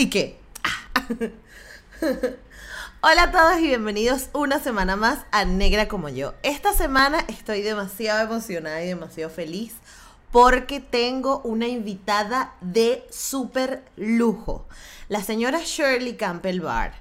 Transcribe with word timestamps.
¿Y 0.00 0.08
qué? 0.08 0.38
Hola 3.02 3.24
a 3.24 3.30
todos 3.30 3.58
y 3.60 3.66
bienvenidos 3.66 4.30
una 4.32 4.58
semana 4.58 4.96
más 4.96 5.26
a 5.30 5.44
Negra 5.44 5.88
como 5.88 6.08
yo. 6.08 6.32
Esta 6.42 6.72
semana 6.72 7.22
estoy 7.28 7.60
demasiado 7.60 8.22
emocionada 8.22 8.82
y 8.82 8.86
demasiado 8.86 9.28
feliz 9.28 9.74
porque 10.32 10.80
tengo 10.80 11.42
una 11.44 11.68
invitada 11.68 12.54
de 12.62 13.06
súper 13.10 13.84
lujo. 13.96 14.66
La 15.10 15.22
señora 15.22 15.60
Shirley 15.62 16.16
Campbell 16.16 16.62
Barr, 16.62 16.94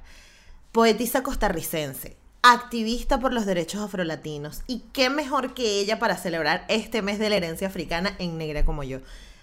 poetisa 0.74 1.24
costarricense, 1.24 2.18
activista 2.42 3.18
por 3.18 3.32
los 3.32 3.46
derechos 3.46 3.82
afrolatinos. 3.82 4.64
Y 4.68 4.80
qué 4.92 5.10
mejor 5.10 5.54
que 5.54 5.80
ella 5.80 6.00
para 6.00 6.18
celebrar 6.18 6.66
este 6.68 7.02
mes 7.02 7.18
de 7.18 7.30
la 7.30 7.38
herencia 7.38 7.70
africana 7.70 8.14
en 8.20 8.38
Negra 8.38 8.66
como 8.66 8.84
yo. 8.84 9.00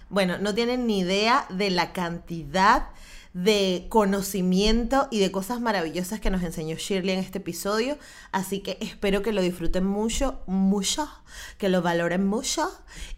Bueno, 0.09 0.37
no 0.37 0.53
tienen 0.53 0.85
ni 0.85 0.99
idea 0.99 1.47
de 1.49 1.71
la 1.71 1.91
cantidad 1.91 2.89
conocimiento 3.89 5.07
y 5.11 5.19
de 5.19 5.31
cosas 5.31 5.61
maravillosas 5.61 6.19
que 6.19 6.29
nos 6.29 6.41
enseñó 6.43 6.75
Shirley 6.75 7.13
en 7.13 7.19
este 7.19 7.37
episodio. 7.37 7.97
Así 8.31 8.59
que 8.61 8.77
espero 8.81 9.21
que 9.21 9.31
lo 9.31 9.41
disfruten 9.41 9.85
mucho, 9.85 10.39
mucho, 10.47 11.07
que 11.57 11.69
lo 11.69 11.81
valoren 11.81 12.25
mucho 12.25 12.69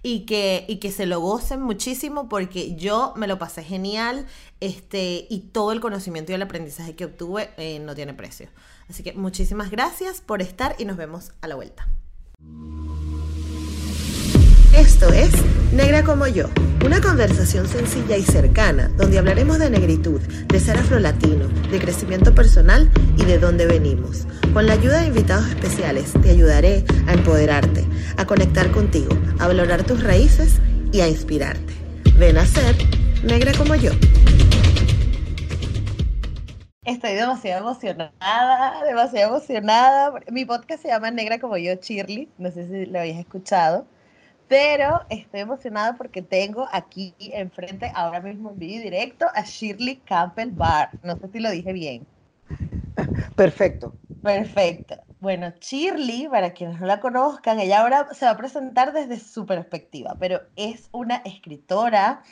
y 0.03 0.25
que, 0.25 0.65
y 0.67 0.77
que 0.77 0.91
se 0.91 1.05
lo 1.05 1.19
gocen 1.21 1.61
muchísimo 1.61 2.27
porque 2.27 2.75
yo 2.75 3.13
me 3.15 3.27
lo 3.27 3.39
pasé 3.39 3.63
genial 3.63 4.25
este, 4.59 5.25
y 5.29 5.39
todo 5.51 5.71
el 5.71 5.79
conocimiento 5.79 6.31
y 6.31 6.35
el 6.35 6.41
aprendizaje 6.41 6.95
que 6.95 7.05
obtuve 7.05 7.51
eh, 7.57 7.79
no 7.79 7.95
tiene 7.95 8.13
precio. 8.13 8.49
Así 8.89 9.03
que 9.03 9.13
muchísimas 9.13 9.71
gracias 9.71 10.19
por 10.21 10.41
estar 10.41 10.75
y 10.79 10.85
nos 10.85 10.97
vemos 10.97 11.31
a 11.41 11.47
la 11.47 11.55
vuelta. 11.55 11.87
Esto 14.75 15.11
es 15.11 15.31
Negra 15.73 16.03
como 16.03 16.27
yo, 16.27 16.47
una 16.85 17.01
conversación 17.01 17.67
sencilla 17.67 18.17
y 18.17 18.23
cercana 18.23 18.87
donde 18.97 19.17
hablaremos 19.17 19.57
de 19.57 19.71
negritud, 19.71 20.21
de 20.21 20.59
ser 20.59 20.77
afrolatino, 20.77 21.47
de 21.47 21.79
crecimiento 21.79 22.35
personal 22.35 22.89
y 23.17 23.25
de 23.25 23.39
dónde 23.39 23.65
venimos. 23.65 24.27
Con 24.53 24.67
la 24.67 24.73
ayuda 24.73 25.01
de 25.01 25.07
invitados 25.07 25.47
especiales 25.47 26.13
te 26.21 26.29
ayudaré 26.29 26.85
a 27.07 27.13
empoderarte, 27.13 27.83
a 28.17 28.25
conectar 28.25 28.69
contigo, 28.71 29.09
a 29.39 29.47
valorar 29.47 29.83
tus 29.83 30.03
raíces 30.03 30.59
y 30.91 31.01
a 31.01 31.07
inspirarte. 31.07 31.73
Ven 32.17 32.37
a 32.37 32.45
ser 32.45 32.75
negra 33.23 33.51
como 33.57 33.73
yo. 33.73 33.91
Estoy 36.85 37.13
demasiado 37.13 37.67
emocionada, 37.67 38.83
demasiado 38.85 39.35
emocionada. 39.35 40.13
Mi 40.31 40.45
podcast 40.45 40.83
se 40.83 40.89
llama 40.89 41.09
Negra 41.09 41.39
como 41.39 41.57
yo, 41.57 41.73
Shirley. 41.73 42.29
No 42.37 42.51
sé 42.51 42.67
si 42.67 42.85
lo 42.85 42.99
habéis 42.99 43.17
escuchado 43.17 43.85
pero 44.49 45.05
estoy 45.09 45.41
emocionada 45.41 45.95
porque 45.95 46.23
tengo 46.23 46.67
aquí 46.71 47.13
enfrente, 47.19 47.91
ahora 47.93 48.19
mismo 48.19 48.49
en 48.49 48.59
vídeo 48.59 48.81
directo, 48.81 49.27
a 49.33 49.43
Shirley 49.43 49.97
Campbell 49.97 50.49
Barr. 50.51 50.89
No 51.03 51.15
sé 51.17 51.29
si 51.31 51.39
lo 51.39 51.51
dije 51.51 51.71
bien. 51.71 52.05
Perfecto. 53.35 53.95
Perfecto. 54.23 54.95
Bueno, 55.19 55.53
Shirley, 55.61 56.27
para 56.27 56.51
quienes 56.51 56.79
no 56.79 56.87
la 56.87 56.99
conozcan, 56.99 57.59
ella 57.59 57.81
ahora 57.81 58.07
se 58.13 58.25
va 58.25 58.31
a 58.31 58.37
presentar 58.37 58.91
desde 58.91 59.19
su 59.19 59.45
perspectiva, 59.45 60.15
pero 60.19 60.41
es 60.55 60.89
una 60.91 61.17
escritora 61.17 62.23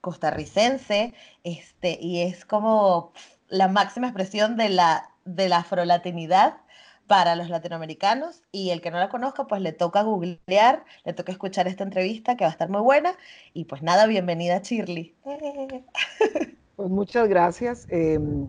costarricense 0.00 1.12
este, 1.42 1.98
y 2.00 2.22
es 2.22 2.44
como 2.44 3.12
la 3.48 3.66
máxima 3.66 4.06
expresión 4.06 4.56
de 4.56 4.68
la, 4.68 5.10
de 5.24 5.48
la 5.48 5.58
afrolatinidad 5.58 6.58
para 7.08 7.34
los 7.34 7.48
latinoamericanos 7.48 8.42
y 8.52 8.70
el 8.70 8.80
que 8.80 8.92
no 8.92 8.98
la 8.98 9.08
conozca, 9.08 9.46
pues 9.48 9.60
le 9.62 9.72
toca 9.72 10.02
googlear, 10.02 10.84
le 11.04 11.12
toca 11.14 11.32
escuchar 11.32 11.66
esta 11.66 11.82
entrevista 11.82 12.36
que 12.36 12.44
va 12.44 12.50
a 12.50 12.52
estar 12.52 12.68
muy 12.68 12.82
buena 12.82 13.14
y 13.54 13.64
pues 13.64 13.82
nada, 13.82 14.06
bienvenida 14.06 14.58
Shirley. 14.58 15.16
Pues 16.76 16.90
muchas 16.90 17.26
gracias. 17.28 17.88
Em, 17.90 18.48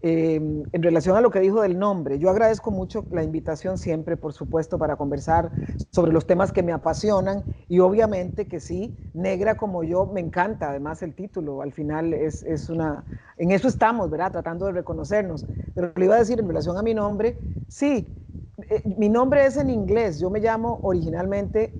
em, 0.00 0.64
en 0.72 0.82
relación 0.82 1.16
a 1.16 1.20
lo 1.20 1.30
que 1.30 1.40
dijo 1.40 1.62
del 1.62 1.78
nombre, 1.78 2.18
yo 2.18 2.30
agradezco 2.30 2.70
mucho 2.70 3.04
la 3.10 3.22
invitación 3.22 3.78
siempre, 3.78 4.16
por 4.16 4.32
supuesto, 4.32 4.78
para 4.78 4.96
conversar 4.96 5.52
sobre 5.90 6.12
los 6.12 6.26
temas 6.26 6.52
que 6.52 6.62
me 6.62 6.72
apasionan 6.72 7.44
y 7.68 7.80
obviamente 7.80 8.46
que 8.46 8.60
sí, 8.60 8.94
negra 9.14 9.56
como 9.56 9.82
yo, 9.84 10.06
me 10.06 10.20
encanta 10.20 10.70
además 10.70 11.02
el 11.02 11.14
título, 11.14 11.62
al 11.62 11.72
final 11.72 12.12
es, 12.12 12.42
es 12.42 12.68
una, 12.68 13.04
en 13.38 13.50
eso 13.50 13.68
estamos, 13.68 14.10
¿verdad? 14.10 14.32
Tratando 14.32 14.66
de 14.66 14.72
reconocernos. 14.72 15.46
Pero 15.74 15.92
le 15.96 16.04
iba 16.04 16.14
a 16.14 16.18
decir 16.18 16.38
en 16.38 16.46
relación 16.48 16.76
a 16.76 16.82
mi 16.82 16.94
nombre, 16.94 17.36
sí, 17.68 18.06
eh, 18.70 18.82
mi 18.96 19.08
nombre 19.08 19.44
es 19.44 19.56
en 19.56 19.70
inglés, 19.70 20.18
yo 20.18 20.30
me 20.30 20.40
llamo 20.40 20.80
originalmente 20.82 21.72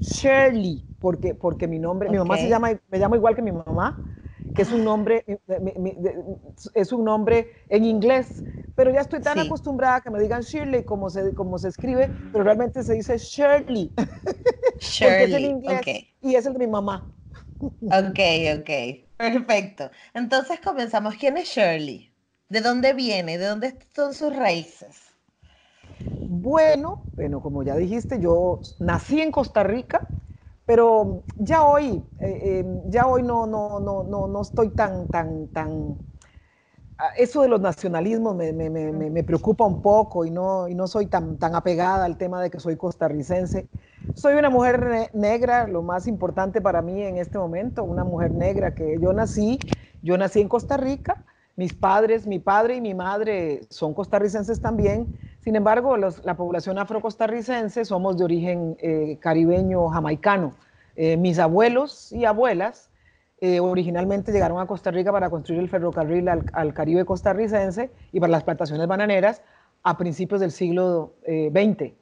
Shirley, 0.00 0.84
porque, 0.98 1.34
porque 1.34 1.66
mi 1.66 1.78
nombre, 1.78 2.08
mi 2.08 2.18
mamá 2.18 2.36
se 2.36 2.48
llama, 2.48 2.70
me 2.90 2.98
llamo 2.98 3.16
igual 3.16 3.34
que 3.34 3.42
mi 3.42 3.52
mamá, 3.52 4.02
que 4.58 4.62
es 4.62 4.72
un 4.72 4.82
nombre, 4.82 5.24
eh, 5.28 5.38
es 6.74 6.92
un 6.92 7.04
nombre 7.04 7.46
en 7.68 7.84
inglés, 7.84 8.42
pero 8.74 8.90
ya 8.90 9.02
estoy 9.02 9.20
tan 9.20 9.38
acostumbrada 9.38 9.96
a 9.96 10.00
que 10.00 10.10
me 10.10 10.18
digan 10.18 10.42
Shirley 10.42 10.82
como 10.82 11.10
se, 11.10 11.32
como 11.32 11.58
se 11.58 11.68
escribe, 11.68 12.10
pero 12.32 12.42
realmente 12.42 12.82
se 12.82 12.94
dice 12.94 13.18
Shirley. 13.18 13.92
Shirley, 14.80 15.24
es 15.26 15.32
en 15.32 15.44
inglés 15.44 15.86
y 16.22 16.34
es 16.34 16.44
el 16.44 16.54
de 16.54 16.58
mi 16.58 16.66
mamá. 16.66 17.08
Ok, 17.60 18.18
ok, 18.58 18.70
perfecto. 19.16 19.92
Entonces 20.12 20.58
comenzamos. 20.58 21.14
¿Quién 21.14 21.36
es 21.36 21.48
Shirley? 21.50 22.12
¿De 22.48 22.60
dónde 22.60 22.94
viene? 22.94 23.38
¿De 23.38 23.46
dónde 23.46 23.78
son 23.94 24.12
sus 24.12 24.34
raíces? 24.34 25.14
Bueno, 26.26 27.04
bueno, 27.16 27.40
como 27.40 27.62
ya 27.62 27.76
dijiste, 27.76 28.18
yo 28.20 28.60
nací 28.80 29.20
en 29.20 29.30
Costa 29.30 29.62
Rica, 29.62 30.08
pero 30.68 31.24
ya 31.36 31.64
hoy, 31.64 32.04
eh, 32.20 32.60
eh, 32.60 32.64
ya 32.88 33.06
hoy 33.06 33.22
no, 33.22 33.46
no, 33.46 33.80
no, 33.80 34.04
no, 34.04 34.28
no 34.28 34.42
estoy 34.42 34.68
tan, 34.72 35.08
tan, 35.08 35.48
tan. 35.48 35.98
Ah, 36.98 37.10
eso 37.16 37.42
de 37.42 37.48
los 37.48 37.60
nacionalismos 37.60 38.34
me, 38.36 38.52
me, 38.52 38.68
me, 38.70 38.92
me 39.10 39.24
preocupa 39.24 39.64
un 39.64 39.80
poco 39.80 40.24
y 40.26 40.30
no, 40.30 40.68
y 40.68 40.74
no 40.74 40.86
soy 40.88 41.06
tan, 41.06 41.38
tan 41.38 41.54
apegada 41.54 42.04
al 42.04 42.18
tema 42.18 42.42
de 42.42 42.50
que 42.50 42.60
soy 42.60 42.76
costarricense. 42.76 43.68
Soy 44.14 44.34
una 44.34 44.50
mujer 44.50 45.10
negra, 45.14 45.68
lo 45.68 45.82
más 45.82 46.08
importante 46.08 46.60
para 46.60 46.82
mí 46.82 47.02
en 47.02 47.16
este 47.18 47.38
momento, 47.38 47.84
una 47.84 48.04
mujer 48.04 48.32
negra 48.32 48.74
que 48.74 48.98
yo 49.00 49.12
nací, 49.14 49.60
yo 50.02 50.18
nací 50.18 50.40
en 50.40 50.48
Costa 50.48 50.76
Rica, 50.76 51.24
mis 51.56 51.72
padres, 51.72 52.26
mi 52.26 52.40
padre 52.40 52.76
y 52.76 52.80
mi 52.80 52.94
madre 52.94 53.60
son 53.70 53.94
costarricenses 53.94 54.60
también, 54.60 55.08
sin 55.48 55.56
embargo, 55.56 55.96
la 55.96 56.36
población 56.36 56.76
afrocostarricense 56.76 57.86
somos 57.86 58.18
de 58.18 58.24
origen 58.24 58.76
eh, 58.82 59.16
caribeño 59.18 59.88
jamaicano. 59.88 60.54
Eh, 60.94 61.16
mis 61.16 61.38
abuelos 61.38 62.12
y 62.12 62.26
abuelas 62.26 62.90
eh, 63.40 63.58
originalmente 63.58 64.30
llegaron 64.30 64.60
a 64.60 64.66
Costa 64.66 64.90
Rica 64.90 65.10
para 65.10 65.30
construir 65.30 65.62
el 65.62 65.70
ferrocarril 65.70 66.28
al, 66.28 66.74
Caribe 66.74 67.06
costarricense 67.06 67.90
y 68.12 68.20
para 68.20 68.30
las 68.30 68.44
plantaciones 68.44 68.86
bananeras 68.86 69.40
a 69.84 69.96
principios 69.96 70.42
del 70.42 70.50
siglo 70.50 71.14
XX. 71.24 71.94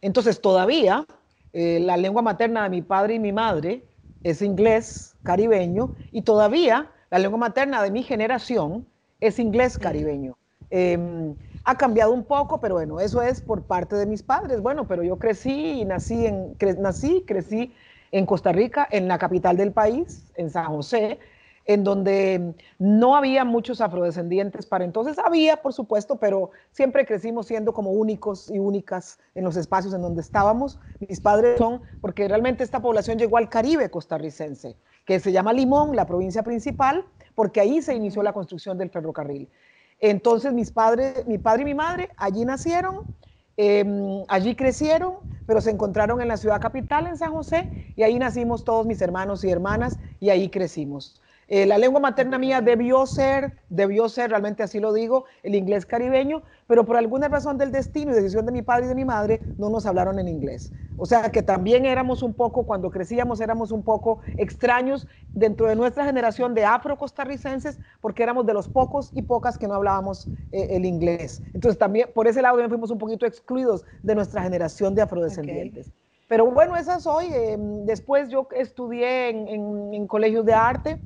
Entonces, 0.00 0.40
todavía 0.40 1.04
la 1.52 1.98
lengua 1.98 2.22
materna 2.22 2.62
de 2.62 2.70
mi 2.70 2.80
padre 2.80 3.16
y 3.16 3.18
mi 3.18 3.32
madre 3.32 3.84
es 4.22 4.40
inglés 4.40 5.18
caribeño 5.22 5.92
y 6.12 6.22
todavía 6.22 6.90
la 7.10 7.18
lengua 7.18 7.40
materna 7.40 7.82
de 7.82 7.90
mi 7.90 8.02
generación 8.02 8.86
es 9.20 9.38
inglés 9.38 9.76
caribeño. 9.76 10.38
Em, 10.70 11.36
ha 11.64 11.76
cambiado 11.76 12.12
un 12.12 12.24
poco, 12.24 12.60
pero 12.60 12.74
bueno, 12.76 13.00
eso 13.00 13.22
es 13.22 13.40
por 13.40 13.62
parte 13.62 13.96
de 13.96 14.06
mis 14.06 14.22
padres. 14.22 14.60
Bueno, 14.60 14.86
pero 14.86 15.02
yo 15.02 15.18
crecí 15.18 15.80
y 15.80 15.84
nací, 15.84 16.26
en, 16.26 16.56
nací, 16.78 17.24
crecí 17.26 17.74
en 18.12 18.26
Costa 18.26 18.52
Rica, 18.52 18.88
en 18.90 19.08
la 19.08 19.18
capital 19.18 19.56
del 19.56 19.72
país, 19.72 20.26
en 20.34 20.50
San 20.50 20.66
José, 20.66 21.18
en 21.66 21.84
donde 21.84 22.54
no 22.78 23.14
había 23.14 23.44
muchos 23.44 23.80
afrodescendientes 23.80 24.66
para 24.66 24.84
entonces. 24.84 25.18
Había, 25.18 25.58
por 25.58 25.72
supuesto, 25.72 26.16
pero 26.16 26.50
siempre 26.72 27.06
crecimos 27.06 27.46
siendo 27.46 27.72
como 27.72 27.92
únicos 27.92 28.50
y 28.50 28.58
únicas 28.58 29.18
en 29.34 29.44
los 29.44 29.56
espacios 29.56 29.94
en 29.94 30.02
donde 30.02 30.22
estábamos. 30.22 30.80
Mis 30.98 31.20
padres 31.20 31.58
son, 31.58 31.82
porque 32.00 32.26
realmente 32.26 32.64
esta 32.64 32.80
población 32.80 33.18
llegó 33.18 33.36
al 33.36 33.48
Caribe 33.48 33.90
costarricense, 33.90 34.76
que 35.04 35.20
se 35.20 35.30
llama 35.30 35.52
Limón, 35.52 35.94
la 35.94 36.06
provincia 36.06 36.42
principal, 36.42 37.04
porque 37.34 37.60
ahí 37.60 37.82
se 37.82 37.94
inició 37.94 38.22
la 38.22 38.32
construcción 38.32 38.76
del 38.78 38.90
ferrocarril. 38.90 39.48
Entonces 40.00 40.52
mis 40.52 40.70
padres, 40.72 41.26
mi 41.26 41.38
padre 41.38 41.62
y 41.62 41.64
mi 41.66 41.74
madre 41.74 42.10
allí 42.16 42.44
nacieron, 42.44 42.96
em, 43.56 44.24
allí 44.28 44.54
crecieron, 44.56 45.14
pero 45.46 45.60
se 45.60 45.70
encontraron 45.70 46.20
en 46.20 46.28
la 46.28 46.36
ciudad 46.36 46.60
capital, 46.60 47.06
en 47.06 47.16
San 47.18 47.32
José, 47.32 47.68
y 47.96 48.02
ahí 48.02 48.18
nacimos 48.18 48.64
todos 48.64 48.86
mis 48.86 49.00
hermanos 49.02 49.44
y 49.44 49.50
hermanas, 49.50 49.98
y 50.20 50.30
ahí 50.30 50.48
crecimos. 50.48 51.20
Eh, 51.52 51.66
la 51.66 51.78
lengua 51.78 51.98
materna 51.98 52.38
mía 52.38 52.60
debió 52.60 53.04
ser, 53.06 53.56
debió 53.68 54.08
ser, 54.08 54.30
realmente 54.30 54.62
así 54.62 54.78
lo 54.78 54.92
digo, 54.92 55.24
el 55.42 55.56
inglés 55.56 55.84
caribeño, 55.84 56.44
pero 56.68 56.86
por 56.86 56.96
alguna 56.96 57.26
razón 57.26 57.58
del 57.58 57.72
destino 57.72 58.12
y 58.12 58.14
decisión 58.14 58.46
de 58.46 58.52
mi 58.52 58.62
padre 58.62 58.86
y 58.86 58.88
de 58.88 58.94
mi 58.94 59.04
madre, 59.04 59.42
no 59.58 59.68
nos 59.68 59.84
hablaron 59.84 60.20
en 60.20 60.28
inglés. 60.28 60.72
O 60.96 61.06
sea 61.06 61.32
que 61.32 61.42
también 61.42 61.86
éramos 61.86 62.22
un 62.22 62.34
poco, 62.34 62.62
cuando 62.62 62.88
crecíamos, 62.88 63.40
éramos 63.40 63.72
un 63.72 63.82
poco 63.82 64.20
extraños 64.36 65.08
dentro 65.34 65.66
de 65.66 65.74
nuestra 65.74 66.04
generación 66.04 66.54
de 66.54 66.64
afro-costarricenses, 66.64 67.80
porque 68.00 68.22
éramos 68.22 68.46
de 68.46 68.54
los 68.54 68.68
pocos 68.68 69.10
y 69.12 69.22
pocas 69.22 69.58
que 69.58 69.66
no 69.66 69.74
hablábamos 69.74 70.28
eh, 70.52 70.68
el 70.70 70.84
inglés. 70.84 71.42
Entonces 71.52 71.76
también, 71.76 72.10
por 72.14 72.28
ese 72.28 72.42
lado, 72.42 72.58
también 72.58 72.70
fuimos 72.70 72.92
un 72.92 72.98
poquito 72.98 73.26
excluidos 73.26 73.84
de 74.04 74.14
nuestra 74.14 74.40
generación 74.40 74.94
de 74.94 75.02
afrodescendientes. 75.02 75.90
Pero 76.28 76.48
bueno, 76.48 76.76
esa 76.76 77.00
soy. 77.00 77.26
Eh, 77.32 77.56
después 77.58 78.28
yo 78.28 78.46
estudié 78.52 79.30
en 79.30 80.06
colegios 80.06 80.46
de 80.46 80.54
arte 80.54 81.00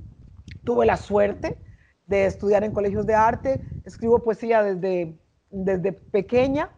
tuve 0.64 0.86
la 0.86 0.96
suerte 0.96 1.58
de 2.06 2.26
estudiar 2.26 2.64
en 2.64 2.72
colegios 2.72 3.06
de 3.06 3.14
arte, 3.14 3.60
escribo 3.84 4.22
poesía 4.22 4.62
desde, 4.62 5.16
desde 5.50 5.92
pequeña 5.92 6.70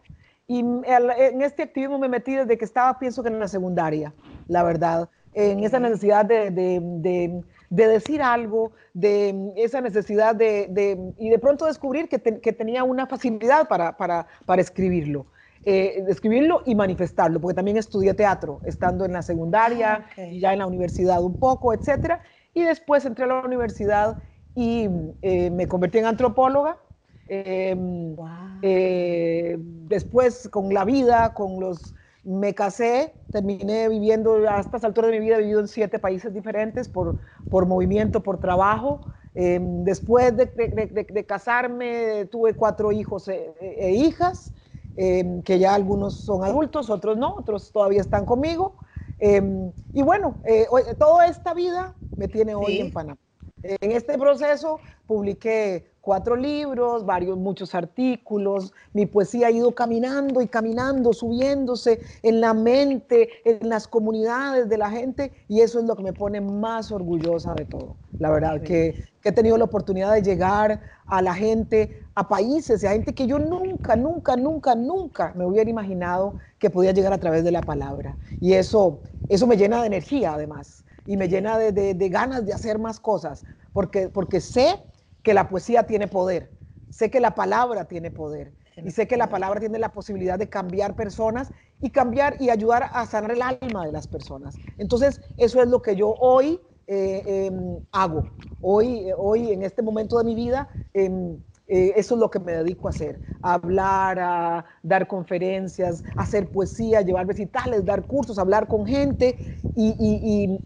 y 0.47 0.59
en 0.59 1.41
este 1.41 1.63
activismo 1.63 1.99
me 1.99 2.07
metí 2.07 2.33
desde 2.33 2.57
que 2.57 2.63
estaba, 2.63 2.97
pienso 2.99 3.21
que 3.21 3.29
en 3.29 3.39
la 3.39 3.49
secundaria, 3.49 4.13
la 4.47 4.63
verdad, 4.63 5.09
en 5.33 5.63
esa 5.63 5.79
necesidad 5.79 6.25
de, 6.25 6.51
de, 6.51 7.43
de, 7.69 7.87
decir 7.87 8.21
algo, 8.21 8.71
de 8.93 9.51
esa 9.57 9.81
necesidad 9.81 10.35
de, 10.35 11.13
y 11.17 11.29
de 11.29 11.39
pronto 11.39 11.65
descubrir 11.65 12.07
que, 12.07 12.19
que 12.19 12.53
tenía 12.53 12.85
una 12.85 13.07
facilidad 13.07 13.67
para, 13.67 13.97
para, 13.97 14.25
para 14.45 14.61
escribirlo. 14.61 15.27
Eh, 15.69 16.05
escribirlo 16.07 16.61
y 16.65 16.75
manifestarlo, 16.75 17.41
porque 17.41 17.55
también 17.55 17.75
estudié 17.75 18.13
teatro, 18.13 18.61
estando 18.63 19.03
en 19.03 19.11
la 19.11 19.21
secundaria 19.21 20.05
ah, 20.17 20.21
y 20.21 20.39
ya 20.39 20.53
en 20.53 20.59
la 20.59 20.65
universidad 20.65 21.21
un 21.21 21.37
poco, 21.37 21.73
etcétera. 21.73 22.21
Y 22.57 22.63
después 22.63 23.05
entré 23.05 23.25
a 23.25 23.27
la 23.27 23.41
universidad 23.41 24.17
y 24.55 24.89
eh, 25.21 25.51
me 25.51 25.67
convertí 25.67 25.99
en 25.99 26.05
antropóloga. 26.05 26.79
Em, 27.27 28.15
eh, 28.63 29.57
después 29.59 30.49
con 30.49 30.73
la 30.73 30.83
vida, 30.83 31.35
con 31.35 31.59
los... 31.59 31.93
Me 32.23 32.55
casé, 32.55 33.13
terminé 33.29 33.87
viviendo, 33.89 34.49
a 34.49 34.59
estas 34.59 34.83
alturas 34.83 35.11
de 35.11 35.19
mi 35.19 35.25
vida 35.27 35.35
he 35.35 35.41
vivido 35.41 35.59
en 35.59 35.67
siete 35.67 35.99
países 35.99 36.33
diferentes 36.33 36.89
por, 36.89 37.17
por 37.47 37.67
movimiento, 37.67 38.23
por 38.23 38.39
trabajo. 38.39 39.01
Em, 39.35 39.83
después 39.83 40.35
de, 40.35 40.47
de, 40.47 41.25
casarme 41.27 42.25
tuve 42.31 42.55
cuatro 42.55 42.91
hijos 42.91 43.27
e, 43.27 43.53
e, 43.61 43.85
e 43.85 43.91
hijas, 43.91 44.51
em, 44.95 45.43
que 45.43 45.59
ya 45.59 45.75
algunos 45.75 46.15
son 46.15 46.43
adultos, 46.43 46.89
otros 46.89 47.17
no, 47.19 47.35
otros 47.35 47.71
todavía 47.71 48.01
están 48.01 48.25
conmigo. 48.25 48.77
Em, 49.19 49.71
y 49.93 50.01
bueno, 50.03 50.37
eh, 50.43 50.67
toda 50.99 51.27
esta 51.27 51.53
vida 51.53 51.95
me 52.15 52.27
tiene 52.27 52.55
hoy 52.55 52.79
en 52.79 52.91
Panamá. 52.91 53.19
En 53.63 53.91
este 53.91 54.17
proceso 54.17 54.79
publiqué 55.07 55.91
cuatro 56.07 56.35
libros, 56.37 57.05
varios, 57.05 57.37
muchos 57.37 57.75
artículos, 57.75 58.71
mi 58.93 59.05
poesía 59.05 59.47
ha 59.47 59.51
ido 59.51 59.75
caminando 59.75 60.41
y 60.41 60.47
caminando, 60.47 61.11
subiéndose 61.11 61.99
en 62.23 62.39
la 62.39 62.53
mente, 62.53 63.29
en 63.43 63.67
las 63.67 63.87
comunidades 63.87 64.69
de 64.69 64.77
la 64.77 64.89
gente, 64.89 65.33
y 65.49 65.61
eso 65.61 65.79
es 65.79 65.85
lo 65.85 65.97
que 65.97 66.03
me 66.03 66.13
pone 66.13 66.39
más 66.39 66.93
orgullosa 66.93 67.53
de 67.55 67.65
todo. 67.65 67.97
La 68.19 68.31
verdad, 68.31 68.61
que, 68.61 68.95
que, 69.21 69.29
he 69.29 69.31
tenido 69.33 69.57
la 69.57 69.65
oportunidad 69.65 70.13
de 70.13 70.21
llegar 70.21 70.81
a 71.07 71.21
la 71.21 71.33
gente, 71.33 72.03
a 72.15 72.27
países, 72.29 72.85
a 72.85 72.91
gente 72.91 73.13
que 73.13 73.27
yo 73.27 73.37
nunca, 73.37 73.97
nunca, 73.97 74.37
nunca, 74.37 74.75
nunca 74.75 75.33
me 75.35 75.45
hubiera 75.45 75.69
imaginado 75.69 76.35
que 76.57 76.69
podía 76.69 76.93
llegar 76.93 77.11
a 77.11 77.17
través 77.17 77.43
de 77.43 77.51
la 77.51 77.61
palabra. 77.61 78.17
Y 78.39 78.53
eso, 78.53 79.01
eso 79.27 79.45
me 79.45 79.57
llena 79.57 79.81
de 79.81 79.87
energía, 79.87 80.35
además, 80.35 80.85
y 81.07 81.15
me 81.15 81.29
llena 81.29 81.57
de, 81.57 81.71
de, 81.71 82.09
ganas 82.09 82.45
de 82.45 82.53
hacer 82.53 82.77
más 82.77 82.99
cosas, 82.99 83.45
porque, 83.71 84.09
porque 84.09 84.41
sé 84.41 84.83
que 85.23 85.33
la 85.33 85.47
poesía 85.47 85.83
tiene 85.83 86.07
poder, 86.07 86.53
sé 86.89 87.09
que 87.09 87.21
la 87.21 87.33
palabra 87.33 87.85
tiene 87.85 88.11
poder. 88.11 88.53
Y 88.83 88.91
sé 88.91 89.07
que 89.07 89.17
la 89.17 89.27
palabra 89.27 89.59
tiene 89.59 89.79
la 89.79 89.91
posibilidad 89.91 90.37
de 90.37 90.49
cambiar 90.49 90.95
personas 90.95 91.51
y 91.81 91.89
cambiar 91.89 92.35
y 92.39 92.51
ayudar 92.51 92.91
a 92.93 93.07
sanar 93.07 93.31
el 93.31 93.41
alma 93.41 93.87
de 93.87 93.91
las 93.91 94.07
personas. 94.07 94.59
Entonces, 94.77 95.19
eso 95.35 95.63
es 95.63 95.67
lo 95.67 95.81
que 95.81 95.95
yo 95.95 96.13
hoy 96.19 96.61
eh, 96.85 97.47
em, 97.47 97.79
hago. 97.91 98.27
Hoy, 98.61 99.09
hoy, 99.17 99.51
en 99.51 99.63
este 99.63 99.81
momento 99.81 100.19
de 100.19 100.25
mi 100.25 100.35
vida, 100.35 100.69
em, 100.93 101.39
eh, 101.67 101.93
eso 101.95 102.15
es 102.15 102.19
lo 102.19 102.31
que 102.31 102.39
me 102.39 102.53
dedico 102.53 102.87
a 102.87 102.91
hacer, 102.91 103.19
a 103.41 103.53
hablar, 103.53 104.19
a 104.19 104.65
dar 104.83 105.07
conferencias, 105.07 106.03
hacer 106.15 106.49
poesía, 106.49 107.01
llevar 107.01 107.27
recitales, 107.27 107.83
dar 107.83 108.05
cursos, 108.05 108.39
hablar 108.39 108.67
con 108.67 108.85
gente 108.85 109.37
y, 109.75 110.61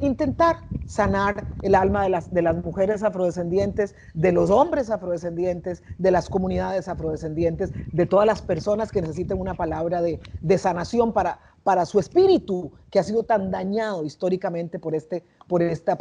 intentar 0.00 0.56
sanar 0.84 1.46
el 1.62 1.74
alma 1.74 2.02
de 2.02 2.42
las, 2.42 2.64
mujeres 2.64 3.02
afrodescendientes, 3.02 3.94
de 4.14 4.32
los 4.32 4.50
hombres 4.50 4.90
afrodescendientes, 4.90 5.82
de 5.96 6.10
las 6.10 6.28
comunidades 6.28 6.88
afrodescendientes, 6.88 7.72
de 7.92 8.04
todas 8.04 8.26
las 8.26 8.42
personas 8.42 8.92
que 8.92 9.00
necesiten 9.00 9.40
una 9.40 9.54
palabra 9.54 10.02
de, 10.02 10.20
de 10.42 10.58
sanación 10.58 11.12
para, 11.12 11.38
su 11.86 11.98
espíritu 11.98 12.72
que 12.90 12.98
ha 12.98 13.04
sido 13.04 13.22
tan 13.22 13.50
dañado 13.50 14.04
históricamente 14.04 14.78
por, 14.78 14.94
este, 14.94 15.24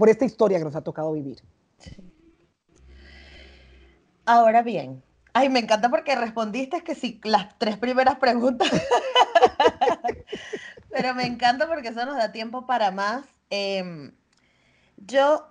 esta 0.08 0.26
historia 0.26 0.58
que 0.58 0.66
nos 0.66 0.76
ha 0.76 0.82
tocado 0.82 1.14
vivir. 1.14 1.38
Ahora 4.26 4.62
bien, 4.62 5.04
ay, 5.34 5.50
me 5.50 5.60
encanta 5.60 5.90
porque 5.90 6.16
respondiste 6.16 6.84
que 6.84 6.96
sí, 6.96 7.20
las 7.24 7.58
tres 7.58 7.78
primeras 7.78 8.18
preguntas. 8.18 8.70
Pero 10.90 11.16
me 11.16 11.26
encanta 11.26 11.68
porque 11.68 11.90
eso 11.90 12.06
nos 12.06 12.18
da 12.18 12.32
tiempo 12.32 12.66
para 12.66 12.92
más. 12.92 13.26
Em, 13.50 14.14
yo 14.98 15.48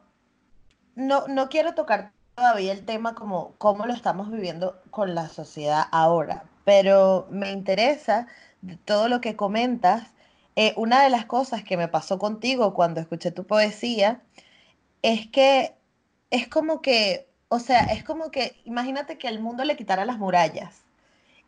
no, 0.95 1.27
no 1.29 1.49
quiero 1.49 1.75
tocar 1.75 2.13
todavía 2.35 2.73
el 2.73 2.85
tema 2.85 3.15
como 3.15 3.55
cómo 3.59 3.87
lo 3.87 3.93
estamos 3.93 4.31
viviendo 4.31 4.81
con 4.91 5.15
la 5.15 5.29
sociedad 5.29 5.85
ahora, 5.93 6.45
pero 6.65 7.27
me 7.31 7.53
interesa 7.53 8.27
todo 8.85 9.09
lo 9.09 9.21
que 9.21 9.37
comentas. 9.37 10.13
Eh, 10.57 10.75
una 10.77 11.03
de 11.03 11.11
las 11.11 11.27
cosas 11.27 11.65
que 11.65 11.77
me 11.77 11.89
pasó 11.89 12.19
contigo 12.19 12.75
cuando 12.75 13.01
escuché 13.01 13.31
tu 13.31 13.47
poesía 13.47 14.23
es 15.03 15.27
que 15.29 15.75
es 16.31 16.49
como 16.49 16.83
que 16.83 17.30
o 17.51 17.59
sea, 17.59 17.81
es 17.87 18.05
como 18.05 18.31
que, 18.31 18.57
imagínate 18.65 19.19
que 19.19 19.29
el 19.29 19.41
mundo 19.41 19.65
le 19.65 19.77
quitara 19.77 20.05
las 20.05 20.19
murallas 20.19 20.85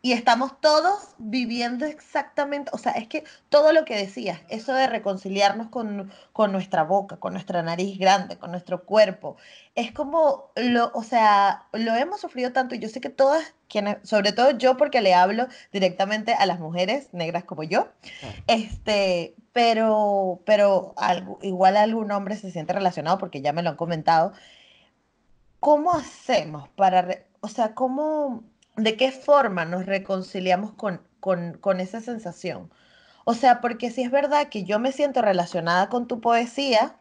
y 0.01 0.11
estamos 0.11 0.59
todos 0.59 1.15
viviendo 1.17 1.85
exactamente, 1.85 2.69
o 2.73 2.77
sea, 2.77 2.91
es 2.91 3.07
que 3.07 3.23
todo 3.47 3.71
lo 3.71 3.85
que 3.85 3.95
decías, 3.95 4.41
eso 4.49 4.73
de 4.73 4.87
reconciliarnos 4.87 5.69
con, 5.69 6.11
nuestra 6.51 6.83
boca, 6.83 7.15
con 7.15 7.31
nuestra 7.31 7.63
nariz 7.63 7.97
grande, 7.97 8.37
con 8.37 8.51
nuestro 8.51 8.83
cuerpo, 8.83 9.37
es 9.75 9.93
como, 9.93 10.51
lo, 10.57 10.91
o 10.93 11.03
sea, 11.03 11.67
lo 11.71 11.95
hemos 11.95 12.19
sufrido 12.19 12.51
tanto 12.51 12.75
y 12.75 12.79
yo 12.79 12.89
sé 12.89 12.99
que 12.99 13.09
todas 13.09 13.53
quienes, 13.69 13.97
sobre 14.03 14.33
todo 14.33 14.51
yo 14.51 14.75
porque 14.75 14.99
le 14.99 15.13
hablo 15.13 15.47
directamente 15.71 16.33
a 16.33 16.45
las 16.45 16.59
mujeres 16.59 17.07
negras 17.13 17.45
como 17.45 17.63
yo, 17.63 17.87
este, 18.47 19.35
pero, 19.53 20.41
pero 20.45 20.95
igual 21.41 21.77
algún 21.77 22.11
hombre 22.11 22.35
se 22.35 22.51
siente 22.51 22.73
relacionado 22.73 23.19
porque 23.19 23.41
ya 23.41 23.53
me 23.53 23.63
lo 23.63 23.69
han 23.69 23.77
comentado 23.77 24.33
¿cómo 25.63 25.93
hacemos 25.93 26.67
para, 26.75 27.23
o 27.39 27.47
sea, 27.47 27.73
cómo, 27.73 28.43
de 28.75 28.97
qué 28.97 29.11
forma 29.13 29.63
nos 29.63 29.85
reconciliamos 29.85 30.73
con, 30.73 31.01
con, 31.21 31.79
esa 31.79 32.01
sensación? 32.01 32.69
O 33.23 33.33
sea, 33.33 33.61
porque 33.61 33.89
si 33.89 34.01
es 34.03 34.11
verdad 34.11 34.49
que 34.49 34.65
yo 34.65 34.77
me 34.79 34.91
siento 34.91 35.21
relacionada 35.21 35.87
con 35.87 36.05
tu 36.05 36.19
poesía, 36.19 36.97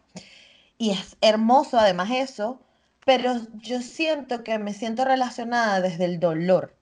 y 0.78 0.90
es 0.90 1.16
hermoso 1.20 1.76
además 1.76 2.12
eso, 2.12 2.60
pero 3.04 3.32
yo 3.54 3.82
siento 3.82 4.44
que 4.44 4.60
me 4.60 4.74
siento 4.74 5.04
relacionada 5.04 5.80
desde 5.80 6.04
el 6.04 6.20
dolor 6.20 6.76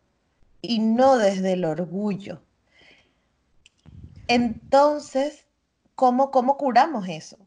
y 0.61 0.81
no 0.81 1.17
desde 1.17 1.55
el 1.55 1.65
orgullo. 1.65 2.43
Entonces, 4.29 5.47
¿cómo, 5.95 6.31
cómo 6.31 6.59
curamos 6.59 7.09
eso? 7.09 7.39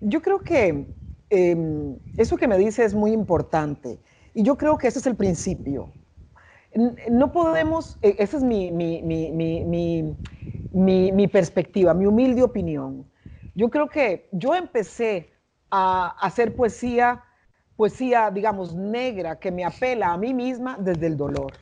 Yo 0.00 0.22
creo 0.22 0.42
que 0.44 0.86
Em, 1.36 1.98
eso 2.16 2.36
que 2.36 2.46
me 2.46 2.56
dice 2.56 2.84
es 2.84 2.94
muy 2.94 3.10
importante. 3.10 3.98
Y 4.34 4.44
yo 4.44 4.56
creo 4.56 4.78
que 4.78 4.86
ese 4.86 5.00
es 5.00 5.06
el 5.06 5.16
principio. 5.16 5.90
No 7.10 7.32
podemos, 7.32 7.98
e, 8.02 8.14
esa 8.18 8.36
es 8.36 8.44
mi, 8.44 8.70
mi, 8.70 9.02
mi, 9.02 10.16
mi, 10.72 11.28
perspectiva, 11.28 11.92
mi 11.92 12.06
humilde 12.06 12.42
opinión. 12.44 13.10
Yo 13.52 13.68
creo 13.68 13.88
que 13.88 14.28
yo 14.30 14.54
empecé 14.54 15.32
a 15.70 16.16
hacer 16.20 16.54
poesía, 16.54 17.24
poesía, 17.74 18.30
digamos, 18.30 18.76
negra, 18.76 19.40
que 19.40 19.50
me 19.50 19.64
apela 19.64 20.12
a 20.12 20.16
mí 20.16 20.32
misma 20.34 20.76
desde 20.78 21.08
el 21.08 21.16
dolor. 21.16 21.52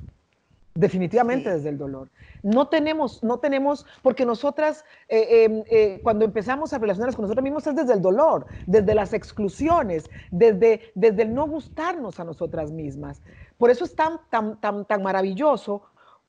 Definitivamente 0.75 1.49
desde 1.49 1.71
el 1.71 1.79
dolor. 1.79 2.11
No 2.43 2.69
tenemos, 2.69 3.23
no 3.23 3.39
tenemos, 3.39 3.87
porque 4.03 4.27
nosotras, 4.27 4.85
eh, 5.09 5.45
em, 5.45 5.65
eh, 5.71 6.01
cuando 6.03 6.25
empezamos 6.25 6.73
a 6.73 6.79
relacionarnos 6.79 7.15
con 7.15 7.23
nosotros 7.23 7.45
mismos 7.45 7.67
es 7.67 7.77
desde 7.77 7.95
el 7.95 8.03
dolor, 8.03 8.47
desde 8.67 8.95
las 8.95 9.13
exclusiones, 9.13 10.11
desde, 10.31 10.93
desde 10.95 11.23
el 11.23 11.35
no 11.35 11.47
gustarnos 11.47 12.19
a 12.19 12.25
nosotras 12.25 12.73
mismas. 12.73 13.23
Por 13.59 13.71
eso 13.71 13.85
es 13.85 13.95
tan, 13.95 14.21
tan, 14.29 14.61
tan, 14.61 14.85
tan 14.85 15.03
maravilloso 15.03 15.83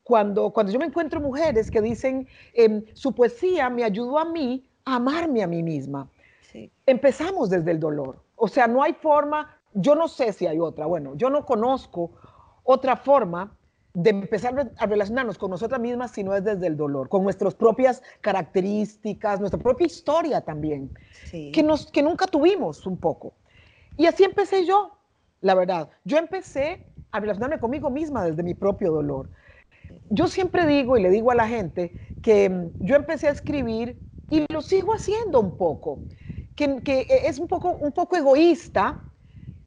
cuando, 0.03 0.51
cuando 0.51 0.71
yo 0.71 0.79
me 0.79 0.85
encuentro 0.85 1.19
mujeres 1.19 1.71
que 1.71 1.81
dicen, 1.81 2.27
em, 2.53 2.83
su 2.93 3.13
poesía 3.13 3.69
me 3.69 3.83
ayudó 3.83 4.19
a 4.19 4.25
mí 4.25 4.69
a 4.85 4.95
amarme 4.95 5.41
a 5.43 5.47
mí 5.47 5.63
misma. 5.63 6.07
Empezamos 6.85 7.49
desde 7.49 7.71
el 7.71 7.79
dolor 7.79 8.19
O 8.35 8.47
sea, 8.47 8.67
no 8.67 8.83
hay 8.83 8.93
forma, 8.93 9.57
yo 9.73 9.95
no 9.95 10.07
sé 10.07 10.33
si 10.33 10.45
hay 10.45 10.59
otra, 10.59 10.85
bueno, 10.85 11.15
yo 11.15 11.31
no 11.31 11.45
conozco 11.45 12.11
otra 12.63 12.95
forma 12.95 13.55
de 13.93 14.09
empezar 14.09 14.71
a 14.77 14.85
relacionarnos 14.85 15.37
con 15.37 15.51
nosotras 15.51 15.79
mismas 15.79 16.11
si 16.11 16.23
no 16.23 16.35
es 16.35 16.43
desde 16.43 16.65
el 16.65 16.75
dolor, 16.75 17.09
con 17.09 17.23
nuestras 17.23 17.53
propias 17.53 18.01
características, 18.21 19.39
nuestra 19.39 19.59
propia 19.59 19.85
historia 19.85 20.41
también, 20.41 20.91
que, 21.29 21.63
nos, 21.63 21.91
que 21.91 22.01
nunca 22.01 22.25
tuvimos 22.25 22.87
un 22.87 22.97
poco. 22.97 23.33
Y 23.95 24.07
así 24.07 24.23
empecé 24.23 24.65
yo, 24.65 24.97
la 25.41 25.53
verdad. 25.53 25.89
Yo 26.03 26.17
empecé 26.17 26.87
a 27.11 27.19
relacionarme 27.19 27.59
conmigo 27.59 27.91
misma 27.91 28.25
desde 28.25 28.41
mi 28.41 28.55
propio 28.55 28.91
dolor. 28.91 29.29
Yo 30.09 30.27
siempre 30.27 30.65
digo 30.65 30.97
y 30.97 31.03
le 31.03 31.11
digo 31.11 31.29
a 31.29 31.35
la 31.35 31.47
gente 31.47 31.95
que 32.21 32.49
mm, 32.49 32.71
yo 32.79 32.95
empecé 32.95 33.27
a 33.27 33.31
escribir 33.31 34.01
y 34.29 34.45
lo 34.51 34.61
sigo 34.63 34.93
haciendo 34.93 35.39
un 35.39 35.55
poco, 35.55 36.05
que, 36.55 36.81
que 36.81 37.05
es 37.25 37.37
un 37.37 37.47
poco, 37.47 37.69
un 37.69 37.91
poco 37.91 38.15
egoísta, 38.15 38.99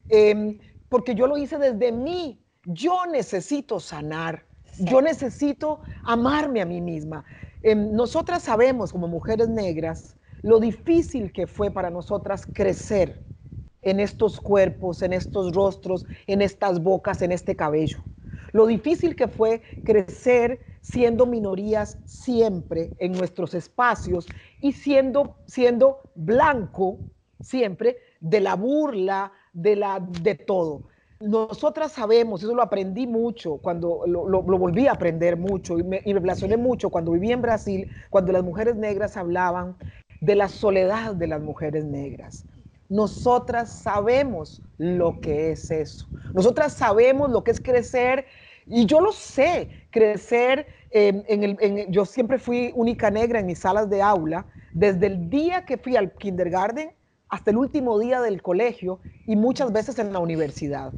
em, 0.09 0.59
porque 0.88 1.14
yo 1.14 1.28
lo 1.28 1.37
hice 1.38 1.59
desde 1.59 1.92
mí. 1.92 2.42
Yo 2.66 3.06
necesito 3.06 3.78
sanar, 3.78 4.44
yo 4.78 5.00
necesito 5.00 5.80
amarme 6.02 6.61
a 6.61 6.66
mí 6.66 6.80
misma. 6.80 7.25
Em, 7.62 7.92
nosotras 7.92 8.42
sabemos 8.42 8.90
como 8.90 9.06
mujeres 9.06 9.49
negras 9.49 10.16
lo 10.42 10.58
difícil 10.58 11.32
que 11.32 11.46
fue 11.46 11.70
para 11.70 11.90
nosotras 11.90 12.44
crecer 12.52 13.25
en 13.82 14.00
estos 14.00 14.40
cuerpos, 14.40 15.02
en 15.02 15.12
estos 15.12 15.52
rostros, 15.54 16.06
en 16.26 16.42
estas 16.42 16.82
bocas, 16.82 17.23
en 17.23 17.30
este 17.30 17.54
cabello. 17.54 17.99
Lo 18.52 18.66
difícil 18.66 19.14
que 19.14 19.28
fue 19.28 19.62
crecer 19.85 20.61
siendo 20.80 21.25
minorías 21.25 21.99
siempre 22.04 22.94
en 22.99 23.12
nuestros 23.12 23.54
espacios 23.54 24.26
y 24.61 24.73
siendo, 24.73 25.37
siendo 25.46 26.11
blanco 26.16 26.99
siempre 27.40 27.99
de 28.18 28.40
la 28.40 28.56
burla, 28.56 29.32
de, 29.52 29.76
la, 29.76 30.00
de 30.00 30.35
todo. 30.35 30.88
Nosotras 31.20 31.92
sabemos, 31.92 32.42
eso 32.42 32.54
lo 32.54 32.62
aprendí 32.62 33.06
mucho 33.06 33.56
cuando 33.58 34.02
lo, 34.06 34.42
volví 34.42 34.87
a 34.87 34.92
aprender 34.92 35.37
mucho 35.37 35.78
y 35.78 35.82
me, 35.82 36.02
y 36.04 36.12
me 36.12 36.20
relacioné 36.20 36.56
mucho 36.56 36.90
cuando 36.90 37.12
viví 37.12 37.32
en 37.32 37.42
Brasil, 37.42 37.88
cuando 38.11 38.32
las 38.32 38.44
mujeres 38.44 38.76
negras 38.76 39.16
hablaban 39.16 39.76
de 40.20 40.35
la 40.35 40.49
soledad 40.49 41.14
de 41.14 41.26
las 41.26 41.40
mujeres 41.40 41.85
negras 41.85 42.46
nosotras 42.88 43.70
sabemos 43.70 44.62
lo 44.78 45.20
que 45.20 45.52
es 45.52 45.70
eso. 45.70 46.08
Nosotras 46.32 46.73
sabemos 46.75 47.30
lo 47.30 47.42
que 47.42 47.50
es 47.50 47.61
crecer 47.61 48.26
y 48.66 48.87
yo 48.87 49.00
lo 49.00 49.12
sé, 49.12 49.70
crecer 49.90 50.66
el... 50.90 51.87
yo 51.90 52.04
siempre 52.04 52.38
fui 52.38 52.73
única 52.75 53.11
negra 53.11 53.40
en 53.40 53.46
mis 53.46 53.61
salas 53.61 53.88
de 53.88 54.02
aula, 54.02 54.46
desde 54.73 55.06
el 55.06 55.30
día 55.30 55.64
que 55.64 55.78
fui 55.78 55.96
al 55.96 56.12
kindergarten 56.12 56.92
hasta 57.28 57.50
el 57.50 57.56
último 57.56 57.99
día 57.99 58.21
del 58.21 58.42
colegio 58.42 59.00
y 59.26 59.37
muchas 59.37 59.73
veces 59.73 59.99
en 59.99 60.12
la 60.12 60.18
universidad. 60.18 60.92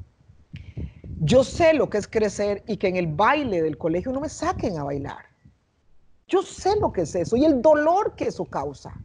Yo 1.20 1.42
sé 1.42 1.74
lo 1.74 1.90
que 1.90 1.98
es 1.98 2.06
crecer 2.06 2.62
y 2.66 2.76
que 2.76 2.88
en 2.88 2.96
el 2.96 3.08
baile 3.08 3.62
del 3.62 3.76
colegio 3.76 4.12
no 4.12 4.20
me 4.20 4.28
saquen 4.28 4.78
a 4.78 4.84
bailar. 4.84 5.26
Yo 6.28 6.42
sé 6.42 6.78
lo 6.80 6.92
que 6.92 7.02
es 7.02 7.14
eso 7.14 7.36
y 7.36 7.44
el 7.44 7.62
dolor 7.62 8.14
que 8.14 8.28
eso 8.28 8.44
causa. 8.44 9.00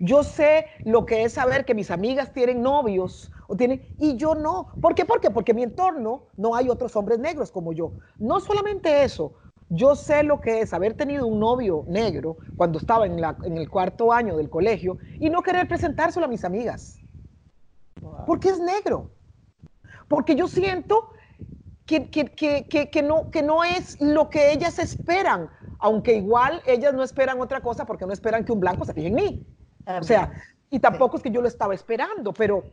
Yo 0.00 0.24
sé 0.24 0.66
lo 0.84 1.06
que 1.06 1.22
es 1.22 1.34
saber 1.34 1.64
que 1.64 1.74
mis 1.74 1.90
amigas 1.90 2.32
tienen 2.32 2.62
novios 2.62 3.30
o 3.46 3.56
tienen 3.56 3.94
y 3.98 4.16
yo 4.16 4.34
no. 4.34 4.68
¿Por 4.80 4.94
qué? 4.94 5.04
Porque 5.04 5.30
porque 5.30 5.52
en 5.52 5.56
mi 5.56 5.62
entorno 5.62 6.24
no 6.36 6.56
hay 6.56 6.68
otros 6.68 6.96
hombres 6.96 7.18
negros 7.18 7.52
como 7.52 7.72
yo. 7.72 7.92
No 8.18 8.40
solamente 8.40 9.04
eso, 9.04 9.34
yo 9.74 9.96
sé 9.96 10.22
lo 10.22 10.40
que 10.40 10.60
es 10.60 10.74
haber 10.74 10.94
tenido 10.94 11.26
un 11.26 11.40
novio 11.40 11.84
negro 11.88 12.36
cuando 12.56 12.78
estaba 12.78 13.06
en, 13.06 13.18
la, 13.18 13.38
en 13.42 13.56
el 13.56 13.70
cuarto 13.70 14.12
año 14.12 14.36
del 14.36 14.50
colegio 14.50 14.98
y 15.18 15.30
no 15.30 15.42
querer 15.42 15.66
presentárselo 15.66 16.26
a 16.26 16.28
mis 16.28 16.44
amigas. 16.44 16.98
Porque 18.26 18.50
es 18.50 18.60
negro. 18.60 19.10
Porque 20.08 20.34
yo 20.34 20.46
siento 20.46 21.12
que, 21.86 22.10
que, 22.10 22.26
que, 22.26 22.90
que, 22.90 23.02
no, 23.02 23.30
que 23.30 23.42
no 23.42 23.64
es 23.64 23.98
lo 23.98 24.28
que 24.28 24.52
ellas 24.52 24.78
esperan, 24.78 25.48
aunque 25.78 26.16
igual 26.16 26.62
ellas 26.66 26.92
no 26.92 27.02
esperan 27.02 27.40
otra 27.40 27.62
cosa 27.62 27.86
porque 27.86 28.04
no 28.04 28.12
esperan 28.12 28.44
que 28.44 28.52
un 28.52 28.60
blanco 28.60 28.84
se 28.84 28.92
fije 28.92 29.08
en 29.08 29.14
mí. 29.14 29.46
O 29.86 30.02
sea, 30.02 30.32
y 30.68 30.80
tampoco 30.80 31.16
es 31.16 31.22
que 31.22 31.30
yo 31.30 31.40
lo 31.40 31.48
estaba 31.48 31.74
esperando, 31.74 32.34
pero 32.34 32.64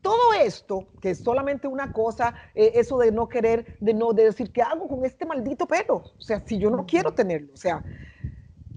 todo 0.00 0.32
esto, 0.40 0.88
que 1.00 1.10
es 1.10 1.22
solamente 1.22 1.68
una 1.68 1.92
cosa, 1.92 2.34
eh, 2.54 2.72
eso 2.74 2.98
de 2.98 3.12
no 3.12 3.28
querer, 3.28 3.76
de 3.80 3.94
no 3.94 4.12
de 4.12 4.24
decir, 4.24 4.52
¿qué 4.52 4.62
hago 4.62 4.88
con 4.88 5.04
este 5.04 5.26
maldito 5.26 5.66
pelo? 5.66 5.96
O 5.96 6.20
sea, 6.20 6.40
si 6.46 6.58
yo 6.58 6.70
no 6.70 6.86
quiero 6.86 7.12
tenerlo, 7.12 7.52
o 7.52 7.56
sea, 7.56 7.84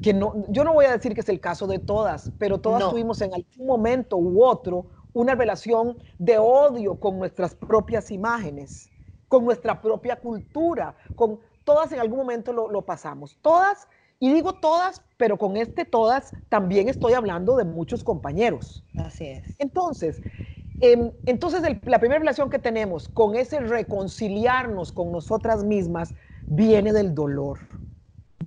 que 0.02 0.14
no, 0.14 0.46
yo 0.50 0.64
no 0.64 0.74
voy 0.74 0.86
a 0.86 0.92
decir 0.92 1.14
que 1.14 1.22
es 1.22 1.30
el 1.30 1.40
caso 1.40 1.68
de 1.68 1.80
todas, 1.80 2.32
pero 2.38 2.60
todas 2.60 2.90
tuvimos 2.90 3.22
en 3.22 3.34
algún 3.34 3.68
momento 3.68 4.18
u 4.18 4.44
otro 4.44 4.88
una 5.14 5.36
relación 5.36 5.98
de 6.18 6.38
odio 6.38 7.00
con 7.00 7.20
nuestras 7.20 7.54
propias 7.54 8.12
imágenes, 8.12 8.90
con 9.28 9.46
nuestra 9.46 9.82
propia 9.82 10.16
cultura, 10.16 10.96
con 11.16 11.40
todas 11.64 11.92
en 11.92 12.00
algún 12.00 12.18
momento 12.18 12.52
lo, 12.52 12.70
lo 12.70 12.82
pasamos. 12.84 13.38
Todas 13.42 13.88
y 14.20 14.32
digo 14.32 14.54
todas, 14.54 15.02
pero 15.18 15.38
con 15.38 15.58
este 15.58 15.84
todas 15.84 16.36
también 16.48 16.90
estoy 16.90 17.14
hablando 17.14 17.56
de 17.56 17.66
muchos 17.66 18.04
compañeros. 18.04 18.86
Así 18.96 19.26
es. 19.26 19.56
Entonces, 19.58 20.22
em, 20.82 21.12
entonces 21.26 21.62
la 21.62 22.00
primera 22.00 22.20
relación 22.20 22.50
que 22.50 22.60
tenemos 22.60 23.08
con 23.10 23.36
ese 23.36 23.60
reconciliarnos 23.60 24.92
con 24.92 25.12
nosotras 25.12 25.64
mismas 25.64 26.14
viene 26.48 26.94
del 26.94 27.14
dolor. 27.16 27.60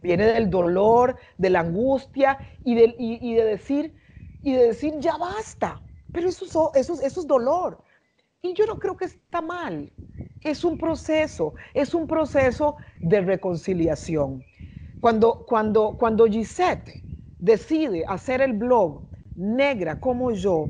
Viene 0.03 0.27
del 0.27 0.51
dolor, 0.51 1.17
de 1.39 1.51
la 1.51 1.61
angustia 1.61 2.39
y 2.65 2.75
de, 2.75 3.45
decir, 3.45 3.95
y 4.43 4.53
de 4.53 4.67
decir, 4.67 4.95
ya 4.99 5.17
basta. 5.17 5.81
Pero 6.13 6.29
eso 6.29 6.73
es 6.75 7.27
dolor. 7.27 7.79
Y 8.43 8.53
yo 8.53 8.67
no 8.67 8.79
creo 8.79 8.95
que 8.97 9.07
está 9.07 9.41
mal. 9.41 9.91
Es 10.43 10.65
un 10.65 10.77
proceso, 10.77 11.55
es 11.73 11.95
un 11.95 12.07
proceso 12.07 12.77
de 13.01 13.23
reconciliación. 13.23 14.45
Cuando, 15.01 15.47
cuando, 15.47 15.97
cuando 15.99 16.27
Gisette 16.27 17.03
decide 17.39 18.05
hacer 18.07 18.43
el 18.43 18.53
blog 18.53 19.03
negra 19.35 19.99
como 19.99 20.31
yo, 20.33 20.67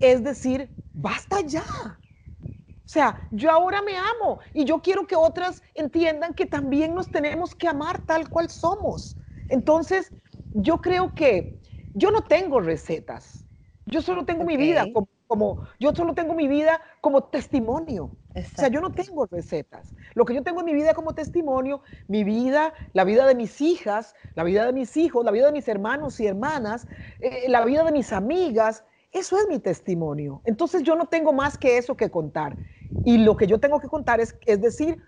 es 0.00 0.22
decir, 0.22 0.70
basta 0.92 1.40
ya. 1.40 1.62
O 1.62 2.90
sea, 2.90 3.20
yo 3.30 3.50
ahora 3.50 3.82
me 3.82 3.96
amo 3.96 4.40
y 4.54 4.64
yo 4.64 4.80
quiero 4.80 5.06
que 5.06 5.14
otras 5.16 5.62
entiendan 5.74 6.32
que 6.34 6.46
también 6.46 6.94
nos 6.94 7.10
tenemos 7.10 7.54
que 7.54 7.68
amar 7.68 7.98
tal 8.06 8.30
cual 8.30 8.48
somos. 8.48 9.18
Entonces, 9.48 10.12
yo 10.52 10.80
creo 10.80 11.14
que 11.14 11.60
yo 11.92 12.10
no 12.10 12.22
tengo 12.22 12.60
recetas. 12.60 13.46
Yo 13.84 14.00
solo 14.00 14.24
tengo 14.24 14.44
mi 14.44 14.56
vida 14.56 14.86
como 14.92 15.08
como 15.28 15.60
yo 15.78 15.94
solo 15.94 16.14
tengo 16.14 16.34
mi 16.34 16.48
vida 16.48 16.80
como 17.00 17.22
testimonio. 17.24 18.16
O 18.34 18.60
sea, 18.60 18.68
yo 18.68 18.80
no 18.80 18.90
tengo 18.90 19.26
recetas. 19.26 19.94
Lo 20.14 20.24
que 20.24 20.34
yo 20.34 20.42
tengo 20.42 20.60
en 20.60 20.66
mi 20.66 20.74
vida 20.74 20.94
como 20.94 21.12
testimonio, 21.12 21.82
mi 22.08 22.24
vida, 22.24 22.72
la 22.92 23.04
vida 23.04 23.26
de 23.26 23.34
mis 23.34 23.60
hijas, 23.60 24.14
la 24.34 24.42
vida 24.42 24.66
de 24.66 24.72
mis 24.72 24.96
hijos, 24.96 25.24
la 25.24 25.30
vida 25.30 25.46
de 25.46 25.52
mis 25.52 25.68
hermanos 25.68 26.18
y 26.18 26.26
hermanas, 26.26 26.88
eh, 27.20 27.48
la 27.48 27.64
vida 27.64 27.84
de 27.84 27.92
mis 27.92 28.12
amigas, 28.12 28.84
eso 29.12 29.38
es 29.38 29.48
mi 29.48 29.58
testimonio. 29.58 30.42
Entonces 30.44 30.82
yo 30.82 30.94
no 30.94 31.06
tengo 31.06 31.32
más 31.32 31.56
que 31.56 31.78
eso 31.78 31.96
que 31.96 32.10
contar. 32.10 32.56
Y 33.04 33.18
lo 33.18 33.36
que 33.36 33.46
yo 33.46 33.58
tengo 33.58 33.80
que 33.80 33.88
contar 33.88 34.20
es, 34.20 34.36
es 34.46 34.60
decir, 34.60 35.02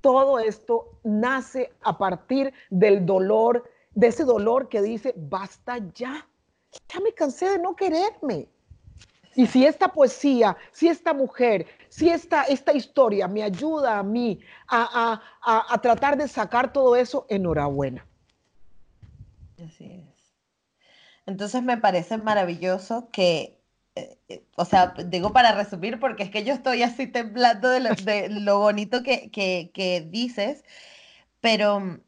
todo 0.00 0.38
esto 0.38 0.98
nace 1.02 1.72
a 1.82 1.96
partir 1.96 2.52
del 2.70 3.06
dolor, 3.06 3.64
de 3.94 4.08
ese 4.08 4.24
dolor 4.24 4.68
que 4.68 4.82
dice, 4.82 5.14
basta 5.16 5.78
ya. 5.94 6.28
Ya 6.88 7.00
me 7.00 7.12
cansé 7.12 7.50
de 7.50 7.58
no 7.58 7.74
quererme. 7.76 8.48
Y 9.36 9.46
si 9.46 9.66
esta 9.66 9.88
poesía, 9.88 10.56
si 10.72 10.88
esta 10.88 11.12
mujer, 11.12 11.66
si 11.88 12.08
esta, 12.08 12.42
esta 12.44 12.72
historia 12.72 13.26
me 13.26 13.42
ayuda 13.42 13.98
a 13.98 14.02
mí 14.02 14.40
a, 14.68 15.20
tratar 15.82 16.16
de 16.16 16.28
sacar 16.28 16.72
todo 16.72 16.94
eso, 16.96 17.26
enhorabuena. 17.28 18.06
Así 19.64 19.86
es. 19.86 20.13
Entonces 21.26 21.62
me 21.62 21.78
parece 21.78 22.18
maravilloso 22.18 23.08
que, 23.10 23.58
eh, 23.94 24.18
eh, 24.28 24.44
o 24.56 24.64
sea, 24.64 24.94
digo 25.06 25.32
para 25.32 25.52
resumir, 25.52 25.98
porque 26.00 26.24
es 26.24 26.30
que 26.30 26.44
yo 26.44 26.54
estoy 26.54 26.82
así 26.82 27.06
temblando 27.06 27.68
de 27.68 27.80
lo, 28.30 28.58
bonito 28.58 29.02
que, 29.02 29.30
que, 29.30 29.70
que 29.74 30.02
dices, 30.02 30.64
pero 31.40 32.00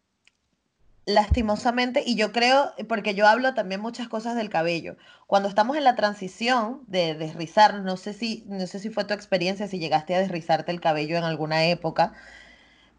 lastimosamente, 1.06 2.02
y 2.04 2.16
yo 2.16 2.32
creo, 2.32 2.73
porque 2.88 3.14
yo 3.14 3.26
hablo 3.28 3.54
también 3.54 3.80
muchas 3.80 4.08
cosas 4.08 4.35
del 4.35 4.50
cabello, 4.50 4.96
cuando 5.28 5.49
estamos 5.49 5.76
en 5.76 5.85
la 5.85 5.94
transición 5.94 6.82
de 6.88 7.14
desrizar, 7.14 7.80
no 7.82 7.96
sé 7.96 8.12
si, 8.12 8.44
no 8.49 8.66
sé 8.66 8.80
si 8.80 8.90
fue 8.90 9.04
tu 9.04 9.14
experiencia, 9.14 9.68
si 9.68 9.78
llegaste 9.78 10.16
a 10.16 10.18
desrizarte 10.18 10.73
el 10.73 10.80
cabello 10.80 11.16
en 11.16 11.25
alguna 11.25 11.66
época, 11.66 12.12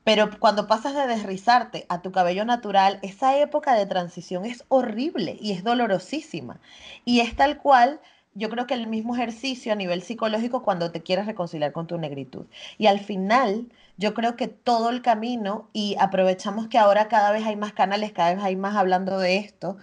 pero 0.08 0.30
cuando 0.40 0.68
pasas 0.68 0.96
de 0.96 1.06
desrizarte 1.06 1.86
a 1.90 2.02
tu 2.02 2.14
cabello 2.14 2.46
natural, 2.46 2.98
esa 3.02 3.38
época 3.40 3.74
de 3.74 3.86
transición 3.86 4.46
es 4.46 4.64
horrible 4.70 5.38
y 5.42 5.52
es 5.52 5.66
dolorosísima. 5.66 6.62
Y 7.04 7.20
es 7.20 7.36
tal 7.36 7.58
cual 7.58 8.00
yo 8.34 8.50
creo 8.50 8.68
que 8.68 8.74
el 8.74 8.88
mismo 8.88 9.16
ejercicio 9.16 9.74
a 9.74 9.76
nivel 9.76 10.02
psicológico 10.02 10.64
cuando 10.64 10.92
te 10.92 11.04
quieres 11.04 11.26
reconciliar 11.26 11.74
con 11.74 11.88
tu 11.88 11.98
negritud. 11.98 12.46
Y 12.78 12.88
al 12.88 13.02
final, 13.02 13.68
yo 13.98 14.14
creo 14.14 14.38
que 14.38 14.48
todo 14.48 14.92
el 14.92 15.02
camino, 15.02 15.68
y 15.74 15.98
aprovechamos 16.00 16.70
que 16.70 16.78
ahora 16.78 17.10
cada 17.10 17.34
vez 17.34 17.46
hay 17.46 17.58
más 17.58 17.74
canales, 17.74 18.14
cada 18.14 18.34
vez 18.34 18.42
hay 18.42 18.56
más 18.56 18.78
hablando 18.78 19.20
de 19.20 19.36
esto, 19.36 19.76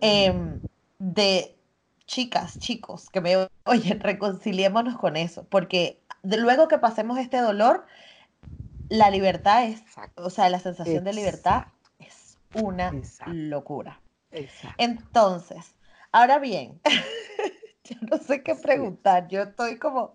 em, 0.00 0.58
de 0.98 1.54
chicas, 2.06 2.58
chicos, 2.58 3.10
que 3.10 3.20
me 3.20 3.36
oyen, 3.64 4.00
reconciliémonos 4.00 4.96
con 4.96 5.18
eso, 5.18 5.44
porque 5.50 6.00
luego 6.22 6.66
que 6.66 6.78
pasemos 6.78 7.18
este 7.18 7.42
dolor, 7.42 7.84
la 8.90 9.10
libertad 9.10 9.64
es, 9.64 9.82
o 10.16 10.28
sea, 10.28 10.50
la 10.50 10.58
sensación 10.58 11.04
de 11.04 11.14
libertad 11.14 11.64
es 11.98 12.36
una 12.54 12.92
locura. 13.26 14.00
Entonces, 14.76 15.74
ahora 16.12 16.38
bien, 16.38 16.80
yo 17.84 17.96
no 18.02 18.18
sé 18.18 18.42
qué 18.42 18.54
preguntar, 18.54 19.28
yo 19.28 19.42
estoy 19.42 19.78
como, 19.78 20.12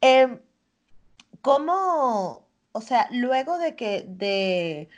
em, 0.00 0.38
¿cómo, 1.40 2.44
o 2.72 2.80
sea, 2.80 3.08
luego 3.10 3.56
de 3.58 3.76
que, 3.76 4.04
de, 4.06 4.88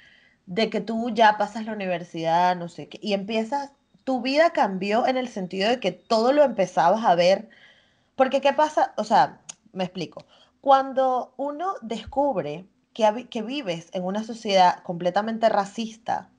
de 0.47 0.71
que 0.71 0.81
tú 0.81 1.11
ya 1.11 1.39
pasas 1.39 1.67
la 1.67 1.73
universidad, 1.73 2.57
no 2.57 2.69
sé 2.69 2.89
qué, 2.89 2.99
y 3.01 3.13
empiezas 3.13 3.71
tu 4.05 4.21
vida 4.21 4.51
cambió 4.51 5.07
en 5.07 5.17
el 5.17 5.29
sentido 5.29 5.69
de 5.69 5.81
que 5.81 5.93
todo 5.93 6.33
lo 6.33 6.43
empezabas 6.43 7.05
a 7.05 7.15
ver. 7.15 7.49
Porque, 8.17 8.41
¿qué 8.41 8.53
pasa? 8.53 8.93
O 8.97 9.05
sea, 9.05 9.41
me 9.73 9.85
explico. 9.85 10.25
Cuando 10.61 11.35
uno 11.37 11.75
descubre 11.83 12.67
que, 12.93 13.29
que 13.29 13.43
vives 13.43 13.89
en 13.93 14.05
una 14.05 14.25
sociedad 14.25 14.83
completamente 14.83 15.49
racista, 15.49 16.31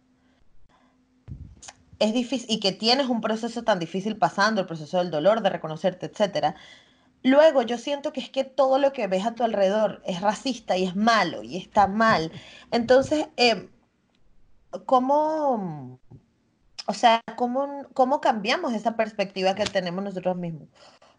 es 1.99 2.13
difícil, 2.13 2.49
y 2.49 2.59
que 2.59 2.71
tienes 2.71 3.07
un 3.07 3.21
proceso 3.21 3.63
tan 3.63 3.79
difícil 3.79 4.17
pasando, 4.17 4.61
el 4.61 4.67
proceso 4.67 4.97
del 4.97 5.11
dolor, 5.11 5.41
de 5.41 5.49
reconocerte, 5.49 6.07
etc. 6.07 6.55
Luego 7.23 7.61
yo 7.61 7.77
siento 7.77 8.11
que 8.11 8.19
es 8.19 8.29
que 8.29 8.43
todo 8.43 8.77
lo 8.77 8.91
que 8.91 9.07
ves 9.07 9.25
a 9.25 9.35
tu 9.35 9.43
alrededor 9.43 10.01
es 10.05 10.21
racista 10.21 10.75
y 10.75 10.85
es 10.85 10.95
malo 10.95 11.43
y 11.43 11.57
está 11.57 11.87
mal. 11.87 12.31
Entonces, 12.71 13.27
eh, 13.37 13.69
¿cómo, 14.85 15.99
o 16.85 16.93
sea, 16.93 17.21
¿cómo, 17.37 17.87
¿cómo 17.93 18.19
cambiamos 18.19 18.73
esa 18.73 18.95
perspectiva 18.97 19.55
que 19.55 19.63
tenemos 19.65 20.03
nosotros 20.03 20.35
mismos? 20.35 20.67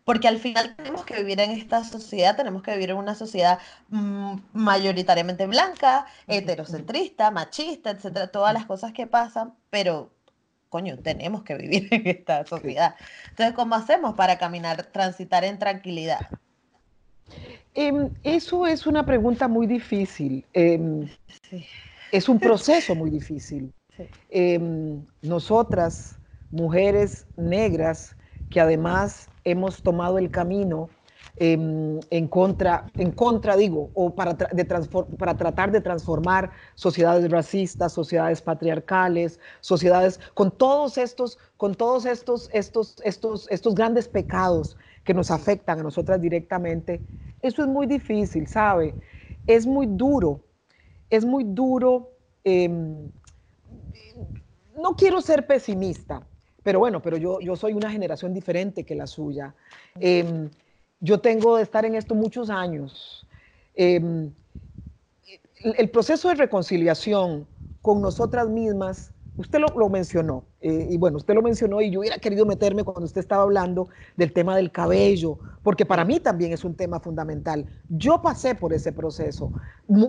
Porque 0.04 0.28
al 0.28 0.38
final 0.38 0.76
tenemos 0.76 1.04
que 1.04 1.16
vivir 1.16 1.40
en 1.40 1.50
esta 1.50 1.82
sociedad, 1.82 2.36
tenemos 2.36 2.62
que 2.62 2.72
vivir 2.72 2.90
en 2.90 2.96
una 2.96 3.14
sociedad 3.14 3.58
mm, 3.88 4.36
mayoritariamente 4.52 5.46
blanca, 5.46 6.06
heterocentrista, 6.26 7.30
machista, 7.30 7.90
etcétera, 7.90 8.28
todas 8.28 8.52
las 8.52 8.66
cosas 8.66 8.92
que 8.92 9.06
pasan, 9.06 9.54
pero 9.70 10.10
coño, 10.74 10.98
tenemos 10.98 11.44
que 11.44 11.54
vivir 11.54 11.86
en 11.92 12.06
esta 12.08 12.44
sociedad. 12.46 12.96
Entonces, 13.30 13.54
¿cómo 13.54 13.76
hacemos 13.76 14.14
para 14.14 14.38
caminar, 14.38 14.82
transitar 14.86 15.44
en 15.44 15.58
tranquilidad? 15.58 16.18
Em, 17.74 18.10
eso 18.24 18.66
es 18.66 18.84
una 18.84 19.06
pregunta 19.06 19.46
muy 19.46 19.68
difícil. 19.68 20.44
Em, 20.52 21.08
es 22.10 22.28
un 22.28 22.40
proceso 22.40 22.94
muy 22.94 23.10
difícil. 23.10 23.72
Em, 24.30 25.06
nosotras, 25.22 26.18
mujeres 26.50 27.28
negras, 27.36 28.16
que 28.50 28.60
además 28.60 29.28
hemos 29.44 29.82
tomado 29.82 30.18
el 30.18 30.30
camino 30.30 30.88
em, 31.36 32.00
en, 32.10 32.28
contra, 32.28 32.86
en 32.96 33.10
contra, 33.12 33.56
digo, 33.56 33.90
o 33.94 34.14
para, 34.14 34.34
de 34.34 34.64
para 35.18 35.36
tratar 35.36 35.70
de 35.72 35.80
transformar 35.80 36.50
sociedades 36.74 37.30
racistas, 37.30 37.92
sociedades 37.92 38.40
patriarcales, 38.40 39.40
sociedades 39.60 40.20
con 40.34 40.50
todos 40.50 40.98
estos, 40.98 41.38
con 41.56 41.74
todos 41.74 42.06
estos, 42.06 42.48
estos, 42.52 42.96
estos, 43.04 43.48
estos 43.50 43.74
grandes 43.74 44.08
pecados 44.08 44.76
que 45.04 45.14
nos 45.14 45.30
afectan 45.30 45.80
a 45.80 45.82
nosotras 45.82 46.20
directamente. 46.20 47.02
Eso 47.42 47.62
es 47.62 47.68
muy 47.68 47.86
difícil, 47.86 48.46
¿sabe? 48.46 48.94
Es 49.46 49.66
muy 49.66 49.86
duro, 49.86 50.40
es 51.10 51.24
muy 51.24 51.44
duro. 51.44 52.10
Em, 52.42 53.10
no 54.76 54.96
quiero 54.96 55.20
ser 55.20 55.46
pesimista, 55.46 56.26
pero 56.64 56.78
bueno, 56.80 57.00
pero 57.00 57.16
yo, 57.18 57.38
yo 57.40 57.54
soy 57.54 57.74
una 57.74 57.90
generación 57.90 58.32
diferente 58.32 58.84
que 58.84 58.96
la 58.96 59.06
suya. 59.06 59.54
Em, 60.00 60.50
yo 60.98 61.20
tengo 61.20 61.56
de 61.56 61.62
estar 61.62 61.84
en 61.84 61.94
esto 61.94 62.14
muchos 62.14 62.48
años. 62.48 63.26
Em, 63.74 64.32
el 65.62 65.90
proceso 65.90 66.30
de 66.30 66.36
reconciliación 66.36 67.46
con 67.82 68.00
nosotras 68.00 68.48
mismas, 68.48 69.12
usted 69.36 69.60
lo, 69.60 69.88
mencionó, 69.90 70.44
eh, 70.66 70.88
y 70.88 70.96
bueno, 70.96 71.18
usted 71.18 71.34
lo 71.34 71.42
mencionó 71.42 71.82
y 71.82 71.90
yo 71.90 72.00
hubiera 72.00 72.16
querido 72.16 72.46
meterme 72.46 72.84
cuando 72.84 73.04
usted 73.04 73.20
estaba 73.20 73.42
hablando 73.42 73.90
del 74.16 74.32
tema 74.32 74.56
del 74.56 74.72
cabello, 74.72 75.38
porque 75.62 75.84
para 75.84 76.06
mí 76.06 76.20
también 76.20 76.54
es 76.54 76.64
un 76.64 76.74
tema 76.74 77.00
fundamental. 77.00 77.66
Yo 77.90 78.22
pasé 78.22 78.54
por 78.54 78.72
ese 78.72 78.90
proceso 78.90 79.52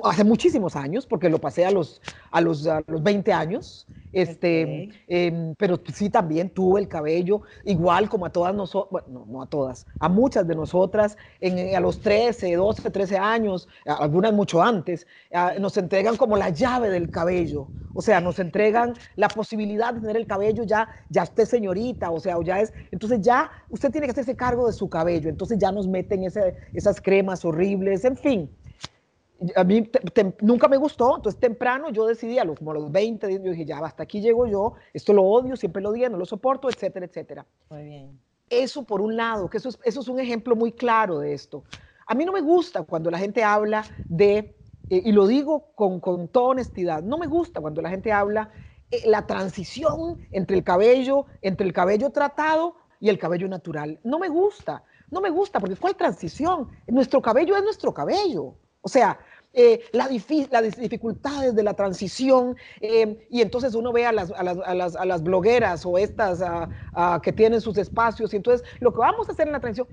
hace 0.05 0.23
muchísimos 0.23 0.77
años, 0.77 1.05
porque 1.05 1.29
lo 1.29 1.39
pasé 1.39 1.65
a 1.65 1.71
los, 1.71 2.01
a 2.31 2.39
los, 2.39 2.65
a 2.67 2.81
los 2.87 3.03
20 3.03 3.33
años, 3.33 3.85
este, 4.13 4.91
em, 5.09 5.55
pero 5.55 5.77
sí 5.93 6.09
también 6.09 6.49
tuve 6.49 6.79
el 6.79 6.87
cabello, 6.87 7.41
igual 7.65 8.07
como 8.07 8.25
a 8.25 8.29
todas 8.29 8.55
nosotras, 8.55 8.91
bueno, 8.91 9.25
no, 9.27 9.41
a 9.41 9.47
todas, 9.47 9.85
a 9.99 10.07
muchas 10.07 10.47
de 10.47 10.55
nosotras, 10.55 11.17
en, 11.41 11.75
a 11.75 11.81
los 11.81 11.99
13, 11.99 12.55
12, 12.55 12.91
13 12.91 13.17
años, 13.17 13.67
algunas 13.83 14.31
mucho 14.31 14.63
antes, 14.63 15.05
nos 15.59 15.75
entregan 15.75 16.15
como 16.15 16.37
la 16.37 16.49
llave 16.49 16.89
del 16.89 17.09
cabello. 17.09 17.67
O 17.97 18.01
sea, 18.01 18.19
nos 18.19 18.39
entregan 18.39 18.93
la 19.15 19.29
posibilidad 19.29 19.93
de 19.93 20.01
tener 20.01 20.17
el 20.17 20.27
cabello 20.27 20.44
ya, 20.53 20.87
ya 21.09 21.23
usted 21.23 21.45
señorita, 21.45 22.11
o 22.11 22.19
sea, 22.19 22.37
o 22.37 22.41
ya 22.41 22.59
es, 22.59 22.73
entonces 22.91 23.21
ya 23.21 23.51
usted 23.69 23.91
tiene 23.91 24.07
que 24.07 24.11
hacerse 24.11 24.35
cargo 24.35 24.67
de 24.67 24.73
su 24.73 24.89
cabello, 24.89 25.29
entonces 25.29 25.57
ya 25.57 25.71
nos 25.71 25.87
meten 25.87 26.23
ese, 26.23 26.55
esas 26.73 27.01
cremas 27.01 27.43
horribles, 27.45 28.05
en 28.05 28.17
fin 28.17 28.51
a 29.55 29.63
mí 29.63 29.89
nunca 30.41 30.67
me 30.67 30.77
gustó, 30.77 31.17
entonces 31.17 31.39
temprano 31.39 31.89
yo 31.89 32.05
decidí, 32.05 32.39
a 32.39 32.45
los, 32.45 32.57
como 32.57 32.71
a 32.71 32.75
los 32.75 32.91
20, 32.91 33.31
yo 33.31 33.51
dije, 33.51 33.65
ya, 33.65 33.79
hasta 33.79 34.03
aquí 34.03 34.21
llego 34.21 34.47
yo, 34.47 34.73
esto 34.93 35.13
lo 35.13 35.23
odio, 35.23 35.55
siempre 35.55 35.81
lo 35.81 35.89
odié, 35.89 36.09
no 36.09 36.17
lo 36.17 36.25
soporto, 36.25 36.69
etcétera, 36.69 37.05
etcétera. 37.05 37.45
Muy 37.69 37.83
bien. 37.83 38.19
Eso 38.49 38.83
por 38.83 39.01
un 39.01 39.15
lado, 39.15 39.49
que 39.49 39.57
eso 39.57 39.69
es, 39.69 39.79
eso 39.83 40.01
es 40.01 40.07
un 40.07 40.19
ejemplo 40.19 40.55
muy 40.55 40.71
claro 40.71 41.19
de 41.19 41.33
esto. 41.33 41.63
A 42.07 42.13
mí 42.13 42.25
no 42.25 42.31
me 42.31 42.41
gusta 42.41 42.83
cuando 42.83 43.09
la 43.11 43.17
gente 43.17 43.43
habla 43.43 43.87
de, 44.07 44.55
eh, 44.89 45.01
y 45.03 45.11
lo 45.11 45.27
digo 45.27 45.71
con, 45.75 45.99
con, 45.99 46.27
toda 46.27 46.49
honestidad, 46.49 47.03
no 47.03 47.17
me 47.17 47.27
gusta 47.27 47.59
cuando 47.59 47.81
la 47.81 47.89
gente 47.89 48.11
habla 48.11 48.51
la 49.05 49.25
transición 49.25 50.27
entre 50.31 50.57
el 50.57 50.63
cabello, 50.63 51.25
entre 51.41 51.67
el 51.67 51.73
cabello 51.73 52.11
tratado 52.11 52.75
y 52.99 53.09
el 53.09 53.19
cabello 53.19 53.47
natural. 53.47 53.99
No 54.03 54.19
me 54.19 54.29
gusta, 54.29 54.83
no 55.11 55.21
me 55.21 55.29
gusta, 55.29 55.59
porque 55.59 55.75
¿cuál 55.75 55.95
transición? 55.95 56.69
Nuestro 56.87 57.21
cabello 57.21 57.55
es 57.55 57.63
nuestro 57.63 57.93
cabello. 57.93 58.55
O 58.81 58.87
sea, 58.89 59.19
eh, 59.57 59.85
las 59.93 60.09
dificultades 60.09 61.55
de 61.55 61.63
la 61.63 61.73
transición, 61.73 62.57
eh, 62.81 63.25
y 63.29 63.41
entonces 63.41 63.73
uno 63.73 63.93
ve 63.93 64.05
a 64.05 64.11
las 64.11 65.23
blogueras 65.23 65.85
o 65.85 65.97
estas 65.97 66.43
que 67.23 67.31
tienen 67.31 67.61
sus 67.61 67.77
espacios, 67.77 68.33
y 68.33 68.37
entonces 68.37 68.67
lo 68.81 68.91
que 68.91 68.99
vamos 68.99 69.29
a 69.29 69.31
hacer 69.31 69.47
en 69.47 69.53
la 69.53 69.61
transición 69.61 69.87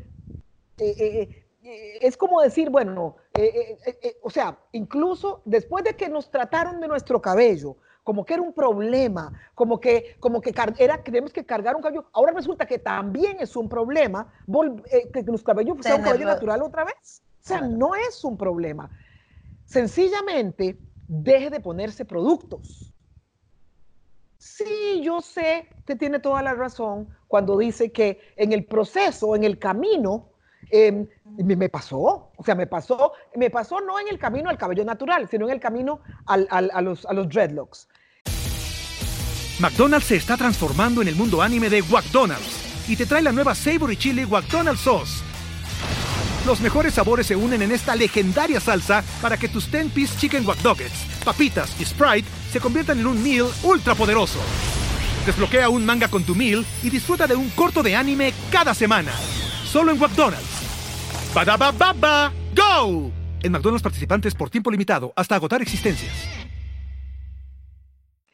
eh, 0.79 1.45
es 2.01 2.17
como 2.17 2.41
decir, 2.41 2.71
bueno, 2.71 3.17
o 4.23 4.31
sea, 4.31 4.59
incluso 4.73 5.43
después 5.45 5.85
de 5.85 5.95
que 5.95 6.09
nos 6.09 6.29
trataron 6.29 6.81
de 6.81 6.89
nuestro 6.89 7.23
cabello, 7.23 7.77
como 8.03 8.25
que 8.25 8.35
era 8.35 8.43
un 8.43 8.53
problema, 8.53 9.33
como 9.55 9.79
que, 9.79 10.17
como 10.19 10.41
que 10.41 10.55
era, 10.79 11.03
tenemos 11.03 11.33
que 11.33 11.47
cargar 11.47 11.77
un 11.77 11.83
cabello. 11.83 12.07
Ahora 12.13 12.33
resulta 12.33 12.67
que 12.67 12.79
también 12.79 13.37
es 13.39 13.55
un 13.55 13.69
problema 13.69 14.33
que 15.13 15.23
los 15.23 15.43
cabellos 15.43 15.77
sean 15.81 16.01
un 16.01 16.05
cabello 16.05 16.27
natural 16.27 16.63
otra 16.63 16.85
vez. 16.85 17.23
O 17.43 17.47
sea, 17.47 17.61
no 17.61 17.95
es 17.95 18.25
un 18.25 18.37
problema. 18.37 18.91
Sencillamente, 19.65 20.79
deje 21.07 21.51
de 21.51 21.61
ponerse 21.61 22.05
productos. 22.05 22.93
Sí, 24.37 25.01
yo 25.03 25.21
sé 25.21 25.69
que 25.87 25.95
tiene 25.95 26.19
toda 26.19 26.43
la 26.43 26.55
razón 26.55 27.09
cuando 27.29 27.57
dice 27.57 27.93
que 27.93 28.21
en 28.35 28.53
el 28.53 28.65
proceso, 28.65 29.37
en 29.37 29.45
el 29.45 29.61
camino, 29.61 30.32
em, 30.73 31.07
me, 31.39 31.69
pasó, 31.69 32.33
o 32.37 32.45
sea, 32.45 32.55
me 32.55 32.67
pasó, 32.67 33.13
me 33.37 33.51
pasó 33.51 33.81
no 33.81 34.01
en 34.01 34.09
el 34.09 34.19
camino 34.19 34.51
al 34.51 34.59
cabello 34.59 34.85
natural, 34.85 35.29
sino 35.31 35.47
en 35.47 35.53
el 35.53 35.61
camino 35.61 36.01
a, 36.27 36.37
los, 36.83 37.07
a 37.07 37.13
los 37.13 37.29
dreadlocks. 37.29 37.89
McDonald's 39.61 40.07
se 40.07 40.17
está 40.17 40.37
transformando 40.37 41.03
en 41.03 41.09
el 41.09 41.15
mundo 41.15 41.43
anime 41.43 41.69
de 41.71 41.83
McDonald's 41.83 42.89
y 42.89 42.97
te 42.97 43.07
trae 43.07 43.23
la 43.23 43.31
nueva 43.31 43.55
Savory 43.55 43.97
Chili 43.97 44.27
McDonald's 44.27 44.81
Sauce 44.81 45.33
los 46.47 46.61
mejores 46.61 46.95
sabores 46.95 47.27
se 47.27 47.37
unen 47.37 47.63
en 47.63 47.71
esta 47.71 47.95
legendaria 47.95 48.59
salsa 48.59 49.05
para 49.21 49.37
que 49.37 49.49
tus 49.49 49.71
10-piece 49.71 50.19
chicken 50.19 50.45
wack 50.47 50.59
papitas 51.25 51.81
y 51.81 51.85
Sprite 51.85 52.29
se 52.51 52.59
conviertan 52.59 52.99
en 52.99 53.07
un 53.07 53.23
meal 53.23 53.47
ultra 53.63 53.95
poderoso. 53.95 54.41
Desbloquea 55.25 55.69
un 55.69 55.87
manga 55.87 56.09
con 56.09 56.25
tu 56.25 56.35
meal 56.35 56.67
y 56.83 56.91
disfruta 56.91 57.29
de 57.29 57.37
un 57.37 57.49
corto 57.51 57.83
de 57.83 57.95
anime 57.95 58.35
cada 58.51 58.75
semana. 58.75 59.13
Solo 59.65 59.93
en 59.93 60.01
McDonald's. 60.01 60.62
Baba 61.35 62.33
¡Go! 62.55 63.11
En 63.43 63.53
McDonald's 63.53 63.83
participantes 63.83 64.35
por 64.35 64.51
tiempo 64.51 64.71
limitado 64.71 65.13
hasta 65.17 65.35
agotar 65.35 65.63
existencias. 65.63 66.13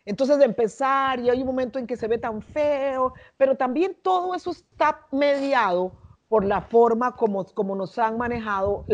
Entonces 0.04 0.38
de 0.38 0.46
empezar 0.46 1.20
y 1.20 1.30
hay 1.30 1.40
un 1.40 1.46
momento 1.46 1.78
en 1.78 1.86
que 1.86 1.96
se 1.96 2.08
ve 2.08 2.18
tan 2.18 2.40
feo, 2.42 3.12
pero 3.36 3.56
también 3.56 3.96
todo 4.02 4.34
eso 4.34 4.50
está 4.50 5.06
mediado 5.12 5.92
por 6.28 6.44
la 6.44 6.62
forma 6.62 7.14
como, 7.14 7.44
como 7.44 7.76
nos 7.76 7.98
han 7.98 8.16
manejado 8.16 8.84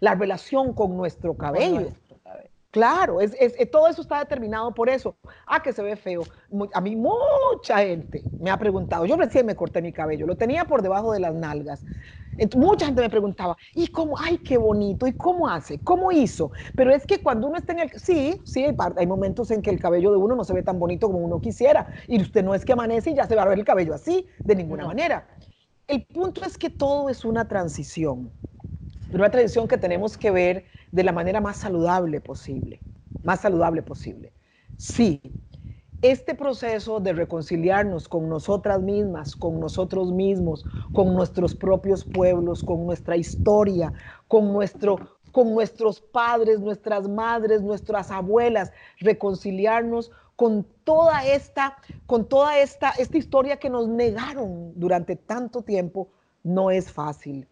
la 0.00 0.14
relación 0.14 0.74
con 0.74 0.96
nuestro 0.96 1.36
cabello. 1.36 1.88
Claro, 2.70 3.20
es, 3.20 3.34
todo 3.70 3.88
eso 3.88 4.02
está 4.02 4.18
determinado 4.18 4.74
por 4.74 4.90
eso. 4.90 5.16
Ah, 5.46 5.62
que 5.62 5.72
se 5.72 5.82
ve 5.82 5.96
feo. 5.96 6.22
A 6.74 6.80
mí 6.80 6.96
mucha 6.96 7.78
gente 7.78 8.26
me 8.38 8.50
ha 8.50 8.58
preguntado, 8.58 9.06
yo 9.06 9.16
recién 9.16 9.46
me 9.46 9.56
corté 9.56 9.80
mi 9.80 9.92
cabello, 9.92 10.26
lo 10.26 10.36
tenía 10.36 10.64
por 10.66 10.82
debajo 10.82 11.12
de 11.12 11.20
las 11.20 11.34
nalgas. 11.34 11.84
mucha 12.56 12.86
gente 12.86 13.00
me 13.02 13.08
preguntaba, 13.10 13.56
¿y 13.74 13.88
cómo? 13.88 14.16
Ay, 14.18 14.38
qué 14.38 14.58
bonito, 14.58 15.06
¿y 15.06 15.14
cómo 15.14 15.48
hace? 15.48 15.80
¿Cómo 15.82 16.12
hizo? 16.12 16.52
Pero 16.74 16.92
es 16.92 17.06
que 17.06 17.22
cuando 17.22 17.46
uno 17.48 17.56
está 17.58 17.72
en 17.72 17.80
el... 17.80 17.90
Sí, 17.98 18.42
sí, 18.44 18.64
hay, 18.64 18.76
hay 18.96 19.06
momentos 19.06 19.50
en 19.50 19.62
que 19.62 19.70
el 19.70 19.80
cabello 19.80 20.10
de 20.10 20.18
uno 20.18 20.36
no 20.36 20.44
se 20.44 20.52
ve 20.52 20.62
tan 20.62 20.78
bonito 20.78 21.06
como 21.08 21.20
uno 21.20 21.40
quisiera. 21.40 21.88
Y 22.06 22.20
usted 22.20 22.44
no 22.44 22.54
es 22.54 22.64
que 22.64 22.72
amanece 22.74 23.10
y 23.10 23.14
ya 23.16 23.26
se 23.26 23.34
va 23.34 23.42
a 23.42 23.48
ver 23.48 23.58
el 23.58 23.64
cabello 23.64 23.94
así, 23.94 24.26
de 24.44 24.54
ninguna 24.56 24.86
manera. 24.86 25.26
El 25.86 26.04
punto 26.06 26.44
es 26.44 26.58
que 26.58 26.70
todo 26.70 27.08
es 27.08 27.24
una 27.24 27.48
transición, 27.48 28.32
pero 29.10 29.22
una 29.22 29.30
transición 29.30 29.68
que 29.68 29.78
tenemos 29.78 30.16
que 30.16 30.30
ver 30.30 30.66
de 30.90 31.04
la 31.04 31.12
manera 31.12 31.40
más 31.40 31.56
saludable 31.58 32.20
posible, 32.20 32.82
más 33.22 33.40
saludable 33.40 33.82
posible. 33.82 34.32
Sí, 34.76 35.20
este 36.00 36.34
proceso 36.34 37.00
de 37.00 37.12
reconciliarnos 37.12 38.08
con 38.08 38.28
nosotras 38.28 38.80
mismas, 38.80 39.34
con 39.34 39.58
nosotros 39.58 40.12
mismos, 40.12 40.64
con 40.92 41.12
nuestros 41.12 41.54
propios 41.54 42.04
pueblos, 42.04 42.62
con 42.62 42.86
nuestra 42.86 43.16
historia, 43.16 43.92
con, 44.28 44.52
nuestro, 44.52 45.18
con 45.32 45.52
nuestros 45.52 46.00
padres, 46.00 46.60
nuestras 46.60 47.08
madres, 47.08 47.62
nuestras 47.62 48.12
abuelas, 48.12 48.70
reconciliarnos 48.98 50.12
con 50.36 50.64
toda 50.84 51.26
esta, 51.26 51.76
con 52.06 52.28
toda 52.28 52.58
esta, 52.60 52.90
esta 52.90 53.18
historia 53.18 53.56
que 53.56 53.68
nos 53.68 53.88
negaron 53.88 54.72
durante 54.78 55.16
tanto 55.16 55.62
tiempo, 55.62 56.10
no 56.44 56.70
es 56.70 56.92
fácil. 56.92 57.48